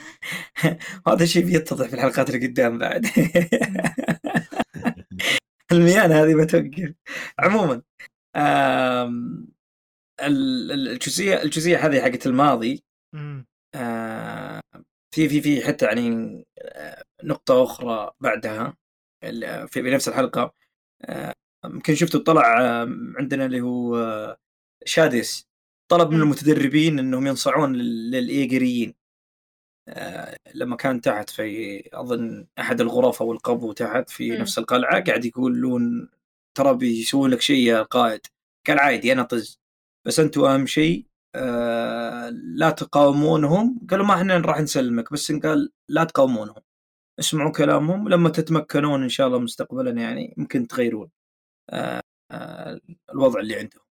[1.08, 3.06] هذا الشيء بيتضح في الحلقات اللي قدام بعد.
[5.72, 6.94] الميانة هذه بتوقف.
[7.40, 7.82] عموما
[10.22, 12.84] الجزئية الجزئية هذه حقت الماضي
[15.16, 18.78] في في في حتى يعني آه، نقطة أخرى بعدها
[19.68, 20.54] في بنفس الحلقة
[21.06, 21.34] آه،
[21.66, 22.88] يمكن شفتوا طلع آه،
[23.20, 24.38] عندنا اللي هو آه،
[24.86, 25.48] شادس
[25.92, 26.22] طلب من.
[26.22, 28.94] المتدربين إنهم ينصعون لل- للإيجريين
[29.90, 34.30] آه، لما كان تحت في أظن أحد الغرف أو القبو تحت في.
[34.38, 36.10] نفس القلعة قاعد يقولون
[36.58, 38.22] ترى بيسوون لك شيء يا قائد
[38.68, 39.60] قال عادي أنا طز
[40.08, 41.06] بس أنتم أهم شيء
[41.36, 46.62] آه، لا تقاومونهم قالوا ما إحنا راح نسلمك بس قال لا تقاومونهم
[47.20, 51.10] اسمعوا كلامهم لما تتمكنون إن شاء الله مستقبلا يعني يمكن تغيرون
[51.70, 52.02] آه،
[52.32, 52.80] آه،
[53.14, 53.84] الوضع اللي عندهم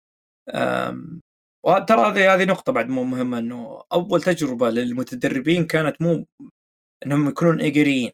[1.66, 6.27] وترى هذه هذه نقطة بعد مو مهمة إنه أول تجربة للمتدربين كانت مو
[7.06, 8.10] إنهم يكونون ايجريين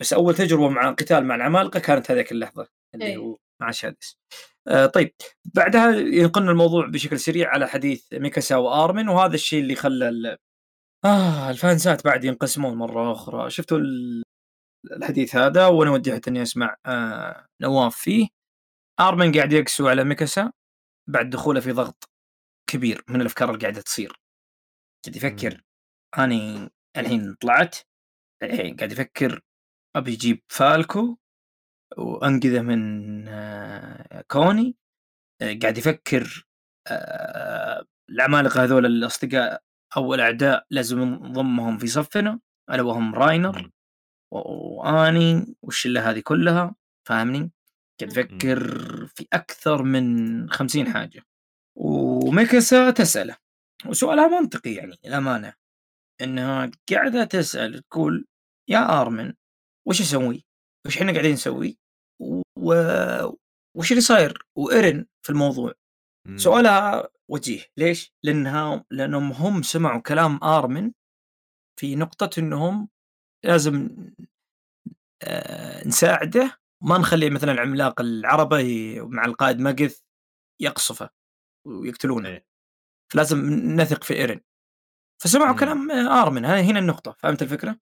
[0.00, 3.16] بس أول تجربة مع قتال مع العمالقة كانت هذيك اللحظة اللي إيه.
[3.16, 4.18] هو مع شادس.
[4.68, 5.14] آه طيب
[5.54, 10.36] بعدها ينقلنا الموضوع بشكل سريع على حديث ميكاسا وارمن وهذا الشيء اللي خلى ال-
[11.04, 13.50] آه الفانسات بعد ينقسمون مرة أخرى.
[13.50, 14.22] شفتوا ال-
[14.92, 18.28] الحديث هذا؟ وأنا ودي حتى إني أسمع آه نواف فيه.
[19.00, 20.52] آرمن قاعد يقسو على ميكاسا
[21.08, 22.04] بعد دخوله في ضغط
[22.70, 24.12] كبير من الأفكار اللي قاعدة تصير.
[25.04, 25.62] قاعد يفكر
[26.18, 27.76] اني الحين طلعت
[28.42, 29.40] الحين قاعد يفكر
[29.96, 31.16] أبي أجيب فالكو
[31.96, 34.76] وأنقذه من آه، كوني.
[35.42, 36.46] آه، قاعد يفكر
[36.86, 39.62] آه، العمالقة هذول الأصدقاء
[39.96, 42.40] أو الاعداء لازم نضمهم في صفنا
[42.70, 43.70] ألا وهم راينر
[44.32, 46.74] وأني والشله هذه كلها؟
[47.08, 47.52] فاهمني؟
[48.00, 51.22] قاعد يفكر في أكثر من خمسين حاجة.
[51.76, 53.36] وميكاسا تسأله
[53.86, 55.54] وسؤالها منطقي يعني الامانه
[56.20, 58.26] إنها قاعدة تسأل تقول
[58.68, 59.34] يا آرمن
[59.88, 60.47] وش أسوي؟
[60.88, 61.78] وش إحنا قاعدين نسوي؟
[62.58, 62.74] و...
[63.76, 65.72] وش اللي صاير؟ وإيرن في الموضوع
[66.26, 66.38] مم.
[66.38, 70.92] سؤالها وجيه ليش؟ لانها لأنهم هم سمعوا كلام آرمن
[71.80, 72.88] في نقطة إنهم
[73.44, 73.88] لازم
[75.22, 80.00] آه نساعده ما نخلي مثلا العملاق العربة ي- مع القائد ماجث
[80.60, 81.10] يقصفه
[81.66, 82.46] ويقتلونه إيه.
[83.12, 83.38] فلازم
[83.80, 84.40] نثق في إيرن
[85.22, 85.58] فسمعوا مم.
[85.58, 87.78] كلام آه، آرمن هاي هنا النقطة فهمت الفكرة؟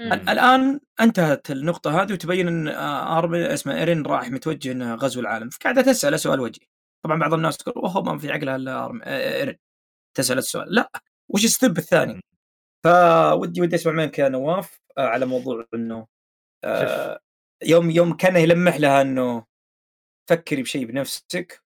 [0.00, 5.48] الآن أنتهت النقطة هذه وتبين إن آه، ارمن اسمه إيرين راح متوجه إنه غزو العالم.
[5.50, 6.66] فقاعدة تسأل سؤال وجهي.
[7.04, 9.56] طبعا بعض الناس تقول أوه ما في عقلها إلا أرم- آه، إيرين.
[10.16, 10.74] تسأل السؤال.
[10.74, 10.90] لا.
[11.28, 12.20] وش ال step الثاني؟
[12.84, 16.06] فودي ودي أسمع منك يا نواف آه، على موضوع إنه
[16.64, 17.20] آه،
[17.64, 19.44] يوم يوم كان يلمح لها إنه
[20.30, 21.62] فكري بشيء بنفسك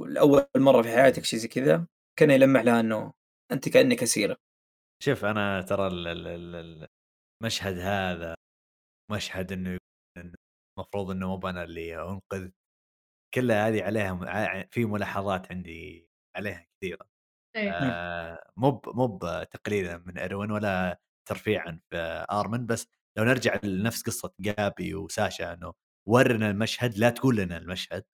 [0.00, 1.86] والأول مرة في حياتك شيء زي كذا
[2.18, 3.12] كان يلمح لها إنه
[3.52, 4.36] أنت كأنك أسيرة.
[5.02, 6.26] شوف أنا ترى ال- ال-
[6.56, 6.88] ال-
[7.42, 8.34] المشهد هذا
[9.12, 9.78] مشهد إنه
[10.78, 12.50] المفروض إنه مو أنا اللي أنقذ
[13.34, 17.06] كلها هذه عليها م- في ملاحظات عندي عليها كثيرة
[17.56, 17.70] إيه.
[17.72, 22.88] آه، مو مو بتقليلا من اروين ولا ترفيعا في آرمن بس
[23.18, 25.74] لو نرجع لنفس قصة جابي وساشا إنه
[26.08, 28.04] ورنا المشهد لا تقول لنا المشهد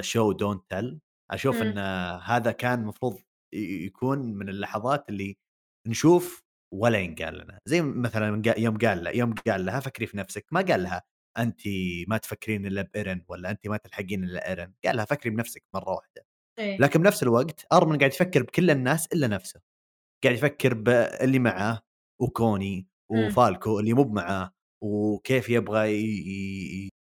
[0.00, 1.00] show don't tell
[1.30, 1.62] أشوف مم.
[1.62, 1.78] إن
[2.22, 3.20] هذا كان المفروض
[3.54, 5.36] يكون من اللحظات اللي
[5.88, 6.42] نشوف
[6.74, 7.58] ولا ينقال لنا.
[7.66, 11.02] زي مثلا يوم قال يوم قال لها فكري في نفسك ما قال لها
[11.38, 11.60] انت
[12.08, 15.90] ما تفكرين إلا بإيرن ولا انت ما تلحقين إلا إيرن قال لها فكري بنفسك مرة
[15.90, 16.24] واحدة.
[16.58, 16.78] إيه.
[16.80, 19.60] لكن بنفس الوقت أرمن قاعد يفكر بكل الناس إلا نفسه.
[20.24, 21.80] قاعد يفكر باللي معاه
[22.20, 23.26] وكوني مم.
[23.26, 24.50] وفالكو اللي مو معاه
[24.84, 25.90] وكيف يبغى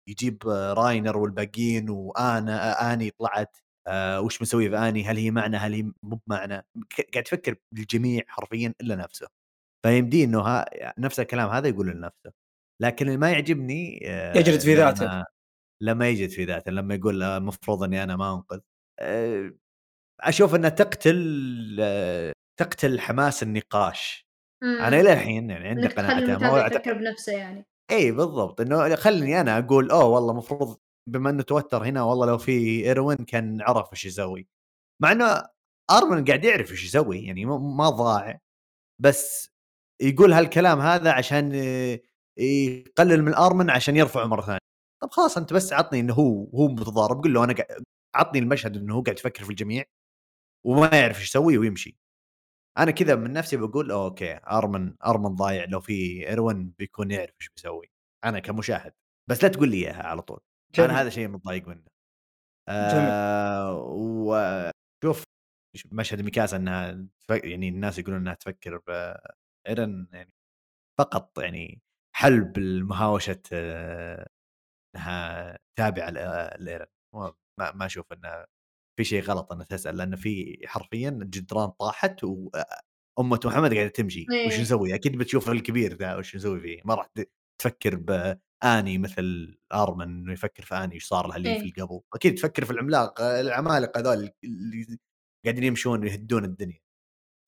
[0.07, 3.57] يجيب راينر والباقيين وأنا أني طلعت
[3.87, 7.55] آه وش مسوي في أني؟ هل هي معنا؟ هل هي مو بمعنا؟ ك- قاعد يفكر
[7.71, 9.27] بالجميع حرفيا إلا نفسه.
[9.85, 10.65] فيمدي إنه ها
[10.97, 12.31] نفس الكلام هذا يقول لنفسه.
[12.81, 15.25] لكن اللي ما يعجبني آه يجلد في لما- ذاته.
[15.83, 18.59] لما يجد في ذاته لما يقول آه، المفروض إني أنا ما أنقذ.
[18.99, 19.51] آه،
[20.21, 24.25] أشوف انها تقتل آه، تقتل حماس النقاش.
[24.63, 24.77] مم.
[24.81, 27.65] أنا إلى الحين يعني عندي قناعتها ما يفكر بنفسه يعني.
[27.91, 28.61] إي بالضبط.
[28.61, 30.77] إنه خلني أنا أقول أوه والله المفروض
[31.09, 32.51] بما إنه توتر هنا والله لو في
[32.85, 34.47] ايروين كان عرف إيش يسوي.
[35.01, 35.47] مع إنه
[35.91, 38.39] ارمن قاعد يعرف إيش يسوي يعني ما- ما ضاع
[39.01, 39.50] بس
[40.01, 41.99] يقول هالكلام هذا عشان آه،
[42.37, 44.59] يقلل من ارمن عشان يرفعه مرة ثانية.
[45.01, 47.55] طب خلاص أنت بس عطني إنه هو هو متضارب قل له أنا
[48.15, 49.83] عطني المشهد إنه هو قاعد يفكر في الجميع
[50.65, 51.97] وما يعرف إيش يسوي ويمشي.
[52.77, 57.49] أنا كذا من نفسي بقول okay أرمن أرمن ضايع لو في ايروين بيكون يعرف إيش
[57.55, 57.91] بيسوي.
[58.25, 58.93] أنا كمشاهد.
[59.29, 60.39] بس لا تقول لي إياها على طول.
[60.75, 60.89] جميل.
[60.89, 61.83] أنا هذا شيء متضايق منه.
[62.69, 63.73] آه
[65.03, 65.23] وشوف
[65.91, 67.07] مشهد ميكاسا إنها.
[67.29, 68.81] يعني الناس يقولون إنها تفكر
[69.65, 70.33] بإيرن يعني
[70.99, 71.81] فقط يعني
[72.15, 74.27] حلب المهاوشة آه،
[74.95, 76.85] إنها تابعة ل- لإيرن
[77.57, 78.45] ما أشوف إنه
[78.99, 84.47] في شيء غلط إنها تسأل لأن في حرفيا جدران طاحت وامة محمد قاعدة تمشي إيه.
[84.47, 87.09] وش نسوي؟ أكيد بتشوف الكبير ذا وش نسوي فيه ما راح
[87.61, 91.59] تفكر بآني مثل آرمن إنه يفكر في آني إيش صار لها اللي إيه.
[91.59, 94.97] في القبو أكيد تفكر في العملاق العمالقة هذول اللي
[95.45, 96.79] قاعدين يمشون ويهدون الدنيا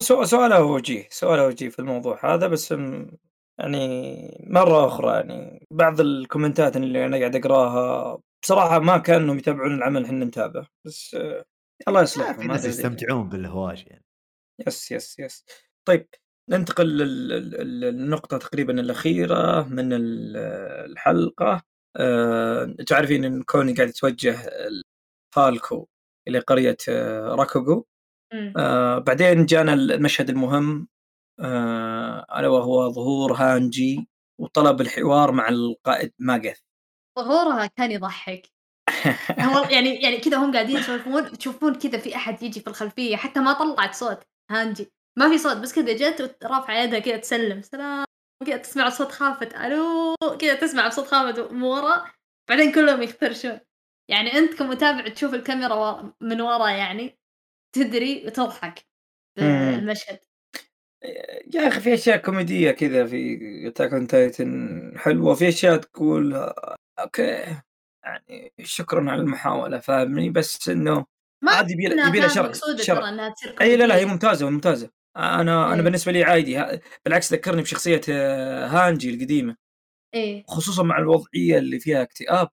[0.04, 3.12] سؤال سؤاله وجيه سؤاله وجيه في الموضوع هذا بس م-
[3.60, 10.06] يعني مرة أخرى يعني بعض الكومنتات اللي أنا قاعد أقراها بصراحة ما كانوا يتابعون العمل
[10.06, 11.46] إحنا نتابعه بس آه،
[11.88, 14.04] الله لا، يصلحهم في ناس هذا اللي- يستمتعون بالهواش يعني.
[14.68, 15.45] yes yes yes.
[15.88, 16.08] طيب
[16.50, 20.38] ننتقل لل- لل- للنقطة تقريبا الأخيرة من ال-
[20.92, 21.62] الحلقة.
[21.98, 24.38] أه تعرفين إن كوني قاعد يتوجه
[25.36, 25.88] فالكو
[26.28, 27.86] إلى قرية آه، راكوغو.
[28.58, 30.88] آه بعدين جانا المشهد المهم
[31.40, 34.08] آه ألا وهو ظهور هانجي
[34.42, 36.60] وطلب الحوار مع القائد ماجث.
[37.20, 38.50] ظهورها كان يضحك.
[39.72, 43.54] يعني يعني كذا هم قاعدين يسولفون تشوفون كذا في أحد يجي في الخلفية حتى ما
[43.54, 44.92] طلعت صوت هانجي.
[45.20, 48.06] ما في صوت بس كذا جت رافعه يدها كذا تسلم سلام.
[48.46, 50.16] كذا تسمع صوت خافت ألو.
[50.40, 52.12] كذا تسمع صوت خافت من ورا.
[52.50, 53.60] بعدين كلهم يخترشون.
[54.10, 57.18] يعني أنت كمتابع تشوف الكاميرا من ورا يعني.
[57.74, 58.86] تدري وتضحك
[59.40, 59.72] مم.
[59.72, 60.20] بالمشهد
[61.54, 66.52] يا أخي في أشياء كوميدية كذا في Attack on Titan حلوة وفي أشياء تقول
[67.00, 67.62] okay
[68.06, 71.06] يعني شكرا على المحاولة فاهمني بس إنه
[71.44, 72.52] ما عاد يبي يبي لها شرح
[72.82, 74.06] شرح إنها تصير إي لا لا هي.
[74.06, 75.82] ممتازة ممتازة أنا أنا إيه.
[75.82, 79.56] بالنسبة لي عادي بالعكس ذكرني بشخصية آه، هانجي القديمة
[80.14, 82.50] إيه خصوصا مع الوضعية اللي فيها اكتئاب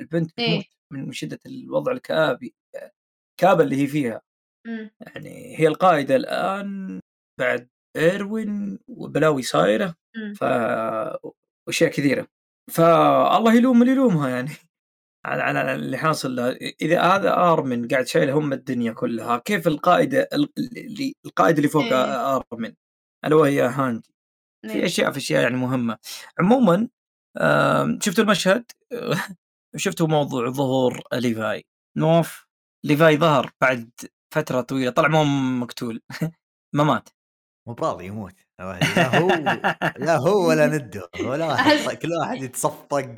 [0.00, 0.64] البنت إيه.
[0.92, 2.54] من شدة الوضع الكآبي
[3.38, 4.20] الكآبه اللي هي فيها.
[4.66, 4.90] مم.
[5.00, 7.00] يعني هي القائده الآن
[7.40, 10.34] بعد إيروين وبلاوي صايره مم.
[10.34, 10.44] ف
[11.66, 12.26] وأشياء كثيرة.
[12.70, 14.50] فالله يلوم اللي يلومها يعني.
[15.26, 16.50] على على اللي حاصل لها
[16.82, 22.36] إذا هذا آرمن قاعد شايل هم الدنيا كلها كيف القائده اللي القائد اللي فوق إيه.
[22.36, 22.74] آرمن؟
[23.24, 24.14] ألا وهي هاندي
[24.66, 24.84] في إيه.
[24.84, 25.98] أشياء في أشياء يعني مهمة.
[26.38, 26.88] عموما
[28.02, 28.64] شفتوا المشهد؟
[29.76, 31.64] شفتوا موضوع ظهور ليفاي
[31.96, 32.47] نوف؟
[32.88, 33.90] ليفاي ظهر بعد
[34.34, 34.90] فترة طويلة.
[34.90, 35.24] طلع ما هو
[35.60, 36.02] مقتول.
[36.76, 37.08] ما مات.
[37.68, 38.40] مو براضي يموت.
[38.60, 39.28] لا هو
[39.98, 41.96] لا هو ولا نده ولا واحد.
[41.96, 43.14] كل واحد يتصفق.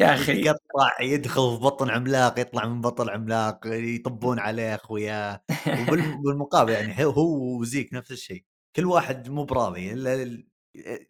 [0.00, 0.40] يا أخي.
[0.40, 7.58] يقطع يدخل في بطن عملاق يطلع من بطن عملاق يطبون عليه اخوياه وبالمقابل يعني هو
[7.60, 8.44] وزيك نفس الشيء.
[8.76, 9.92] كل واحد مو براضي.
[9.92, 10.14] إلا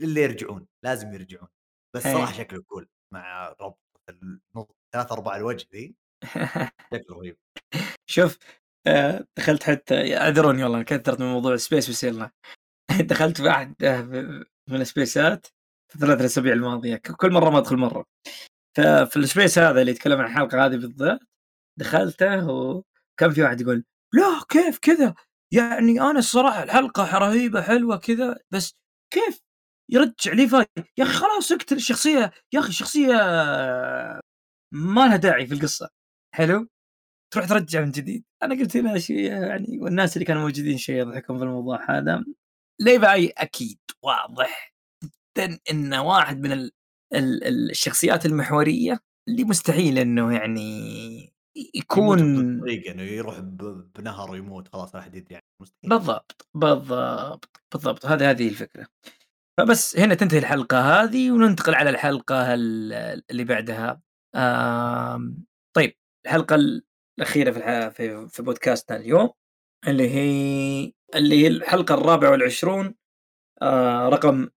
[0.01, 0.67] اللي يرجعون.
[0.85, 1.49] لازم يرجعون.
[1.97, 2.15] بس إيه.
[2.15, 3.79] صراحة شكله كول مع ربط
[4.95, 5.95] ثلاث أرباع الوجه ذي.
[6.93, 7.37] شكله رهيب.
[8.07, 8.39] شوف
[8.87, 12.31] آه، دخلت حتى اعذروني والله كثرت من موضوع السبيس بس يلا
[13.01, 14.03] دخلت في واحد آه،
[14.71, 15.47] من السبيسات
[15.89, 18.05] في الثلاث الأسابيع الماضية كل مرة ما أدخل مرة.
[18.77, 21.21] ففي ال space هذا اللي يتكلم عن الحلقة هذه بالذات
[21.81, 23.85] دخلته وكان في واحد يقول
[24.15, 25.15] لا كيف كذا؟
[25.55, 28.75] يعني أنا الصراحة الحلقة رهيبة حلوة كذا بس
[29.15, 29.41] كيف
[29.91, 30.67] يرجع ليفاي
[30.99, 33.15] يا أخي خلاص اقتل الشخصية يا أخي الشخصية
[34.73, 35.89] ما لها داعي في القصة.
[36.35, 36.69] حلو؟
[37.35, 38.25] تروح ترجع من جديد.
[38.43, 42.25] أنا قلت هنا شيء يعني والناس اللي كانوا موجودين شيء يضحكون في الموضوع هذا.
[42.81, 44.75] ليفاي أكيد؟ واضح
[45.05, 46.71] جدا انه واحد من ال
[47.15, 48.99] ال الشخصيات المحورية
[49.29, 51.39] اللي مستحيل إنه يعني
[51.75, 52.19] يكون
[52.61, 53.41] طريقه إنه يروح
[53.99, 55.91] بنهر ويموت خلاص راح يعني مستحيل.
[55.91, 58.07] بالضبط بالضبط بالضبط.
[58.07, 58.87] هذه هذه الفكرة.
[59.61, 64.03] فبس هنا تنتهي الحلقة هذه وننتقل على الحلقة اللي بعدها.
[65.77, 65.95] طيب.
[66.29, 66.83] الحلقة
[67.19, 69.31] الأخيرة في في, في بودكاستنا اليوم
[69.89, 72.95] اللي هي اللي هي الحلقة الرابعة والعشرون
[73.63, 74.49] آه رقم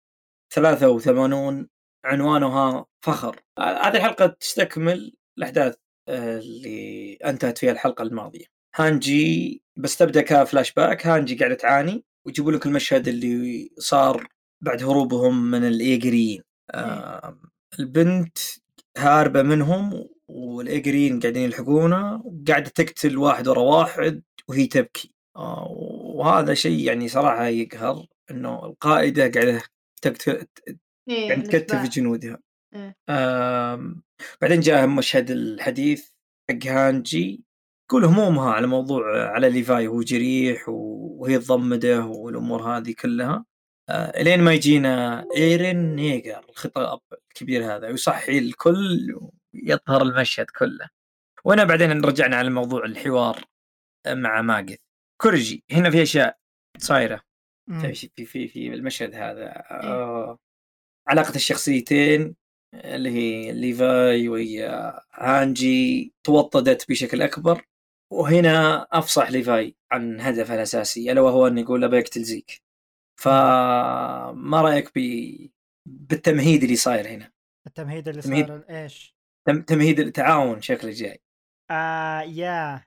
[0.54, 1.68] 83
[2.06, 3.42] عنوانها فخر.
[3.60, 5.76] هذه الحلقة تستكمل الأحداث
[6.08, 8.46] آه، اللي انتهت فيها الحلقة الماضية.
[8.76, 14.28] هانجي بس تبدأ كفلاش باك هانجي قاعدة تعاني ويجيبوا لك المشهد اللي صار
[14.62, 16.44] بعد هروبهم من الإيجريين.
[16.72, 17.40] آه
[17.80, 18.38] البنت
[18.98, 25.14] هاربة منهم والايجريين قاعدين يلحقونها وقاعده تقتل واحد ورا واحد وهي تبكي.
[25.36, 25.68] آه
[26.16, 29.62] وهذا شيء يعني صراحة يقهر إنه القائدة قاعدة
[30.02, 30.48] تقتل
[31.10, 32.40] قاعدة تكتف جنودها.
[33.10, 33.96] آه
[34.42, 36.10] بعدين جاء مشهد الحديث
[36.50, 37.44] حق هانجي
[37.92, 43.46] كل همومها على موضوع على ليفاي وهو جريح وهي تضمده والأمور هذه كلها.
[43.90, 47.00] آه إلين ما يجينا إيرين ييجر الخطاب
[47.30, 49.20] الكبير هذا ويصحي الكل
[49.54, 50.90] ويظهر المشهد كله.
[51.46, 53.44] وهنا بعدين رجعنا على موضوع الحوار
[54.08, 54.78] مع ماجث
[55.22, 56.38] كورجي هنا في أشياء
[56.78, 57.22] صايرة.
[57.82, 59.46] في في في في المشهد هذا.
[59.46, 59.94] إيه.
[59.94, 60.40] آه
[61.08, 62.36] علاقة الشخصيتين
[62.74, 64.68] اللي هي ليفاي وهي
[65.14, 67.66] هانجي توطدت بشكل أكبر.
[68.12, 72.62] وهنا أفصح ليفاي عن هدفه الأساسي ألا وهو انه يقول ابي اقتل زيك
[73.20, 75.00] فما رأيك ب...
[75.86, 77.32] بالتمهيد اللي صاير هنا؟
[77.68, 78.48] التمهيد اللي تمهيد...
[78.48, 79.16] صار إيش.
[79.46, 81.22] تمهيد التعاون شكله جاي.
[81.72, 82.84] آه yeah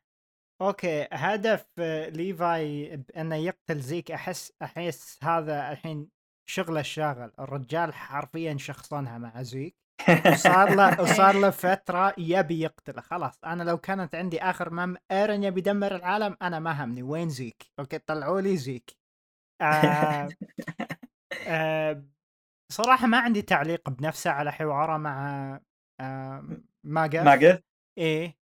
[0.63, 1.09] okay.
[1.13, 1.67] هدف
[2.09, 6.11] ليفاي بانه يقتل زيك أحس أحس هذا الحين
[6.51, 7.33] شغله الشاغل.
[7.41, 9.77] الرجال حرفيا شخصنها مع زيك.
[10.33, 13.01] وصار له وصار له فترة يبي يقتله.
[13.03, 17.03] خلاص أنا لو كانت عندي آخر مم أيرن يبي يدمر العالم أنا ما همني.
[17.03, 18.97] وين زيك؟ okay طلعوا لي زيك.
[19.63, 20.29] آه
[21.49, 22.05] آه
[22.73, 25.61] صراحة ما عندي تعليق بنفسه على حواره مع
[26.01, 26.45] آه
[26.85, 27.61] ماجث ماجث
[27.99, 28.37] إيه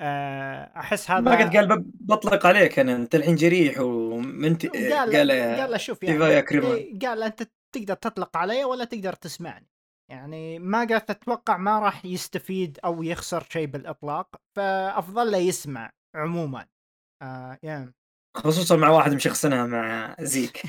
[0.00, 5.80] آه أحس هذا ماجث قال بطلق عليك أنا أنت الحين جريح ومنت قال قال, قال
[5.80, 9.66] شوف يعني إيه قال أنت تقدر تطلق علي ولا تقدر تسمعني.
[10.10, 16.66] يعني ما قالت أتوقع ما راح يستفيد أو يخسر شيء بالإطلاق فأفضل له يسمع عموما.
[17.22, 17.90] آه yeah.
[18.36, 20.62] خصوصا مع واحد مشخصنها مع زيك.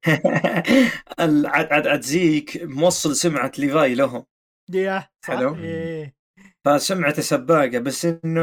[1.18, 4.24] عاد عاد عاد زيك موصل سمعة ليفاي لهم.
[4.74, 6.20] yeah حلو إيه.
[6.64, 8.42] فسمعته سباقة بس إنه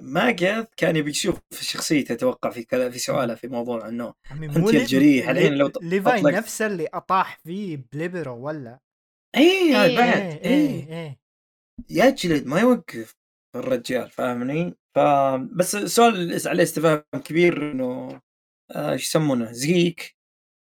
[0.00, 5.54] ماجث كان يبي يشوف شخصيته أتوقع في في سؤاله في موضوع إنه أنت الجريح الحين
[5.54, 8.78] لو ليفاي نفسه اللي أطاح فيه بليبرو ولا
[9.36, 11.18] اي إيه بعد اي اي, إيه.
[11.90, 13.16] يجلد ما يوقف
[13.56, 18.20] الرجال فاهمني؟ فبس السؤال عليه استفهام كبير إنه
[18.70, 20.16] آه، إيش يسمونه زيك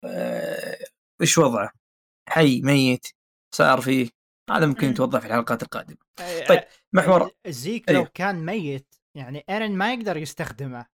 [0.05, 0.77] آه،
[1.21, 1.71] إيش وضعه؟
[2.29, 3.07] حي ميت
[3.55, 4.09] صار فيه
[4.49, 5.97] هذا ممكن يتوضح في الحلقات القادمة.
[6.49, 6.63] طيب
[6.93, 8.11] محور زيك لو أيوه.
[8.13, 10.85] كان ميت يعني إيرن ما يقدر يستخدمه.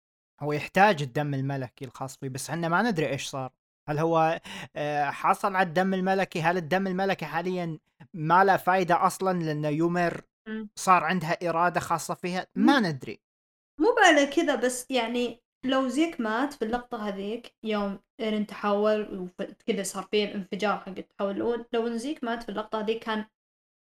[0.40, 3.52] هو يحتاج الدم الملكي الخاص فيه بس إحنا ما ندري إيش صار.
[3.88, 4.40] هل هو
[4.76, 7.78] آه، حصل على الدم الملكي؟ هل الدم الملكي حاليا
[8.14, 10.22] ما له فايدة أصلا لأنه يومر؟
[10.76, 13.20] صار عندها إرادة خاصة فيها؟ ما ندري.
[13.80, 19.82] مو على كذا بس يعني لو زيك مات في اللقطة هذيك يوم إيرن تحول وكذا
[19.82, 21.66] صار فيه الانفجار حق التحول.
[21.72, 23.24] لو زيك مات في اللقطة هذيك كان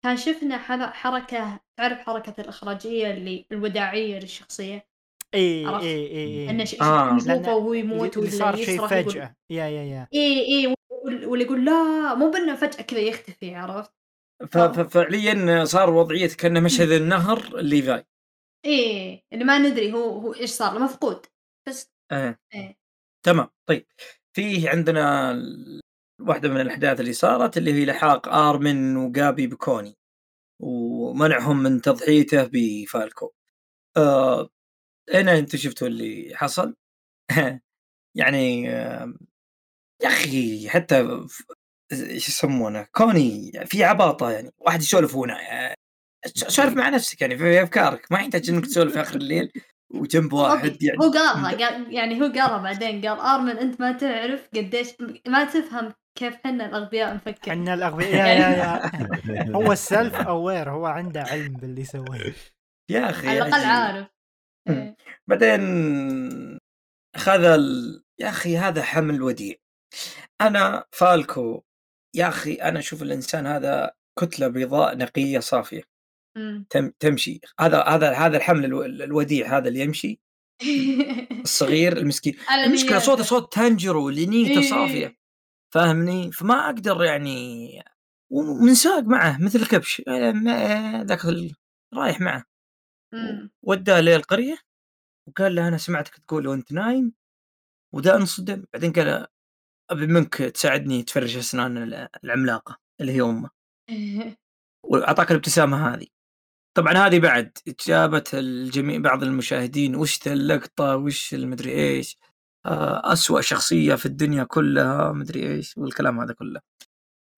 [0.03, 0.57] كان شفنا
[0.91, 4.87] حركة تعرف حركة الإخراجية اللي الوداعية للشخصية؟
[5.35, 7.17] إي عرفت؟ إي إي انه اي ش- آه.
[7.25, 9.35] لأن وهو يموت اللي صار شيء فجأة.
[9.49, 10.07] yeah yeah yeah.
[10.13, 13.91] إي إي وال- واللي يقول لا مو بإنه فجأة كذا يختفي عرفت؟
[14.51, 18.05] ف- ف- فعليا صار وضعية كانه مشهد النهر الليفاي
[18.65, 21.25] إيه اللي ما ندري هو هو إيش صار له مفقود
[21.67, 22.77] بس إيه إيه
[23.25, 23.47] تمام.
[23.69, 23.85] طيب
[24.35, 25.31] فيه عندنا
[26.21, 29.97] واحدة من الأحداث اللي صارت اللي هي لحاق آرمن وجابي بكوني
[30.59, 33.31] ومنعهم من تضحيته بفالكو.
[33.97, 34.49] آه
[35.13, 36.75] هنا أنتم شفتوا اللي حصل؟
[38.15, 39.13] يعني آه
[40.03, 41.25] يا أخي حتى
[41.91, 45.37] إيش يسمونه كوني في عباطة يعني واحد يسولف هنا
[46.25, 49.51] سولف مع نفسك يعني في أفكارك ما يحتاج إنك تسولف في آخر الليل
[49.89, 50.99] وجنب واحد يعني.
[50.99, 54.87] هو قالها قال يعني هو قالها بعدين قال آرمن أنت ما تعرف قديش
[55.27, 58.91] ما تفهم كيف حنا الأغبياء نفكر إحنا الأغبياء يا يا يا
[59.57, 62.33] هو السلف اوير هو عنده علم باللي سواه
[62.89, 63.63] يا أخي على الأقل.
[63.63, 64.07] عارف.
[64.69, 64.95] إيه.
[65.27, 65.61] بعدين
[67.15, 68.03] أخذ ال...
[68.19, 69.55] يا أخي هذا حمل وديع
[70.41, 71.63] أنا فالكو
[72.15, 75.83] يا أخي أنا أشوف الإنسان هذا كتلة بيضاء نقية صافية.
[76.69, 76.91] تم...
[76.99, 78.85] تمشي هذا هذا هذا الحمل ألو...
[78.85, 80.19] الوديع هذا اللي يمشي
[81.43, 82.35] الصغير المسكين
[82.65, 82.99] المشكلة.
[82.99, 84.69] صوته صوت تانجرو اللي نيته إيه.
[84.69, 85.16] صافية
[85.73, 87.69] فاهمني؟ فما أقدر يعني
[88.31, 90.01] ومنساق معه مثل الكبش
[91.07, 91.55] ذاك ال-
[91.93, 92.43] رايح معه.
[93.63, 94.57] وداه للقرية
[95.27, 97.13] وقال له أنا سمعتك تقول وانت نايم
[97.93, 99.27] وده انصدم بعدين قال
[99.91, 103.49] أبي منك تساعدني تفرش أسنان ال- العملاقة اللي هي أمه.
[104.85, 106.07] وأعطاك الابتسامة هذه.
[106.77, 107.57] طبعا هذه بعد
[107.87, 112.17] جابت الجميع بعض المشاهدين وش اللقطة وش المدري إيش.
[113.13, 116.61] أسوأ شخصية في الدنيا كلها مدري إيش والكلام هذا كله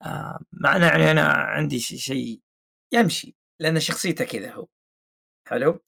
[0.05, 2.41] آه، مع أنا يعني أنا عندي شيء شي
[2.93, 4.67] يمشي لأن شخصيته كذا هو
[5.47, 5.79] حلو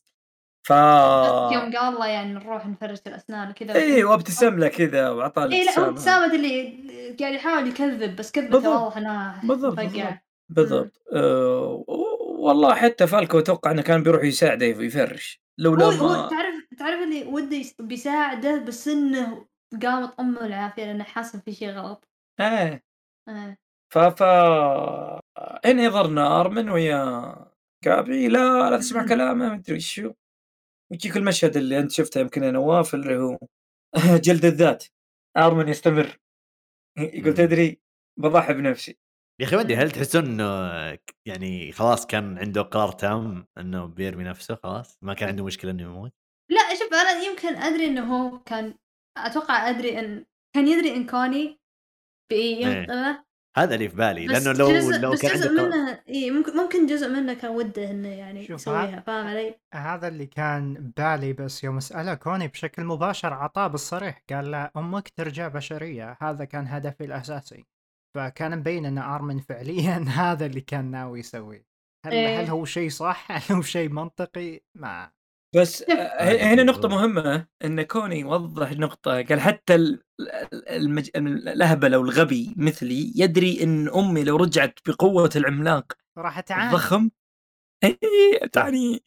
[0.67, 5.43] ف بس يوم قال له يعني نروح نفرش الأسنان وكذا اي وابتسم له كذا وأعطاه
[5.45, 5.89] اي لا هو.
[5.89, 8.81] ابتسامة اللي قاعد يحاول يكذب بس كذبته بالضبط.
[8.81, 10.21] واضح انها بالضبط، مفقعة.
[10.49, 11.83] بالضبط أه
[12.39, 16.27] والله حتى فالكو أتوقع إنه كان بيروح يساعده يفرش لولا هو هو ما
[16.79, 19.47] تعرف اللي وده يس- بيساعده بس انه
[19.83, 22.07] قامت أمه العافية لأنه حاسس في شيء غلط.
[22.39, 22.83] إيه.
[23.29, 23.57] آه.
[23.93, 24.23] ف ف
[25.65, 27.35] هنا يظهرنا ارمن ويا
[27.83, 30.13] كابي لا لا تسمع كلامه ما أدري شو.
[30.91, 33.37] ويجيك المشهد اللي أنت شفته يمكن يا نواف اللي هو
[34.25, 34.85] جلد الذات.
[35.37, 36.17] ارمن يستمر.
[36.99, 37.81] يقول تدري
[38.19, 38.97] بضحي بنفسي.
[39.41, 40.43] يا أخي ما أدري هل تحسون إنه
[41.27, 45.83] يعني خلاص كان عنده قرار تام إنه بيرمي نفسه خلاص؟ ما كان عنده مشكلة إنه
[45.83, 46.13] يموت؟
[46.91, 48.73] لا شوف أنا يمكن أدري إنه هو كان
[49.17, 51.59] أتوقع أدري إن كان يدري إن كوني
[52.29, 53.23] بينقذه
[53.57, 56.57] هذا اللي في بالي لأنه لو جزء لو بس كان جزء عنده منه اي ممكن
[56.57, 61.63] ممكن جزء منه كان وده إنه يعني يسويها فاهم علي؟ هذا اللي كان بالي بس
[61.63, 67.05] يوم سأله كوني بشكل مباشر عطاه بالصريح قال له أمك ترجع بشرية هذا كان هدفي
[67.05, 67.65] الأساسي.
[68.17, 71.65] فكان مبين أن أرمن فعليا هذا اللي كان ناوي يسويه.
[72.05, 72.41] هل, إيه.
[72.41, 75.11] هل هو شيء صح؟ هل هو شيء منطقي؟ ما
[75.55, 81.09] بس آه، هنا نقطة مهمة إن كوني وضح نقطة قال حتى ال- ال- المج...
[81.15, 87.09] الأهبل أو الغبي مثلي يدري إن أمي لو رجعت بقوة العملاق راح تعاني الضخم
[87.83, 89.03] إيه، تعني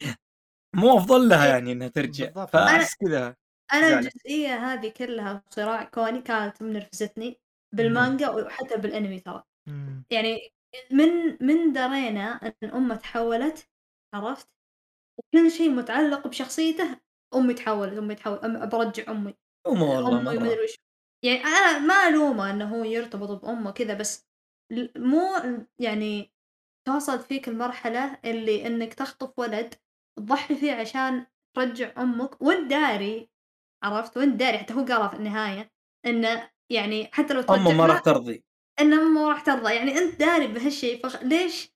[0.75, 2.45] مو أفضل لها يعني إنها ترجع.
[2.45, 3.35] فأحس كذا
[3.73, 4.05] أنا زعلت.
[4.15, 7.39] الجزئية هذه كلها صراع كوني كانت منرفزتني
[7.75, 9.43] بالمانجا وحتى بالأنمي ترى.
[10.11, 10.53] يعني
[10.91, 13.69] من من درينا إن أمه تحولت
[14.13, 14.47] عرفت
[15.17, 16.99] وكل شيء متعلق بشخصيته
[17.35, 19.33] أمي تحولت أمي تحولت أم برجع أمي
[19.67, 20.75] أمه والله أمي ما ادري وش
[21.25, 24.27] يعني أنا ما ألومه إنه هو يرتبط بأمه كذا بس
[24.97, 25.21] مو
[25.79, 26.33] يعني
[26.87, 29.75] توصلت فيك المرحلة اللي إنك تخطف ولد
[30.17, 31.25] تضحي فيه عشان
[31.55, 33.29] ترجع أمك وأنت داري
[33.83, 35.71] عرفت؟ وأنت داري حتى هو قالها في النهاية
[36.05, 38.43] إنه يعني حتى لو أمه ما راح ترضي.
[38.81, 41.23] إن ما راح ترضى يعني أنت داري بهالشيء فخ...
[41.23, 41.71] ليش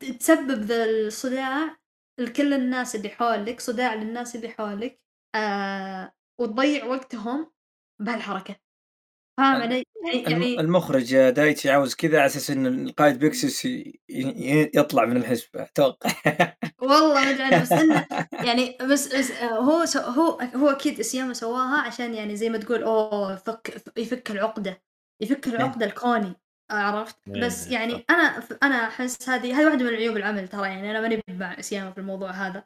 [0.00, 1.76] ت- تسبب ذا الصداع
[2.20, 5.00] لكل الناس اللي حولك صداع للناس اللي حولك
[5.34, 6.12] آه...
[6.40, 7.52] وتضيع وقتهم
[8.00, 8.56] بهالحركة.
[9.38, 13.68] فاهم علي؟ يعني, يعني المخرج دايتشي عاوز كذا على أساس إن القائد بيكسس
[14.74, 16.10] يطلع من الحسبة أتوقع.
[16.82, 18.06] والله ما أدري بس إنه
[18.46, 23.36] يعني بس, بس هو هو هو أكيد اسياما سواها عشان يعني زي ما تقول أوه
[23.36, 24.82] فك يفك العقدة
[25.20, 26.34] يفك العقدة الكوني.
[26.70, 27.70] عرفت إيه، بس صح.
[27.72, 31.58] يعني أنا أنا أحس هذه هذه واحدة من عيوب العمل ترى يعني أنا ماني مع
[31.58, 32.64] اسياما في الموضوع هذا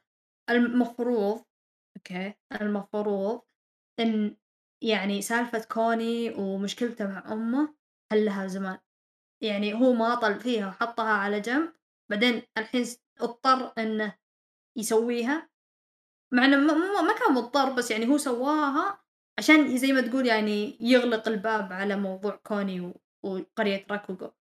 [0.50, 1.44] المفروض
[1.96, 3.42] أوكي المفروض
[4.00, 4.36] إن
[4.84, 7.74] يعني سالفة كوني ومشكلته مع أمه
[8.12, 8.78] حلها زمان
[9.42, 11.72] يعني هو ما طل فيها وحطها على جنب
[12.10, 12.84] بعدين الحين
[13.20, 14.18] اضطر إنه
[14.78, 15.48] يسويها
[16.34, 16.56] مع إنه
[17.02, 19.04] ما, كان مضطر بس يعني هو سواها
[19.38, 22.94] عشان زي ما تقول يعني يغلق الباب على موضوع كوني.
[23.24, 24.32] وقرية راكوغو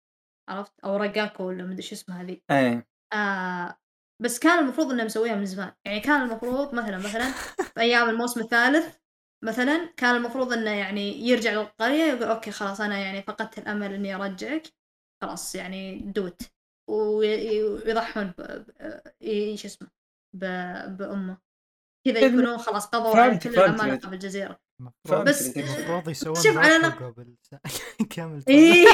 [0.50, 2.88] عرفت؟ أو راجاكو ولا مدري شو اسمها هذه إيه.
[3.14, 3.78] آه
[4.22, 5.72] بس كان المفروض انه مسويها من زمان.
[5.86, 7.32] يعني كان المفروض مثلا مثلا
[7.74, 8.96] في أيام الموسم الثالث
[9.44, 14.16] مثلا كان المفروض إنه يعني يرجع للقرية يقول okay خلاص أنا يعني فقدت الأمل إني
[14.16, 14.64] أرجعك.
[15.22, 16.42] خلاص يعني دوت.
[16.90, 18.34] ويضحون
[19.56, 19.88] شو اسمه.
[20.88, 21.38] بأمه.
[22.08, 26.58] كذا يكونون خلاص قضوا على فهمت- كل فهمت العمالقة بالجزيرة المفروض بس المفروض يسوون شوف
[26.58, 26.82] على إيه.
[26.82, 27.36] راكو قبل
[28.16, 28.88] كامل إيه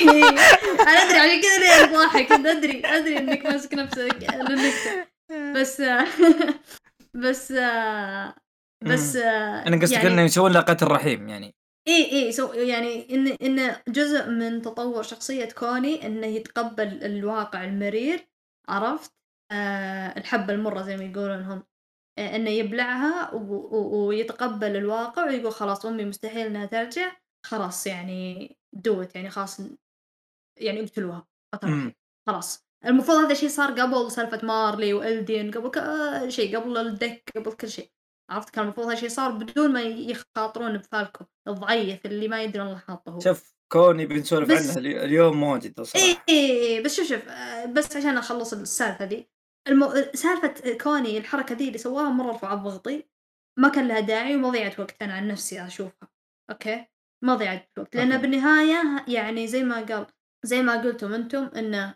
[0.79, 5.07] أنا أدري عشان كذا ليه ضاحك أدري أدري إنك ماسك نفسك للنكته
[5.55, 5.81] بس
[7.23, 7.53] بس
[8.85, 11.55] بس أنا قصدك يعني انه يسوون له قتل رحيم يعني.
[11.87, 18.27] اي اي سو يعني إن إن جزء من تطور شخصية كوني إنه يتقبل الواقع المرير
[18.69, 19.11] عرفت؟
[19.51, 21.63] آه الحبة المرة زي ما يقولون هم.
[22.17, 27.11] آه إنه يبلعها و- ويتقبل الواقع ويقول خلاص أمي مستحيل إنها ترجع
[27.45, 29.61] خلاص يعني دوت يعني خلاص
[30.59, 31.27] يعني اقتلوها.
[32.27, 32.65] خلاص.
[32.85, 37.69] المفروض هذا الشيء صار قبل سالفة مارلي وإلدين قبل كل شيء قبل الدك قبل كل
[37.69, 37.91] شيء.
[38.29, 42.77] عرفت؟ كان المفروض هذا الشيء صار بدون ما يخاطرون بفالكو الضعيف اللي ما يدري الله
[42.77, 43.19] حاطه هو.
[43.19, 47.65] شوف كوني بنسولف بس- عنها اليو- اليوم واجد اي صراحة اي بس شوف شوف آه،
[47.65, 49.29] بس عشان أخلص السالفة دي.
[49.67, 49.93] المو...
[50.13, 53.09] سالفة كوني الحركة دي اللي سواها مرة رفعت ضغطي.
[53.59, 56.09] ما كان لها داعي وما ضيعت وقت أنا عن نفسي أشوفها.
[56.51, 56.85] أوكي؟
[57.23, 57.95] ما ضيعت وقت.
[57.95, 58.21] لأن أوكي.
[58.21, 60.07] بالنهاية يعني زي ما قال
[60.45, 61.95] زي ما قلتم أنتم انه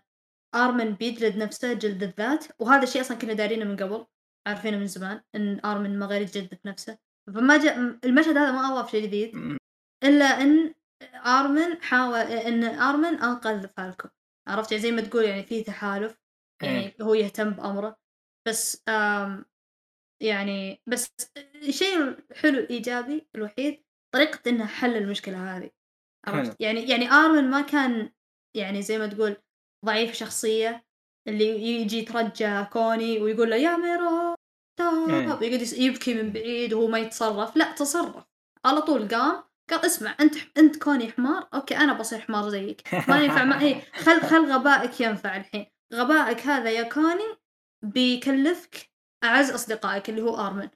[0.55, 2.45] آرمن بيجلد نفسه جلد الذات.
[2.59, 4.05] وهذا الشيء أصلا كنا دارينه من قبل
[4.47, 6.97] عارفينه من زمان إن آرمن ما غير يجلد نفسه.
[7.27, 9.57] فما جاء المشهد هذا ما اضاف شيء جديد.
[10.03, 10.73] إلا إن
[11.25, 14.07] آرمن حاول إن آرمن أنقذ فالكو.
[14.47, 16.22] عرفت يعني زي ما تقول يعني في تحالف.
[16.65, 16.95] يعني إيه.
[17.01, 17.95] هو يهتم بأمره.
[18.47, 19.45] بس آم
[20.21, 21.07] يعني بس
[21.55, 21.97] الشيء
[22.31, 23.83] الحلو الإيجابي الوحيد
[24.13, 25.69] طريقة انه حل المشكلة هذه.
[26.27, 26.61] عرفت.
[26.61, 28.11] يعني يعني ارمن ما كان
[28.55, 29.37] يعني زي ما تقول
[29.85, 30.85] ضعيف شخصية
[31.27, 34.35] اللي يجي يترجى كوني ويقول له يا ميرو إيه.
[34.79, 37.57] stop يقعد يبكي من بعيد وهو ما يتصرف.
[37.57, 38.25] لا تصرف.
[38.65, 42.93] على طول قام قال اسمع أنت أنت كوني حمار أوكي أنا بصير حمار زيك.
[43.07, 45.65] ما ينفع ما إيه خل خل غبائك ينفع الحين.
[45.93, 47.37] غبائك هذا يا كوني
[47.85, 48.89] بيكلفك
[49.23, 50.69] أعز أصدقائك اللي هو آرمن.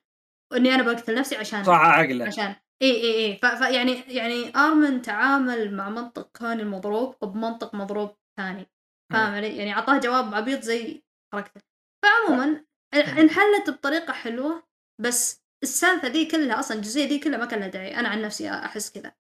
[0.53, 2.56] اني أنا بقتل نفسي عشان صح عقله عشان.
[2.81, 3.38] إي إي إي.
[3.38, 3.45] ف...
[3.45, 8.68] ف يعني يعني آرمن تعامل مع منطق كوني المضروب بمنطق مضروب ثاني.
[9.14, 11.03] فاهم علي؟ يعني أعطاه جواب عبيط زي
[11.34, 11.61] حركته.
[12.06, 14.64] فعموما انحلت بطريقة حلوة
[15.02, 17.99] بس السالفة ذي كلها أصلا الجزئية ذي كلها ما كان لها داعي.
[17.99, 19.15] أنا عن نفسي أحس كذا.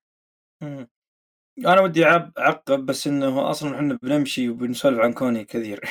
[1.59, 5.81] أنا ودي أعب- أعقب بس إنه أصلا إحنا بنمشي وبنسولف عن كوني كثير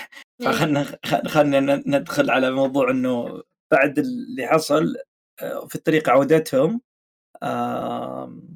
[0.41, 0.47] إيه.
[0.49, 4.97] فخلنا خ- خلنا ن- ندخل على موضوع إنه بعد اللي حصل
[5.43, 6.81] آه، في الطريق عودتهم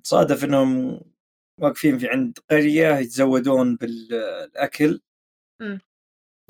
[0.05, 1.01] صادف إنهم
[1.61, 5.01] واقفين في عند قرية يتزودون بالأكل
[5.61, 5.81] مم.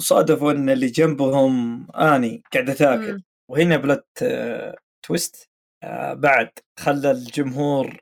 [0.01, 3.23] وصادفوا إن اللي جنبهم آني قاعدة تاكل مم.
[3.51, 5.51] وهنا بلت آه، تويست
[5.83, 8.01] آه، بعد خلى الجمهور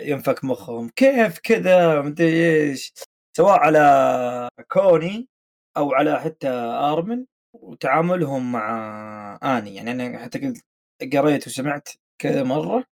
[0.00, 0.88] ينفك مخهم.
[0.88, 2.92] كيف كذا؟ مدري إيش.
[3.36, 5.28] سواء على كوني
[5.76, 9.74] أو على حتى آرمن وتعاملهم مع آني.
[9.74, 10.64] يعني أنا حتى قلت
[11.12, 12.84] قريت وسمعت كذا مرة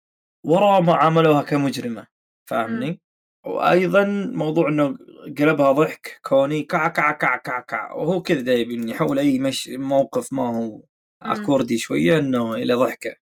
[0.46, 2.08] ورا ما عاملوها كمجرمة.
[2.50, 3.00] فاهمني؟
[3.46, 4.98] وأيضا موضوع إنه
[5.40, 10.34] قلبها ضحك كوني كع كع كع كع كع وهو كذا دايب يحول أي مش موقف
[10.34, 10.82] ما هو
[11.22, 13.21] أكوردي شوية إنه إلى ضحكة.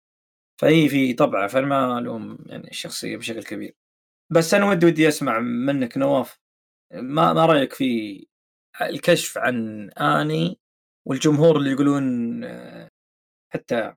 [0.64, 3.76] فهي في طبعه فانا ما الوم يعني الشخصية بشكل كبير.
[4.32, 6.38] بس أنا ودي ودي أسمع منك نواف
[6.94, 8.26] ما ما رأيك في
[8.82, 10.58] الكشف عن آني
[11.08, 12.04] والجمهور اللي يقولون
[12.44, 12.88] آه،
[13.52, 13.94] حتى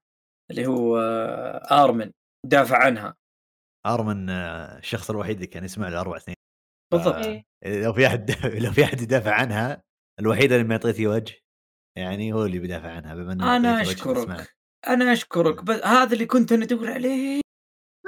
[0.52, 2.12] اللي هو آه، آرمن
[2.46, 3.16] دافع عنها؟
[3.86, 6.36] آرمن آه، الشخص الوحيد اللي كان يسمع له أربع سنين.
[6.92, 7.26] بالضبط.
[7.26, 7.46] إيه.
[7.84, 8.32] لو في أحد
[8.66, 9.84] لو في أحد يدافع عنها
[10.20, 11.36] الوحيد اللي ما يعطيتي وجه
[11.98, 13.82] يعني هو اللي بيدافع عنها بما إنه أنا.
[13.82, 14.57] أشكرك.
[14.88, 17.42] أنا أشكرك بس هذا اللي كنت أنا أدور عليه.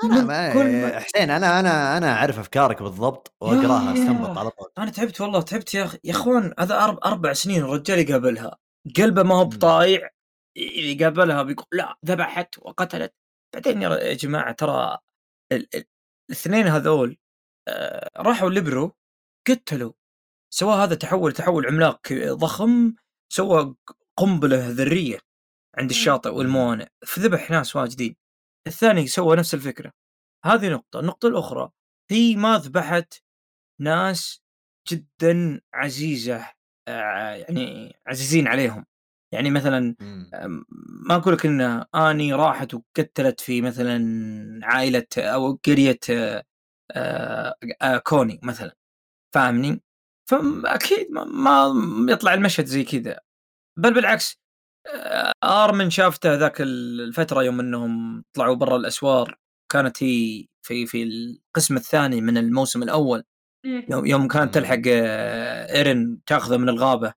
[0.03, 4.67] من ما كل حسين أنا أنا أنا أعرف أفكارك بالضبط وأقراها استنبط على طول.
[4.77, 8.57] أنا تعبت والله تعبت يا أخي يا أخوان هذا أربع, أربع سنين الرجال يقابلها.
[8.97, 9.45] قلبه ما هو.
[9.45, 10.09] بطايع
[10.57, 13.13] اللي قابلها بيقول لا ذبحت وقتلت.
[13.53, 14.97] بعدين يا جماعة ترى
[15.51, 15.85] ال- ال-
[16.29, 17.17] الاثنين هذول
[17.67, 18.95] آه، راحوا لبرو
[19.47, 19.93] قتلوا.
[20.53, 22.93] سواء هذا تحول تحول عملاق ضخم
[23.33, 23.75] سوى
[24.19, 25.19] قنبلة ذرية.
[25.77, 28.15] عند الشاطئ والموانئ فذبح ناس واجدين.
[28.67, 29.91] الثاني سوى نفس الفكرة.
[30.45, 30.99] هذه نقطة.
[30.99, 31.71] النقطة الأخرى
[32.11, 33.13] هي ما ذبحت
[33.81, 34.41] ناس
[34.89, 36.47] جدا عزيزة
[36.87, 38.85] آه، يعني عزيزين عليهم.
[39.33, 40.29] يعني مثلا مم.
[40.33, 40.65] أم،
[41.09, 43.99] ما أقول لك إن آني راحت وقتلت في مثلا
[44.63, 46.43] عائلة أو قرية آه،
[47.81, 48.75] آه، كوني مثلا.
[49.35, 49.81] فاهمني؟
[50.29, 51.73] فاكيد ما,
[52.09, 53.19] يطلع المشهد زي كذا.
[53.79, 54.39] بل بالعكس
[55.43, 59.37] آرمن شافته ذاك الفترة يوم إنهم طلعوا برا الأسوار
[59.71, 63.23] كانت هي في في القسم الثاني من الموسم الأول
[63.65, 63.85] إيه.
[63.91, 64.53] يوم يوم كانت.
[64.53, 67.13] تلحق آه، إيرين تاخذه من الغابة.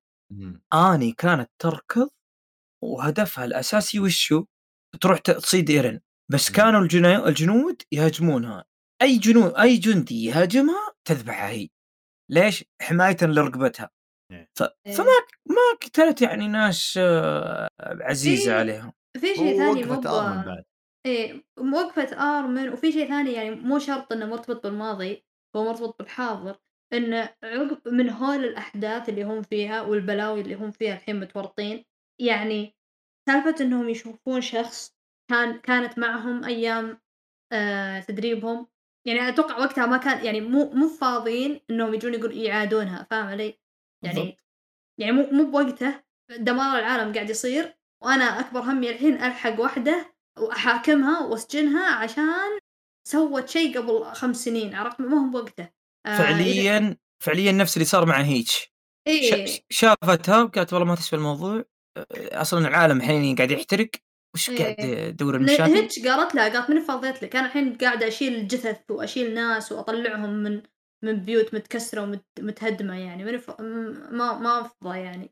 [0.75, 2.09] آني كانت تركض
[2.85, 4.45] وهدفها الأساسي وشو؟
[5.01, 6.01] تروح تصيد إيرين
[6.33, 6.51] بس.
[6.51, 6.81] كانوا
[7.29, 8.65] الجنود يهاجمونها
[9.03, 11.69] أي جنود أي جندي يهاجمها تذبحها هي
[12.31, 13.91] ليش؟ حماية لرقبتها.
[14.97, 15.13] فما
[15.47, 18.93] ما قتلت يعني ناس آه، عزيزة في- عليهم.
[19.21, 20.65] في شيء ثاني مو وقفت بعد.
[21.07, 25.25] إيه موقفة آرمن وفي شيء ثاني يعني مو شرط إنه مرتبط بالماضي
[25.57, 26.57] هو مرتبط بالحاضر
[26.93, 31.85] إنه عقب من هول الأحداث اللي هم فيها والبلاوي اللي هم فيها الحين متورطين
[32.21, 32.75] يعني
[33.29, 34.97] سالفة إنهم يشوفون شخص
[35.31, 37.01] كان كانت معهم أيام
[37.53, 38.67] آه تدريبهم
[39.07, 43.59] يعني أتوقع وقتها ما كان يعني مو مو فاضيين إنهم يجون يقول يعادونها فاهم علي؟
[44.03, 44.39] يعني بالضبط.
[44.99, 46.03] يعني مو مو بوقته
[46.39, 52.59] دمار العالم قاعد يصير وأنا أكبر همي الحين ألحق واحدة وأحاكمها وأسجنها عشان
[53.09, 55.69] سوت شيء قبل خمس سنين عرفت؟ ما هو بوقته.
[56.07, 58.73] آه، فعليا فعليا نفس اللي صار مع هيتش.
[59.07, 59.47] إيه.
[59.71, 61.65] شافتها وقالت والله ما تسوى الموضوع.
[61.97, 62.07] آه،
[62.41, 63.91] أصلا العالم الحين قاعد يحترق.
[64.35, 64.59] وش إيه.
[64.59, 64.77] قاعد
[65.13, 69.35] تدور المشاكل؟ هيتش قالت لها قالت من فضيت لك؟ أنا الحين قاعدة أشيل جثث وأشيل
[69.35, 70.63] ناس وأطلعهم من
[71.05, 73.61] من بيوت متكسرة ومتهدمه يعني من ف...
[73.61, 75.31] ما ما افضى يعني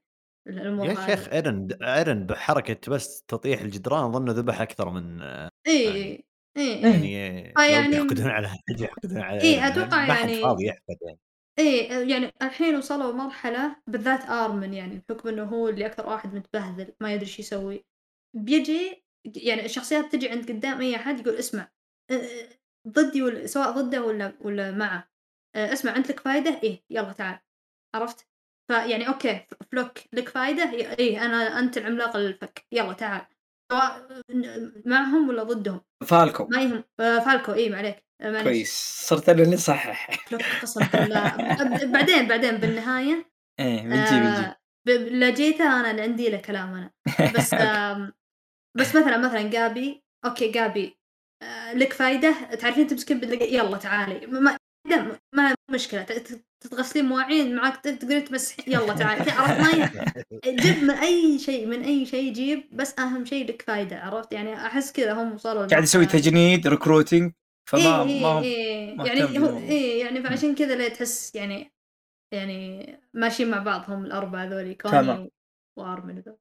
[0.48, 0.94] الأمور يا.
[1.06, 6.24] شيخ أيرن أيرن بحركة بس تطيح الجدران ظنه ذبح أكثر من إيه يعني-
[6.56, 8.48] إيه يعني آه، لو يعني- يحقدون على
[8.80, 9.68] يحقدون على.
[9.68, 11.18] أتوقع ما حد يعني- فاضي يحقد يعني
[11.58, 16.92] إيه يعني الحين وصلوا مرحلة بالذات آرمن يعني بحكم إنه هو اللي أكثر واحد متبهذل
[17.00, 17.84] ما يدري إيش يسوي
[18.36, 19.04] بيجي
[19.36, 21.68] يعني الشخصيات تجي عند قدام أي أحد يقول اسمع
[22.88, 25.09] ضدي ولا سواء ضده ولا ولا معه
[25.56, 27.38] اسمع انت لك فايدة؟ إيه يلا تعال.
[27.94, 28.26] عرفت؟
[28.70, 30.62] فيعني أوكي فلوك لك فايدة؟
[30.98, 32.66] إيه أنا أنت العملاق الفك.
[32.72, 33.26] يلا تعال.
[33.72, 34.08] سواء
[34.86, 36.46] معهم ولا ضدهم؟ فالكو.
[36.46, 37.52] ما يهم أه، فالكو.
[37.52, 38.04] إيه معليك.
[38.22, 38.42] معليش.
[38.42, 39.04] كويس.
[39.08, 40.26] صرت أنا اللي صحح.
[40.28, 40.80] فلوك قسم
[41.92, 44.56] بعدين بعدين بالنهاية إيه بنجي بنجي آه،
[44.86, 46.90] ب- لجيته أنا اللي عندي له كلام أنا.
[47.36, 47.54] بس
[48.76, 50.98] بس مثلا مثلا جابي أوكي جابي
[51.42, 54.26] آه، لك فايدة؟ تعرفين تمسكين يلا تعالي.
[54.26, 56.02] ما ما ما مشكلة.
[56.60, 59.90] تتغسلين مواعين معك تقدرين تمسحين يلا تعالي عرفت ما
[60.44, 64.54] جيب من أي شيء من أي شيء جيب بس أهم شيء لك فايدة عرفت؟ يعني
[64.66, 67.32] أحس كذا هم وصلوا قاعد يسوي تجنيد recruiting
[67.68, 68.94] فما إيه ما هو إيه.
[68.94, 69.58] مهتم يعني هو.
[69.58, 71.72] إيه يعني فعشان كذا ليه تحس يعني
[72.34, 74.74] يعني ماشيين مع بعض هم الأربعة ذولي.
[74.74, 75.30] كوني
[75.78, 76.36] وأرمن ذول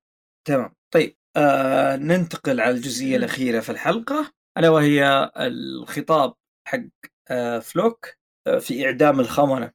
[0.47, 0.75] تمام.
[0.93, 3.17] طيب آه ننتقل على الجزئية.
[3.17, 6.33] الأخيرة في الحلقة ألا وهي الخطاب
[6.67, 6.79] حق
[7.27, 8.18] آه فلوك.
[8.57, 9.71] في إعدام الخونة.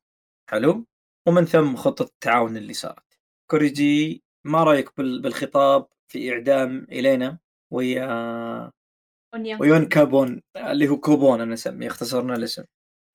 [0.51, 0.86] حلو؟
[1.28, 3.18] ومن ثم خطة التعاون اللي صارت.
[3.51, 7.39] كوريجي ما رأيك بال- بالخطاب في إعدام يلينا
[7.72, 8.02] وهي
[9.34, 12.64] أونيان ويون كابون اللي هو كوبون أنا أسميه اختصرنا الاسم.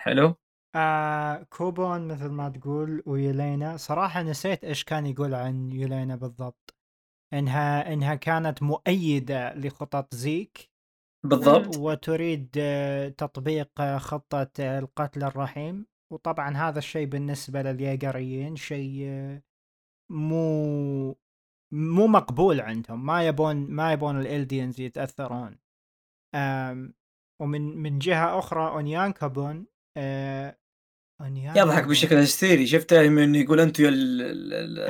[0.02, 0.36] حلو؟
[0.76, 3.78] آه كوبون مثل ما تقول ويلينا.
[3.78, 6.76] صراحة نسيت إيش كان يقول عن يلينا بالضبط.
[7.34, 10.69] إنها إنها كانت مؤيدة لخطط زيك.
[11.24, 11.78] بالضبط.
[11.78, 15.86] وتريد آه، تطبيق آه، خطة آه، القتل الرحيم.
[16.14, 19.08] وطبعا هذا الشيء بالنسبة للياقريين شيء
[20.12, 21.18] مو
[21.74, 23.06] مو مقبول عندهم.
[23.06, 25.60] ما يبون ما يبون ال Eldians يتأثرون.
[27.42, 29.66] ومن من جهة أخرى اونيان كابون
[31.22, 31.84] اونيان يضحك.
[31.88, 32.68] بشكل هستيري.
[32.68, 33.90] شفته من يقول أنتم يا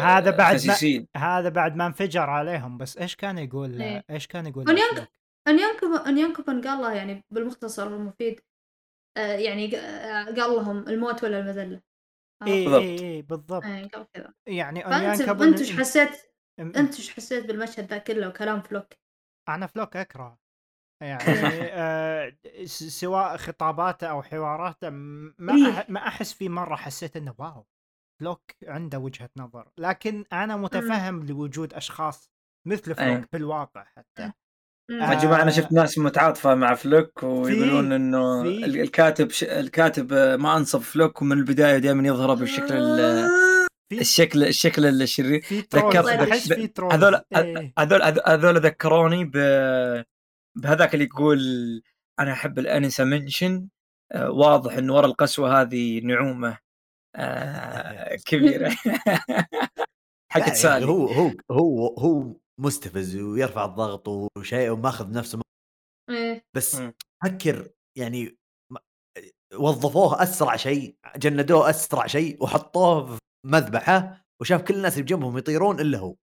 [0.02, 2.78] هذا بعد ما- هذا بعد ما انفجر عليهم.
[2.78, 4.04] بس إيش كان يقول إيه.
[4.10, 5.08] إيش كان يقول أونيان
[5.80, 8.40] كوبون أونيان كوبون قال له يعني بالمختصر المفيد
[9.18, 11.82] آه يعني آه، قال لهم الموت ولا المذلة
[12.42, 12.84] عرفت؟ اي بالضبط.
[12.84, 16.10] اي اي بالضبط إيه قال كذا يعني فأنت أنت إيش حسيت
[16.60, 18.88] أنت إيش حسيت بالمشهد ذا كله وكلام فلوك
[19.50, 20.40] أنا فلوك أكره
[21.02, 21.30] يعني
[21.74, 25.80] آه س- سواء خطاباته أو حواراته ما إيه.
[25.80, 27.66] أح ما أحس في مرة حسيت إنه wow
[28.20, 32.32] فلوك عنده وجهة نظر لكن أنا متفهم لوجود أشخاص
[32.68, 33.22] مثل فلوك أيه.
[33.32, 34.34] في الواقع حتى.
[34.90, 38.66] يا جماعة أنا شفت ناس متعاطفة مع فلوك ويقولون إنه في.
[38.66, 39.44] الكاتب ش...
[39.44, 43.30] الكاتب ما أنصف فلوك ومن البداية دائما يظهر بالشكل ال-
[43.90, 45.42] في الشكل الشكل الشرير.
[45.76, 46.94] ذكرت- troll.
[46.94, 47.74] هذول إيه.
[47.80, 49.32] هذول هذول ذكروني ب
[50.58, 51.40] بهذاك اللي يقول
[52.20, 53.68] أنا أحب الأنسة منشن.
[54.12, 56.58] آه، واضح انه ورا القسوة هذه نعومة
[57.16, 58.70] آه، كبيرة.
[60.32, 60.86] حقت سالي.
[60.86, 65.42] هو هو هو هو مستفز ويرفع الضغط وشيء وماخذ نفسه
[66.10, 66.46] إيه.
[66.56, 66.94] بس مم.
[67.24, 68.38] فكر يعني
[69.56, 75.80] وظفوه أسرع شيء جندوه أسرع شيء وحطوه في مذبحة وشاف كل الناس اللي بجنبهم يطيرون
[75.80, 76.16] إلا هو.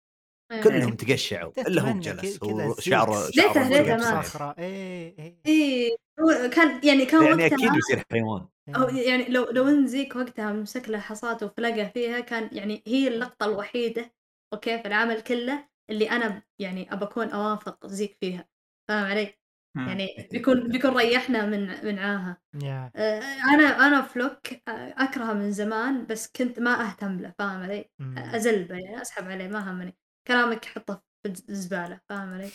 [0.52, 0.62] إيه.
[0.62, 7.56] كلهم تقشعوا إلا هو جلس وشعره شعره ليته إيه هو كان يعني كان يعني وقتها
[7.56, 8.48] أكيد بيصير حيوان.
[8.68, 13.08] أو يعني لو لو إن زيك وقتها مسك له حصاته وفلقه فيها كان يعني هي
[13.08, 14.14] اللقطة الوحيدة
[14.54, 15.68] أوكي في العمل كله.
[15.90, 18.48] اللي أنا يعني أبى أكون أوافق زيك فيها
[18.88, 19.34] فاهم علي؟
[19.76, 19.88] مم.
[19.88, 23.20] يعني بيكون بيكون ريحنا من من عاها يا آه،
[23.54, 28.18] أنا أنا فلوك آه، اكرهه من زمان بس كنت ما أهتم له فاهم علي؟ مم.
[28.18, 29.96] أزلبه يعني أسحب عليه ما همني
[30.28, 32.50] كلامك حطه في الزبالة فاهم علي؟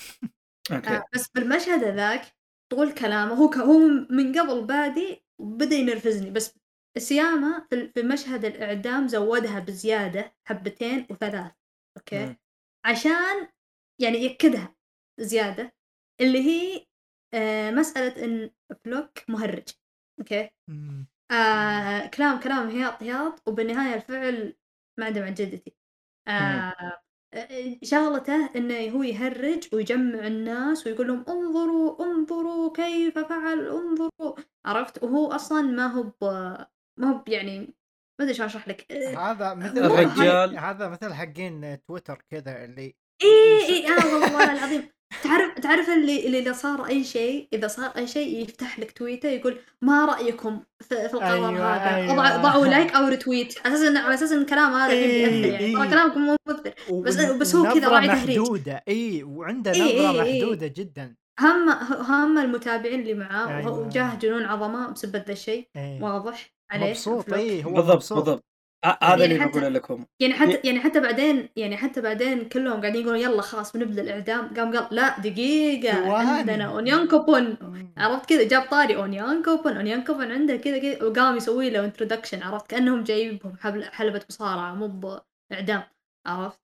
[0.72, 2.22] آه بس بالمشهد هذاك
[2.72, 3.80] طول كلامه هو ك- هو
[4.10, 6.60] من قبل بادي وبدا ينرفزني بس
[6.98, 11.52] سيما في في مشهد الإعدام زودها بزيادة حبتين وثلاث
[11.98, 12.38] أوكي مم.
[12.86, 13.48] عشان
[14.02, 14.76] يعني يأكدها
[15.20, 15.74] زيادة
[16.22, 16.86] اللي هي
[17.34, 18.52] آه مسألة إن
[18.84, 19.70] فلوك مهرج
[20.20, 21.08] أوكي؟ مم.
[21.32, 24.56] آه كلام كلام هياط هياط وبالنهاية الفعل
[25.00, 25.76] ما عنده عن جدتي.
[26.28, 26.74] آه
[27.34, 34.36] آه، شغلته إنه هو يهرج ويجمع الناس ويقول لهم انظروا انظروا كيف فعل انظروا
[34.66, 36.12] عرفت؟ وهو أصلا ما هو
[36.98, 37.74] ما هو يعني
[38.22, 42.96] ما أدري شلون أشرح لك آه، هذا مثل الرجال- هذا مثل حقين تويتر كذا اللي
[43.24, 44.84] إيه إيه آه والله العظيم
[45.24, 49.30] تعرف تعرف اللي اللي إذا صار أي شيء إذا صار أي شيء يفتح لك تويته
[49.30, 52.16] يقول ما رأيكم في, في القرار أيوة، هذا أيوة.
[52.16, 55.84] ضع- ضعوا like أو retweet على أساس على أساس إن الكلام هذا بيأثر يعني ترى
[55.84, 55.90] إيه.
[55.90, 58.40] كلامكم مو مؤثر بس- بس هو كذا راعي تهريج.
[58.40, 60.42] محدودة اي وعنده إيه، نظرة إيه، إيه.
[60.42, 61.70] محدودة جدا هم
[62.10, 63.72] هم المتابعين اللي معاه أيوة.
[63.72, 66.02] وهو جاه جنون عظمه بسبب ذا الشيء إيه.
[66.04, 67.34] واضح مبسوط.
[67.34, 68.18] اي هو بالضبط مبسوط.
[68.18, 68.44] بالضبط.
[68.86, 70.06] ه- هذا اللي يعني حتى- بقوله لكم.
[70.20, 70.62] يعني حتى إيه.
[70.66, 74.54] يعني حتى بعدين يعني حتى بعدين كلهم قاعدين يقولون يلا خلاص بنبدأ الإعدام.
[74.58, 76.14] قام قال لا دقيقة.
[76.18, 77.58] عندنا أونيون كوبون.
[77.98, 79.76] عرفت كذا؟ جاب طاري أونيون كوبون.
[79.78, 81.04] أونيون كوبون عنده كذا كذا.
[81.04, 83.56] وقام يسوي له introduction عرفت؟ كأنهم جايبهم
[83.92, 84.88] حلبة مصارعة مو
[85.52, 85.84] باعدام
[86.28, 86.60] عرفت.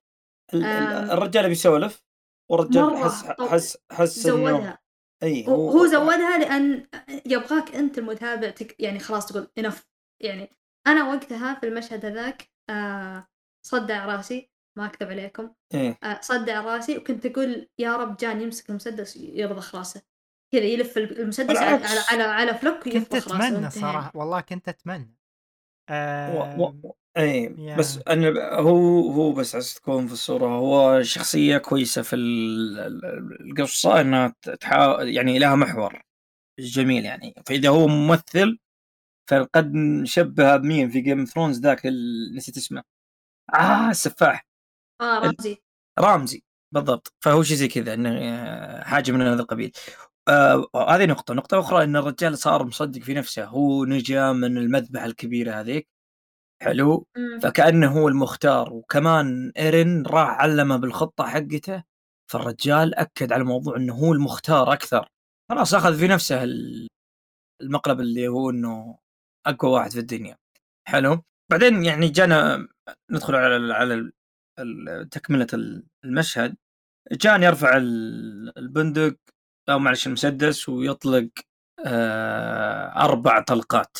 [0.53, 2.03] الرجال بيسولف
[2.51, 4.79] والرجال حس حس حس إنه زودها.
[5.23, 6.87] اي هو هو زودها لأن
[7.25, 9.87] يبغاك أنت المتابع تك يعني خلاص تقول انف
[10.19, 10.49] يعني
[10.87, 13.27] أنا وقتها في المشهد هذاك آه
[13.65, 18.69] صدع راسي ما أكذب عليكم إيه آه صدع راسي وكنت أقول يا رب جان يمسك
[18.69, 20.01] المسدس يرضخ راسه
[20.53, 21.85] كذا يلف المسدس على.
[21.85, 23.69] على على, على فلوك كنت اتمنى.
[23.69, 25.15] صراحة والله كنت أتمنى
[25.89, 25.93] و...
[25.93, 26.93] آه و...
[27.17, 27.47] اي.
[27.77, 28.29] بس أنا
[28.59, 34.35] هو هو بس عشان تكون في الصورة هو شخصية كويسة في ال- ال- القصة إنها
[34.59, 35.01] تحا...
[35.03, 36.01] يعني لها محور
[36.59, 38.59] جميل يعني فإذا هو ممثل
[39.29, 42.83] فقد نشبه بمين في جيم ثرونز ذاك ال- نسيت اسمه.
[43.53, 44.47] آه السفاح.
[45.01, 45.57] آه رمزي.
[45.99, 46.43] رامزي
[46.73, 47.13] بالضبط.
[47.23, 49.71] فهو شيء زي كذا إنه آه، حاجة من هذا القبيل.
[50.27, 55.05] آه هذه نقطة، نقطة أخرى أن الرجال صار مصدق في نفسه، هو نجا من المذبحة
[55.05, 55.87] الكبيرة هذيك.
[56.61, 57.07] حلو.
[57.17, 57.39] مم.
[57.39, 58.73] فكأنه هو المختار.
[58.73, 61.83] وكمان إيرين راح علمه بالخطة حقته.
[62.31, 65.09] فالرجال أكد على موضوع أنه هو المختار أكثر.
[65.51, 66.87] خلاص أخذ في نفسه ال-
[67.61, 68.97] المقلب اللي هو أنه
[69.47, 70.37] أقوى واحد في الدنيا.
[70.87, 71.23] حلو.
[71.51, 72.67] بعدين يعني جانا
[73.11, 74.13] ندخل على على ال-
[76.05, 76.55] المشهد.
[77.11, 79.15] جان يرفع ال- البندق
[79.69, 81.29] أو معلش المسدس ويطلق
[81.85, 83.97] آه أربع طلقات.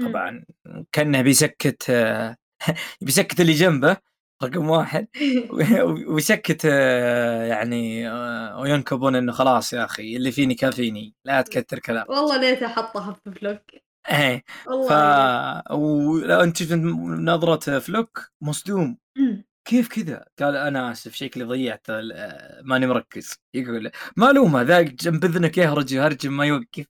[0.00, 0.44] طبعا
[0.92, 2.36] كأنه بيسكت آه،
[3.00, 3.96] بيسكت اللي جنبه
[4.42, 5.08] رقم واحد.
[6.08, 8.10] ويسكت آه، يعني
[8.54, 12.06] وينكبون إنه خلاص يا أخي اللي فيني كافيني لا تكتر كلام.
[12.08, 13.60] والله ليته حطها في فلوك
[14.08, 18.98] إيه والله ف ولو أنت شفت نظرة فلوك مصدوم.
[19.18, 19.44] مم.
[19.64, 23.34] كيف كذا؟ قال أنا آسف شكلي ضيعت ال- ماني مركز.
[23.54, 26.86] يقول معلومة ذاك جنب إذنك يهرج يهرج ما يوقف.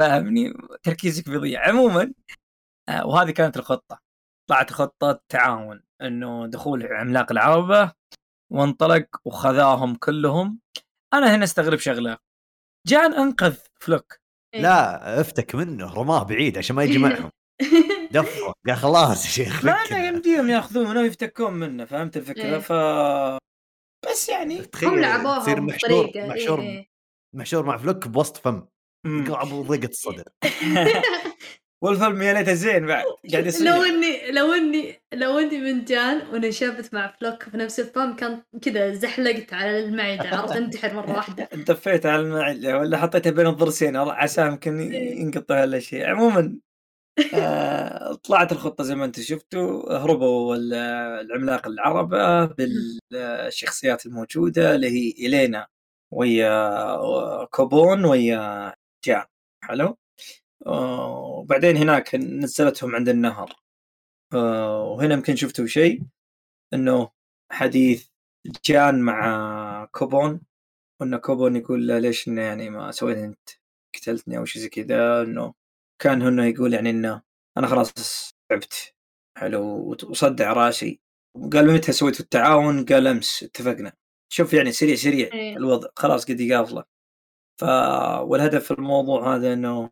[0.00, 0.52] فاهمني؟
[0.82, 1.68] تركيزك بيضيع.
[1.68, 2.12] عموما
[2.88, 4.00] آه، وهذه كانت الخطة.
[4.50, 7.92] طلعت خطة تعاون إنه دخول عملاق العربة
[8.52, 10.60] وانطلق وخذاهم كلهم.
[11.14, 12.18] أنا هنا أستغرب شغلة.
[12.86, 14.18] جان أنقذ فلوك.
[14.54, 14.60] إيه.
[14.60, 17.30] لا افتك منه رماه بعيد عشان ما يجي معهم
[18.12, 19.64] دفعه قال خلاص يا شيخ.
[19.66, 22.58] أنا يمديهم ياخذونه ويفتكون منه فهمت الفكرة إيه.
[22.58, 22.72] ف
[24.10, 26.86] بس يعني هم لعبوها تصير محشور بطريقة محشور إيه.
[27.34, 28.66] محشور مع فلوك بوسط فم.
[29.28, 30.24] ابو ضيقه الصدر
[31.82, 33.68] والفيلم يا ليته زين بعد قاعد لو يصير.
[33.86, 38.94] إني لو إني لو إني من جان ونشبت مع فلوك في نفس الفم كان كذا
[38.94, 41.48] زحلقت على المعدة عرفت؟ انتحر مرة واحدة.
[41.52, 45.20] دفيت على المعدة ولا حطيتها بين الضرسين عسى يمكن إيه.
[45.20, 46.06] ينقطع ولا شيء.
[46.06, 46.58] عموما
[47.34, 50.74] آه، طلعت الخطة زي ما أنتم شفتوا هربوا ال-
[51.26, 55.66] العملاق العربة بالشخصيات الموجودة اللي هي إلينا
[56.12, 58.74] ويا كوبون ويا
[59.04, 59.24] جان.
[59.64, 59.96] حلو؟ آه،
[60.66, 63.56] وبعدين هناك نزلتهم عند النهر.
[64.34, 66.02] آه، وهنا يمكن شفتوا شيء
[66.74, 67.10] إنه
[67.52, 68.08] حديث
[68.64, 70.40] جان مع كوبون
[71.00, 73.50] وإن كوبون يقول له ليش إنه يعني ما سويت أنت
[73.96, 75.54] قتلتني أو شيء زي كذا إنه
[76.02, 77.22] كان هنا يقول يعني إنه
[77.58, 77.92] أنا خلاص
[78.50, 78.94] تعبت
[79.38, 81.00] حلو وصدع رأسي.
[81.36, 83.92] وقال متى سويتوا التعاون؟ قال أمس اتفقنا.
[84.32, 85.56] شوف يعني سريع سريع إيه.
[85.56, 86.84] الوضع خلاص قد يقافله
[87.60, 87.64] ف
[88.22, 89.90] والهدف في الموضوع هذا إنه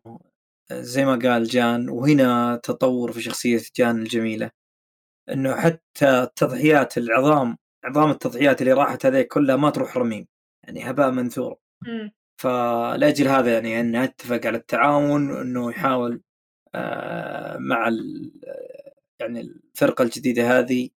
[0.73, 4.51] زي ما قال جان وهنا تطور في شخصية جان الجميلة
[5.29, 10.27] إنه حتى التضحيات العظام عظام التضحيات اللي راحت هذه كلها ما تروح رميم
[10.63, 11.57] يعني هباء منثور.
[12.41, 16.21] فلأجل هذا يعني انه اتفق على التعاون إنه يحاول
[16.75, 17.89] آه، مع
[19.19, 20.89] يعني الفرقة الجديدة هذه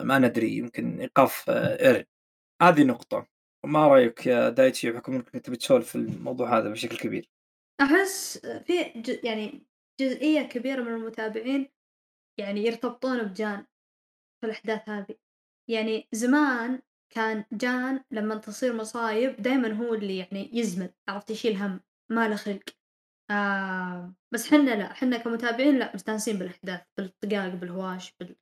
[0.00, 2.04] ما ندري يمكن إيقاف آه، ايرن
[2.62, 3.26] هذه نقطة.
[3.64, 7.28] ما رأيك يا دايتشي بحكم إنك تبي تسولف في الموضوع هذا بشكل كبير؟
[7.80, 9.24] أحس في ج...
[9.24, 9.66] يعني
[10.00, 11.68] جزئية كبيرة من المتابعين
[12.40, 13.66] يعني يرتبطون بجان
[14.40, 15.16] في الأحداث هذه.
[15.70, 21.80] يعني زمان كان جان لما تصير مصايب دايما هو اللي يعني يزمل عرفت؟ يشيل هم
[22.10, 22.62] ما له خلق.
[23.30, 28.36] آه بس حنا لا حنا كمتابعين لا مستانسين بالأحداث بالطقاق بالهواش بال...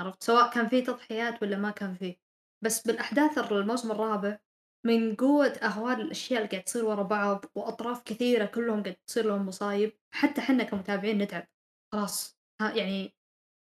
[0.00, 2.16] عرفت؟ سواء كان في تضحيات ولا ما كان فيه
[2.64, 4.38] بس بالأحداث الموسم الرابع
[4.86, 9.46] من قوة أهوال الأشياء اللي قاعد تصير ورا بعض وأطراف كثيرة كلهم قاعد تصير لهم
[9.46, 11.46] مصايب حتى حنا كمتابعين نتعب.
[11.92, 12.38] خلاص.
[12.60, 13.14] ها يعني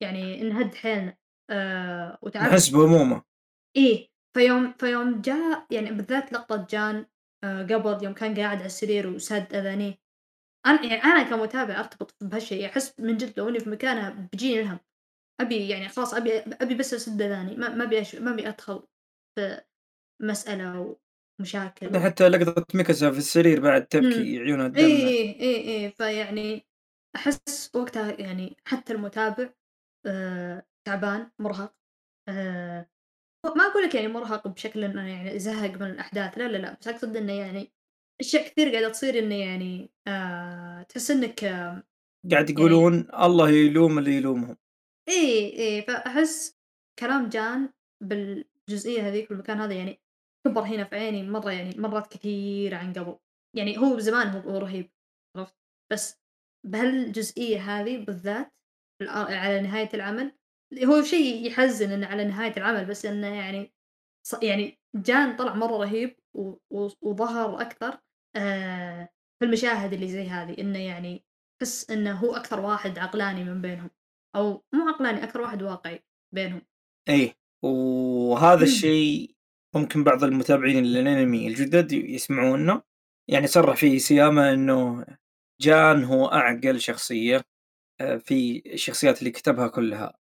[0.03, 1.17] يعني نهد حيلنا.
[1.51, 3.23] آه وتعب نحس بهمومه
[3.77, 4.09] إيه.
[4.37, 7.07] فيوم فيوم جاء يعني بالذات لقطة جان
[7.45, 9.99] آه قبل يوم كان قاعد على السرير وساد أذانيه.
[10.67, 12.67] أنا يعني أنا كمتابع أرتبط بهالشيء.
[12.67, 14.79] أحس من جد لو إني في مكانها بيجيني الهم.
[15.41, 17.57] أبي يعني خلاص أبي أبي بس أسد أذاني.
[17.57, 18.03] ما ما أبي.
[18.21, 18.83] ما أبي أدخل
[19.39, 19.61] في
[20.23, 20.97] مسألة
[21.39, 26.67] ومشاكل حتى لقطة ميكاسا في السرير بعد تبكي عيونها تدمع إيه إيه إيه فيعني
[27.17, 29.51] أحس وقتها يعني حتى المتابع
[30.07, 31.75] آه تعبان مرهق
[32.29, 32.89] آه
[33.57, 36.89] ما أقول لك يعني مرهق بشكل إنه يعني زهق من الأحداث لا لا لا بس
[36.89, 37.73] أقصد إنه يعني
[38.21, 41.83] أشياء كثير قاعدة تصير إنه يعني آه تحس إنك آه
[42.31, 44.57] قاعد يقولون الله يلوم اللي يلومهم.
[45.09, 46.59] إيه إيه فأحس
[46.99, 50.01] كلام جان بالجزئية هذيك بالمكان هذا يعني
[50.49, 53.19] كبر هنا في عيني مرة يعني مرات كثير عن قبل.
[53.57, 54.91] يعني هو زمان هو رهيب
[55.37, 55.55] عرفت؟
[55.93, 56.21] بس
[56.67, 58.53] بهالجزئية هذه بالذات
[59.03, 60.33] على نهاية العمل
[60.85, 63.73] هو شيء يحزن إنه على نهاية العمل بس إنه يعني
[64.43, 66.17] يعني جان طلع مرة رهيب
[67.03, 67.99] وظهر أكثر
[68.37, 69.09] آه
[69.39, 71.25] في المشاهد اللي زي هذه إنه يعني
[71.61, 73.91] تحس إنه هو أكثر واحد عقلاني من بينهم
[74.37, 76.05] أو مو عقلاني أكثر واحد واقعي
[76.35, 76.63] بينهم.
[77.09, 79.38] إيه وهذا الشيء
[79.75, 82.83] ممكن بعض المتابعين للأنمي الجدد يسمعونه
[83.29, 85.07] يعني صرح فيه سياما إنه
[85.61, 87.45] جان هو أعقل شخصية
[88.01, 90.19] آه، في الشخصيات اللي كتبها كلها.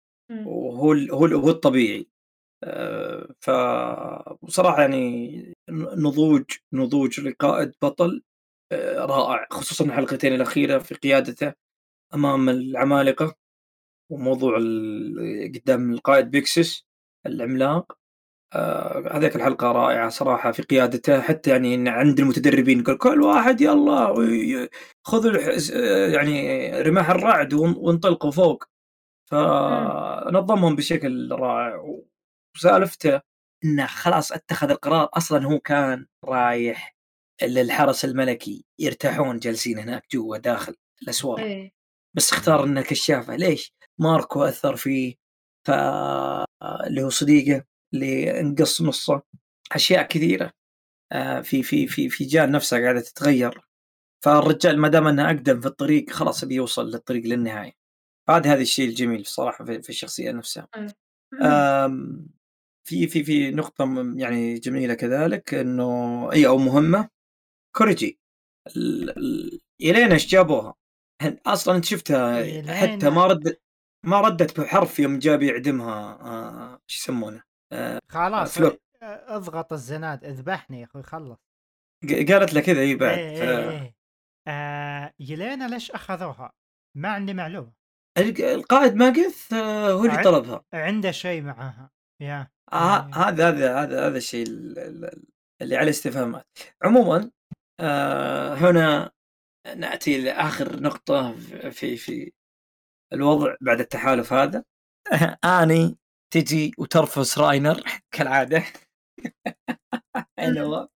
[0.47, 2.07] وهو هو ال- هو الطبيعي.
[2.63, 3.49] آه، ف
[4.45, 6.43] بصراحه يعني نضوج
[6.73, 8.23] نضوج لقائد بطل
[8.71, 9.47] آه، رائع.
[9.51, 11.53] خصوصا الحلقتين الأخيرة في قيادته
[12.13, 13.35] أمام العمالقة
[14.11, 14.57] وموضوع
[15.55, 16.85] قدام القائد بيكسس
[17.25, 17.97] العملاق.
[18.53, 23.61] آه هذيك الحلقة رائعة صراحة في قيادته حتى يعني إن عند المتدربين يقول كل واحد
[23.61, 24.15] يلا
[25.03, 25.31] خذوا
[25.73, 28.63] آه، يعني رماح الرعد وانطلقوا فوق.
[29.31, 32.01] فنظمهم بشكل رائع
[32.55, 33.21] وسالفته
[33.65, 36.95] انه خلاص اتخذ القرار أصلا هو كان رايح
[37.43, 41.71] للحرس الملكي يرتاحون جالسين هناك جوا داخل الاسوار إيه.
[42.15, 45.15] بس اختار انه كشافه ليش؟ ماركو أثر فيه
[45.67, 45.71] ف
[46.87, 47.63] اللي هو صديقه.
[47.93, 49.21] اللي انقص نصه
[49.71, 50.51] أشياء كثيرة
[51.11, 53.61] آه، في في في في جان نفسها قاعدة تتغير.
[54.25, 57.73] فالرجال ما دام أنه أقدم في الطريق خلاص بيوصل للطريق للنهاية.
[58.29, 60.67] هذا هذا الشيء الجميل صراحة في, في الشخصية نفسها.
[60.77, 60.87] مم.
[61.43, 62.27] آم،
[62.87, 67.09] في في في نقطة م- يعني جميلة كذلك إنه أي أو مهمة
[67.77, 68.19] كوريجي.
[68.77, 70.73] ال- ال- يلين إيش جابوها؟
[71.45, 72.43] أصلا أنت شفتها؟
[72.73, 73.09] حتى.
[73.09, 73.61] ما ردت
[74.05, 77.43] ما ردت بحرف يوم جاء بيعدمها آه، شو يسمونه؟
[78.09, 78.77] خلاص فلوب.
[79.03, 81.39] اضغط الزناد اذبحني يا أخوي خلص
[82.29, 83.95] قالت له كذا إي بعد إيه ف- إيه إيه.
[84.47, 86.53] آه يلينا ليش أخذوها؟
[86.97, 87.73] ما عندي معلومة
[88.17, 91.91] الق- القائد ماجث آه، هو اللي طلبها عنده شيء معاها
[92.21, 93.13] يا آه، إيه.
[93.15, 95.23] هذا هذا هذا هذا الشيء ال- ال-
[95.61, 96.47] اللي عليه استفهامات
[96.83, 97.31] عموما
[97.79, 99.11] آه، هنا
[99.75, 101.33] نأتي لآخر نقطة
[101.69, 102.31] في في
[103.13, 104.63] الوضع بعد التحالف هذا
[105.61, 105.97] آني
[106.31, 107.83] تجي وترفس راينر.
[108.11, 108.63] كالعادة.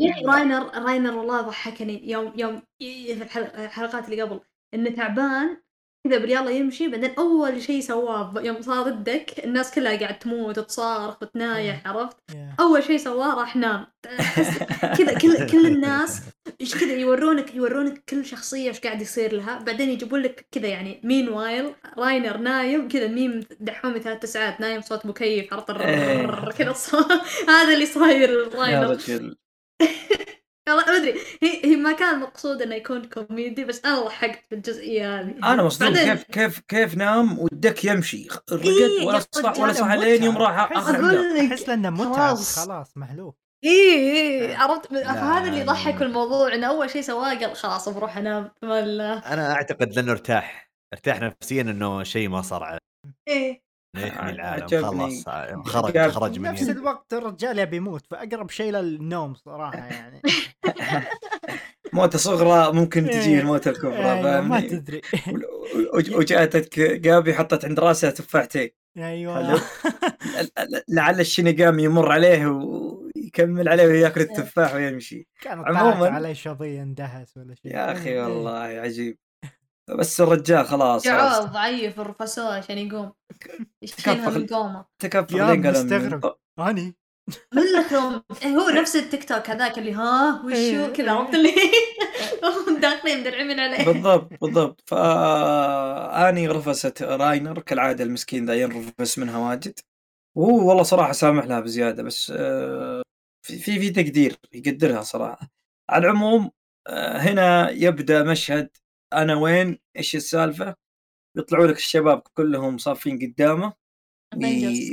[0.00, 2.10] يا أخي راينر راينر والله ضحكني.
[2.10, 4.40] يوم يوم ي- في الحلق- الحلقات اللي قبل.
[4.74, 5.62] إنه تعبان
[6.06, 6.88] كذا باليلا يمشي.
[6.88, 12.16] بعدين أول شيء سواه يوم صار ضدك الناس كلها قاعد تموت وتصارخ وتنايح عرفت؟
[12.60, 13.86] أول شيء سواه راح نام.
[14.98, 16.22] كذا كل كل الناس
[16.60, 19.58] إيش كذا يورونك يورونك كل شخصية إيش قاعد يصير لها.
[19.58, 25.06] بعدين يجيبون لك كذا يعني meanwhile راينر نايم كذا ميم دحومي ثلاث ساعات نايم صوت
[25.06, 27.12] مكيف عرفت؟ الرررر كذا صوت
[27.48, 28.98] هذا اللي صاير راينر
[30.74, 31.14] والله ما أدري.
[31.42, 35.34] هي هي ما كان مقصود إنه يكون كوميدي بس أنا ضحكت في الجزئيه هذه.
[35.52, 38.28] أنا مصدوم بعدين- كيف كيف كيف نام والدك يمشي.
[38.52, 41.42] رقد إيه، ولا صح ولا صح لين يوم راح اخر أقول حلقة.
[41.44, 42.14] لك أحس إنه متعب.
[42.14, 42.58] خلاص.
[42.58, 43.36] خلاص مهلوك.
[43.64, 45.96] اي اي عرفت؟ لا، فهذا اللي لا، يضحك.
[45.96, 48.50] في الموضوع إنه أول شيء سواه قال خلاص بروح أنام.
[48.62, 50.70] أنا أعتقد لأنه ارتاح.
[50.94, 52.78] ارتاح نفسيا إنه شيء ما صار عليه.
[53.28, 53.62] إيه.
[53.96, 54.62] يحمي العالم.
[54.64, 54.82] عجبني.
[54.82, 55.24] خلاص
[55.72, 60.22] خرج عجب- خرج من نفس الوقت الرجال يبي يموت فأقرب شيء للنوم صراحة يعني.
[61.92, 63.40] موتة صغرى ممكن تجي إيه.
[63.40, 65.00] الموتة الكبرى أيوة، ما تدري.
[65.94, 68.70] وج- وجاتك جابي حطت عند راسها تفاحتين.
[68.98, 69.60] أيوه.
[70.88, 75.28] لعل الشينيغامي يمر عليه ويكمل عليه وياكل التفاح ويمشي.
[75.40, 77.72] كانت عموماً- علي شظية اندهس ولا شيء.
[77.72, 78.22] يا أخي إيه.
[78.22, 79.18] والله عجيب.
[79.98, 83.12] بس الرجال خلاص جعوه ضعيف الرفسوه عشان يقوم.
[83.82, 84.84] يشيلها من قومه.
[84.98, 86.36] تكفى يا مستغرب.
[86.58, 86.96] اني
[87.54, 91.10] من لكم هو نفس التيك توك هذاك اللي ها إيه، وشو كذا إيه.
[91.10, 91.54] عرفت اللي؟
[92.80, 93.84] داخلين مدرعمين عليه.
[93.84, 94.82] بالضبط بالضبط.
[94.86, 99.78] فاني رفست راينر كالعادة المسكين ذا ينرفس منها واجد.
[100.36, 103.02] وهو والله صراحة سامح لها بزيادة بس آه،
[103.46, 105.48] في في في تقدير يقدرها صراحة.
[105.90, 106.50] على العموم
[106.86, 108.70] آه، هنا يبدأ مشهد
[109.12, 110.74] أنا وين؟ إيش السالفة؟
[111.36, 113.72] يطلعوا لك الشباب كلهم صافين قدامه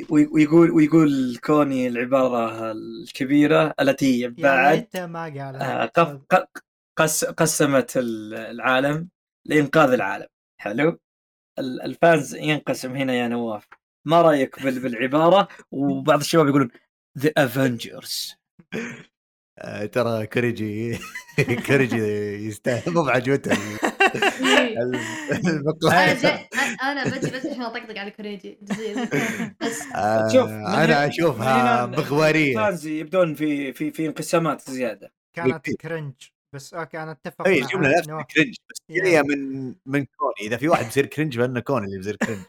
[0.10, 5.27] وي- ويقول ويقول كوني العبارة الكبيرة التي بعد ما
[5.61, 5.85] آه،
[6.98, 9.10] قس قسمت ال- العالم
[9.45, 10.27] لإنقاذ العالم.
[10.61, 10.99] حلو.
[11.60, 13.68] ال- ال fans ينقسم هنا يا نواف.
[14.07, 16.69] ما رأيك بال- بالعبارة؟ وبعض الشباب يقولون
[17.18, 18.35] ذا Avengers
[19.60, 20.98] آه، ترى كوريجي
[21.68, 21.98] كوريجي
[22.48, 23.52] يستاهل مو بعجوته.
[23.52, 23.86] ال-
[26.81, 28.59] أنا أنا بجي بس عشان أطقطق على كوريجي.
[29.61, 29.81] بس.
[29.95, 35.13] آه، شوف أنا أشوفها بغواريه يبدون في في في انقسامات زيادة.
[35.34, 36.14] كانت cringe
[36.53, 38.21] بس okay أنا أتفق اي الجمله نفسها.
[38.22, 38.77] cringe بس.
[38.89, 40.34] هي من من كوني.
[40.41, 42.39] إذا في واحد بيصير cringe فإنه كوني اللي بيصير cringe؟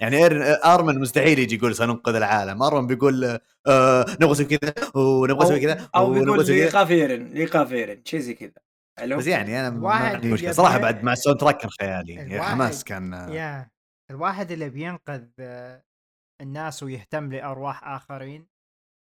[0.00, 0.26] يعني
[0.64, 2.62] آرمن مستحيل يجي يقول سننقذ العالم.
[2.62, 8.02] آرمن بيقول آه نبغى نسوي كذا ونبغى نسوي كذا أو بيقول ليقاف ايرن ليقاف ايرن
[8.04, 8.71] شيء زي كذا.
[9.00, 10.52] بس يعني أنا ما الواحد عندي مشكلة.
[10.52, 12.14] صراحة بعد مع ال soundtrack كان خيالي.
[12.14, 13.70] يعني حماس كان يا
[14.10, 15.28] الواحد اللي بينقذ
[16.42, 18.46] الناس ويهتم لأرواح آخرين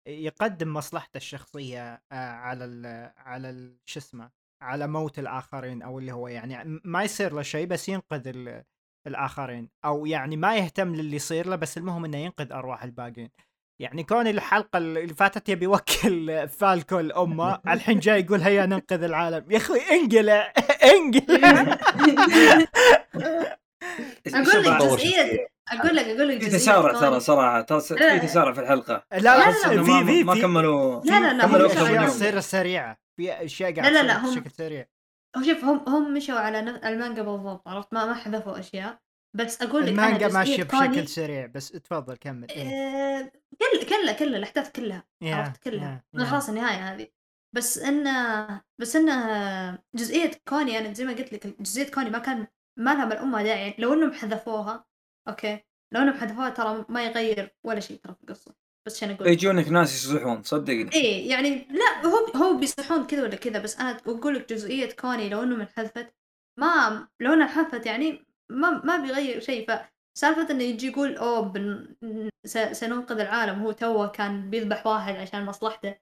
[0.09, 2.87] يقدم مصلحته الشخصية آه، على ال
[3.17, 4.31] على ال- شو اسمه
[4.63, 8.65] على موت الآخرين أو اللي هو يعني ما يصير له شيء بس ينقذ ال-
[9.07, 13.31] الآخرين أو يعني ما يهتم للي يصير له بس المهم إنه ينقذ أرواح الباقين
[13.81, 19.45] يعني كون الحلقة اللي فاتت يبي يوكل فالكو لامه الحين جاي يقول هيا ننقذ العالم.
[19.51, 20.53] يا أخوي انقلع
[20.85, 21.79] انقلع.
[24.35, 24.67] أقول لك
[25.73, 27.01] أقول لك أقول لك في تسارع.
[27.01, 28.19] ترى صراحة ترى لا.
[28.19, 29.05] في تسارع في الحلقة.
[29.13, 31.69] لا لا لا، لا، في ما, في ما كملوا لا لا لا كملوا.
[32.07, 32.99] تصير سريعة.
[33.17, 34.87] في أشياء لا، قاعد لا، تصير لا، هم- بشكل سريع.
[35.47, 38.99] شوف هم هم مشوا على المانجا بالضبط عرفت؟ ما ما حذفوا أشياء.
[39.39, 42.69] بس أقول لك المانجا ماشية بشكل سريع بس تفضل كمل إيه.
[42.69, 46.05] آه، كل كلها كلها الأحداث كلها يا- عرفت؟ كلها.
[46.15, 46.27] من يا.
[46.27, 47.09] خلاص النهاية هذه.
[47.55, 52.47] بس انه بس انه جزئية كوني أنا زي ما قلت لك جزئية كوني ما كان
[52.79, 53.75] ما لها من امها داعي.
[53.79, 54.87] لو إنهم حذفوها
[55.29, 55.59] okay.
[55.95, 58.55] لو إنهم حذفوها ترى ما يغير ولا شيء ترى في القصة.
[58.87, 60.93] بس عشان أقول؟ يجونك ناس يصلحون صدقني.
[60.95, 65.29] إيه يعني لا هو هو بيصلحون كذا ولا كذا بس أنا أقول لك جزئية كوني
[65.29, 66.15] لو انه انحذفت
[66.59, 69.67] ما لو إنها انحذفت يعني ما ما بيغير شيء.
[69.67, 71.95] فسالفة إنه يجي يقول أوه بن...
[72.47, 72.59] س...
[72.59, 73.63] سننقذ العالم.
[73.63, 75.95] هو توه كان بيذبح واحد عشان مصلحته.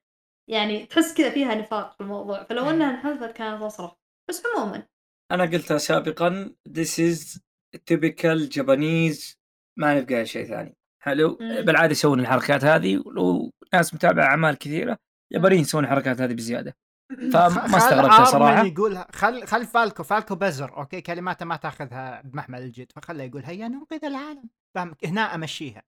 [0.51, 2.45] يعني تحس كذا فيها نفاق في الموضوع.
[2.45, 2.69] فلو مم.
[2.69, 3.93] إنها انحذفت كانت اصرف
[4.29, 4.87] بس عموما.
[5.33, 7.39] أنا قلتها سابقا this is
[7.77, 9.37] typical Japanese
[9.79, 10.77] ما نبقى شيء ثاني.
[11.03, 11.39] حلو.
[11.41, 11.65] مم.
[11.65, 14.99] بالعادة يسوون الحركات هذه ولو ناس متابعة أعمال كثيرة
[15.33, 16.77] يابانيين يسوون الحركات هذه بزيادة.
[17.11, 18.65] فما آرمن صراحة.
[18.65, 22.93] يقول خل خل فالكو فالكو بزر okay؟ كلماته ما تأخذها بمحمل الجد.
[22.97, 24.49] فخله يقول هيا ننقذ العالم.
[24.75, 25.83] فاهم هنا أمشيها.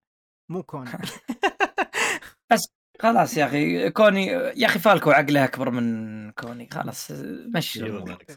[0.51, 0.86] مو كون
[3.01, 6.69] خلاص يا أخي كوني يا أخي فالكو عقله أكبر من كوني.
[6.73, 7.11] خلاص
[7.55, 7.81] مشي.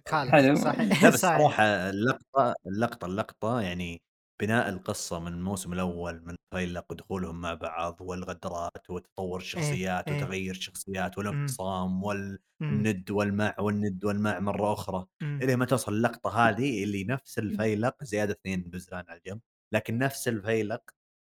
[0.10, 0.56] خالد حلو.
[0.56, 1.04] صحيح.
[1.04, 1.22] لا بس.
[1.26, 4.02] صراحة اللقطه اللقطه اللقطة يعني
[4.42, 10.18] بناء القصة من الموسم الأول من فيلق ودخولهم مع بعض والغدرات وتطور الشخصيات إيه.
[10.18, 12.04] وتغير الشخصيات والانفصام مم.
[12.04, 15.40] والند والمع والند والمع مرة أخرى مم.
[15.44, 19.42] إلى ما توصل اللقطة هذه اللي نفس الفيلق زيادة اثنين بزران على الجنب
[19.74, 20.82] لكن نفس الفيلق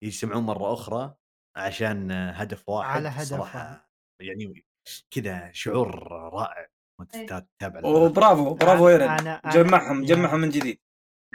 [0.04, 1.16] يجتمعون مرة أخرى
[1.58, 3.90] عشان هدف واحد على هدف صراحة
[4.22, 4.66] يعني
[5.12, 6.68] كذا شعور رائع
[7.00, 7.26] وأنت إيه.
[7.58, 10.80] تتابع وبرافو برافو إيرن جمعهم يا- جمعهم من جديد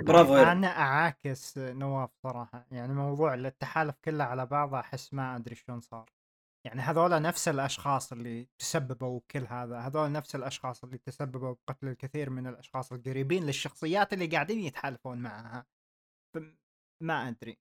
[0.00, 5.54] برافو ايرن أنا أعاكس نواف صراحة يعني موضوع التحالف كله على بعضه أحس ما أدري
[5.54, 6.10] شلون صار.
[6.66, 12.30] يعني هذول نفس الأشخاص اللي تسببوا بكل هذا هذول نفس الأشخاص اللي تسببوا بقتل الكثير
[12.30, 15.66] من الأشخاص القريبين للشخصيات اللي قاعدين يتحالفون معها.
[17.02, 17.58] ما أدري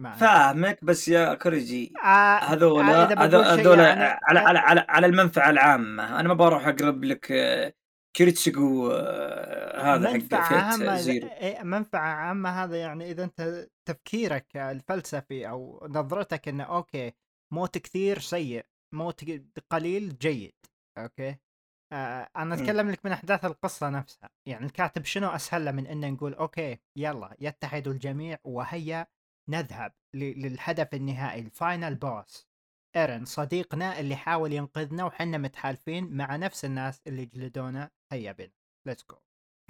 [0.00, 0.20] ما أدري.
[0.20, 3.18] فاهمك بس يا كوريجي آه، هذول آه، شيء
[3.60, 6.20] هذول يعني- على على على على المنفعة العامة.
[6.20, 7.74] أنا ما بروح أقرب لك آه،
[8.16, 11.28] كيريتسوغو آه، هذا حق منفعة Fate عامة Zero.
[11.28, 17.12] إيه، منفعة عامة هذا يعني إذا أنت تفكيرك الفلسفي أو نظرتك إنه okay
[17.52, 19.24] موت كثير سيء موت
[19.70, 20.54] قليل جيد
[20.98, 21.36] okay؟
[21.92, 22.54] آه أنا.
[22.54, 24.30] أتكلم لك من أحداث القصة نفسها.
[24.48, 29.06] يعني الكاتب شنو أسهل له من إنه نقول okay يلا يتحد الجميع وهيا
[29.50, 32.51] نذهب للهدف النهائي ال final boss.
[32.96, 38.52] إيرن صديقنا اللي حاول ينقذنا وحنا متحالفين مع نفس الناس اللي جلدونا هيا بنا
[38.86, 39.16] let's go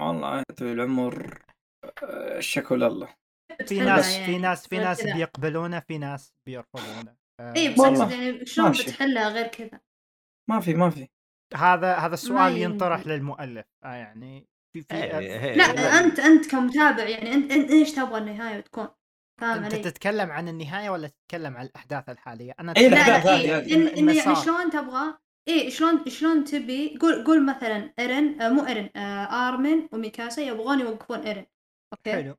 [0.00, 1.42] والله يا طويل العمر
[1.84, 3.14] آه، الشكو لله
[3.58, 4.26] في تحلى ناس يعني.
[4.26, 5.14] في ناس في ناس كذا.
[5.14, 8.70] بيقبلونه في ناس بيرفضونه آه، اي بس يعني شلون.
[8.70, 9.80] بتحلها غير كذا
[10.50, 11.08] ما في ما في
[11.54, 13.06] هذا هذا السؤال ينطرح.
[13.06, 16.04] للمؤلف آه يعني في في إيه، إيه، لا إيه.
[16.04, 18.88] أنت أنت كمتابع يعني أنت, انت إيش تبغى النهاية تكون
[19.40, 23.34] فاهم أنت علي؟ تتكلم عن النهاية ولا تتكلم عن الأحداث الحالية؟ أنا إيه، لا لا
[23.40, 23.74] إيه هذه.
[23.74, 24.36] إن, إن يعني.
[24.36, 25.18] شلون تبغى؟
[25.48, 30.80] إيه شلون شلون تبي؟ قول قول مثلا إيرن آه مو إيرن آه آرمن وميكاسا يبغون
[30.80, 31.46] يوقفون إيرن
[31.92, 32.36] okay؟ حلو.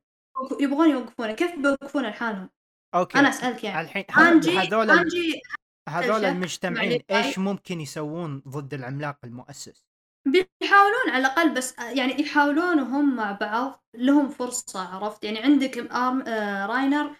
[0.60, 1.32] يبغون يوقفونه.
[1.32, 2.50] كيف بيوقفونه لحالهم؟
[2.94, 3.18] okay.
[3.18, 3.80] أنا أسألك يعني.
[3.80, 5.40] الحين انجي هذول انجي
[5.88, 9.84] هذول المجتمعين إيش ممكن يسوون ضد العملاق المؤسس؟
[10.26, 16.22] بيحاولون على الأقل بس يعني يحاولون وهم مع بعض لهم فرصة عرفت؟ يعني عندك آرم
[16.28, 17.10] آه راينر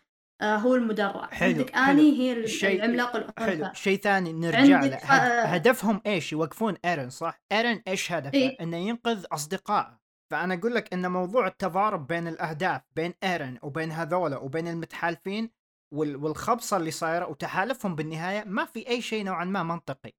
[0.41, 1.91] آه هو المدرع حلو، عندك حلو.
[1.91, 3.53] آني هي ال- الشيء- العملاق حلو.
[3.53, 3.75] الأنثى.
[3.75, 4.97] شيء ثاني نرجع له
[5.43, 8.57] هدفهم إيش؟ يوقفون إيرن صح؟ إيرن إيش هدفه؟ إيه.
[8.61, 9.99] إنه ينقذ اصدقائه
[10.31, 15.51] فأنا أقول لك إن موضوع التضارب بين الأهداف بين إيرن وبين هذولا وبين المتحالفين
[15.95, 20.13] وال- والخبصة اللي صايرة وتحالفهم بالنهاية ما في أي شيء نوعا ما منطقي.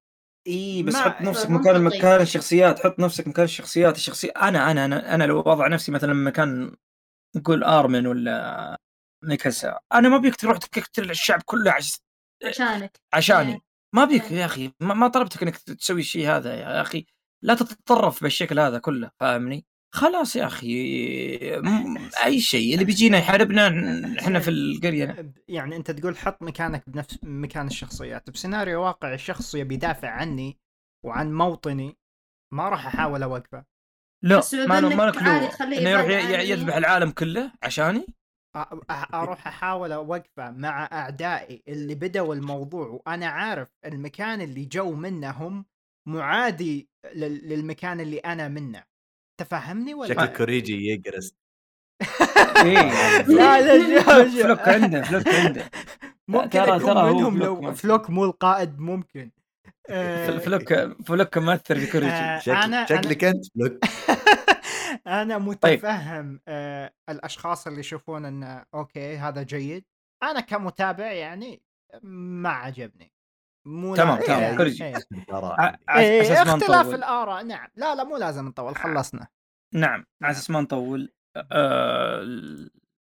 [0.46, 1.50] إي بس حط نفسك.
[1.50, 5.92] مكان مكان الشخصيات حط نفسك مكان الشخصيات الشخصية أنا أنا أنا, أنا لو وضع نفسي
[5.92, 6.76] مثلا مكان
[7.36, 8.76] نقول آرمن ولا
[9.24, 12.00] ميكاسا أنا ما بيك تروح تقتل الشعب كله عش...
[12.44, 13.60] عشانك عشاني إيه.
[13.94, 14.38] ما بيك إيه.
[14.38, 17.06] يا أخي ما, ما طلبتك إنك تسوي الشيء هذا يا أخي
[17.42, 19.66] لا تتطرف بالشكل هذا كله فاهمني
[19.96, 20.66] خلاص يا أخي
[21.60, 23.66] م- أي شيء اللي بيجينا يحاربنا
[24.20, 25.32] إحنا في القرية.
[25.48, 28.30] يعني أنت تقول حط مكانك بنفس مكان الشخصيات.
[28.30, 30.58] بسيناريو واقعي الشخص يبي يدافع عني
[31.04, 31.96] وعن موطني
[32.54, 33.64] ما راح أحاول أوقفه.
[34.24, 35.20] لا ما له ما له
[35.78, 36.40] إنه يروح.
[36.40, 38.06] يذبح العالم كله عشاني؟
[39.14, 45.64] أروح أحاول أوقفه مع أعدائي اللي بدوا الموضوع وأنا عارف المكان اللي جو منه هم
[46.08, 48.95] معادي لل- للمكان اللي أنا منه.
[49.36, 51.34] تفهمني ولا شكل كوريجي يقرس
[52.64, 55.70] إيه لا لا فلوك شوف- فلوك عنده فلوك عنده.
[56.28, 57.72] ممكن ترى- ترى هو منهم فلوك لو.
[57.74, 59.30] فلوك مو القائد ممكن.
[59.90, 60.74] آه، فل- فلوك
[61.06, 62.12] فلوك مؤثر في كوريجي.
[62.12, 62.38] آه،
[62.86, 63.72] شكلك أنت فلوك.
[65.06, 65.78] أنا طيب.
[65.78, 69.84] متفهم آه الأشخاص اللي يشوفون إنه okay هذا جيد.
[70.22, 71.62] أنا كمتابع يعني
[72.02, 73.12] ما عجبني.
[73.66, 74.82] مو تمام، لا- تمام، إيه،.
[74.82, 74.94] إيه.
[75.30, 76.94] ع- على إيه اختلاف نطول.
[76.94, 77.68] الآراء نعم.
[77.76, 79.26] لا لا مو لازم نطول خلصنا.
[79.74, 81.12] نعم على أساس ما نطول.
[81.52, 82.22] آه،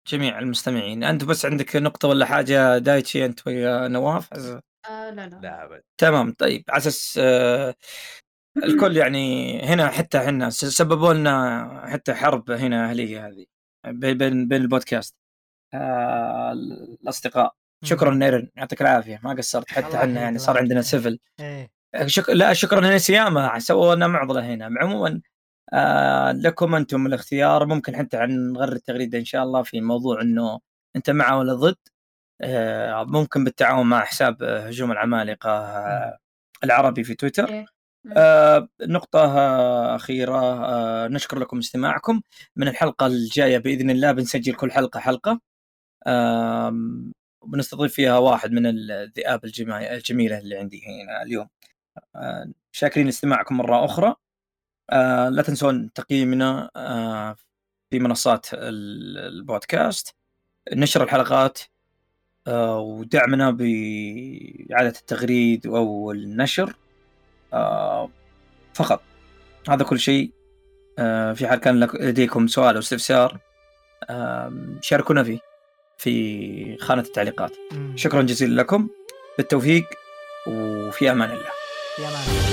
[0.07, 1.03] جميع المستمعين.
[1.03, 5.39] أنت بس عندك نقطة ولا حاجة دايتشي أنت ويا نواف؟ آه لا لا.
[5.43, 5.81] لا أبد.
[5.97, 7.75] تمام طيب على أساس آه،
[8.63, 13.45] الكل يعني هنا حتى إحنا سببوا لنا حتى حرب هنا أهلية هذه
[13.87, 15.15] بي- بين بين البودكاست.
[15.73, 17.55] آه، الأصدقاء.
[17.83, 20.81] شكرا نيرن يعطيك العافية ما قصرت حتى إحنا يعني صار عندنا.
[20.81, 21.69] سيفل إيه.
[22.05, 22.29] شك...
[22.29, 24.69] لا شكرا هنا سياما سووا لنا معضلة هنا.
[24.81, 25.21] عموما
[25.73, 30.59] آه لكم أنتم الاختيار ممكن حتى عن نغير التغريدة إن شاء الله في موضوع إنه
[30.95, 31.75] أنت مع ولا ضد.
[32.41, 36.17] آه ممكن بالتعاون مع حساب آه، هجوم العمالقة آه
[36.63, 37.49] العربي في تويتر.
[37.49, 37.65] إيه.
[38.17, 42.21] آه نقطة آه أخيرة آه نشكر لكم استماعكم.
[42.55, 45.39] من الحلقة الجاية بإذن الله بنسجل كل حلقة حلقة.
[46.07, 46.75] آه
[47.41, 51.47] وبنستضيف فيها واحد من الذئاب الجميلة اللي عندي هنا اليوم.
[52.15, 54.15] آه، شاكرين استماعكم مرة أخرى.
[54.89, 57.35] آه، لا تنسون تقييمنا آه،
[57.89, 60.15] في منصات ال- البودكاست.
[60.73, 61.59] نشر الحلقات
[62.49, 66.75] ودعمنا بإعادة التغريد أو النشر
[68.73, 69.01] فقط.
[69.69, 70.31] هذا كل شيء.
[71.35, 73.39] في حال كان لديكم سؤال أو استفسار
[74.81, 75.39] شاركونا فيه.
[75.97, 77.51] في خانة التعليقات.
[77.71, 77.97] مم.
[77.97, 78.87] شكرا جزيلا لكم.
[79.37, 79.85] بالتوفيق
[80.47, 81.51] وفي أمان الله.
[81.99, 82.46] يا مان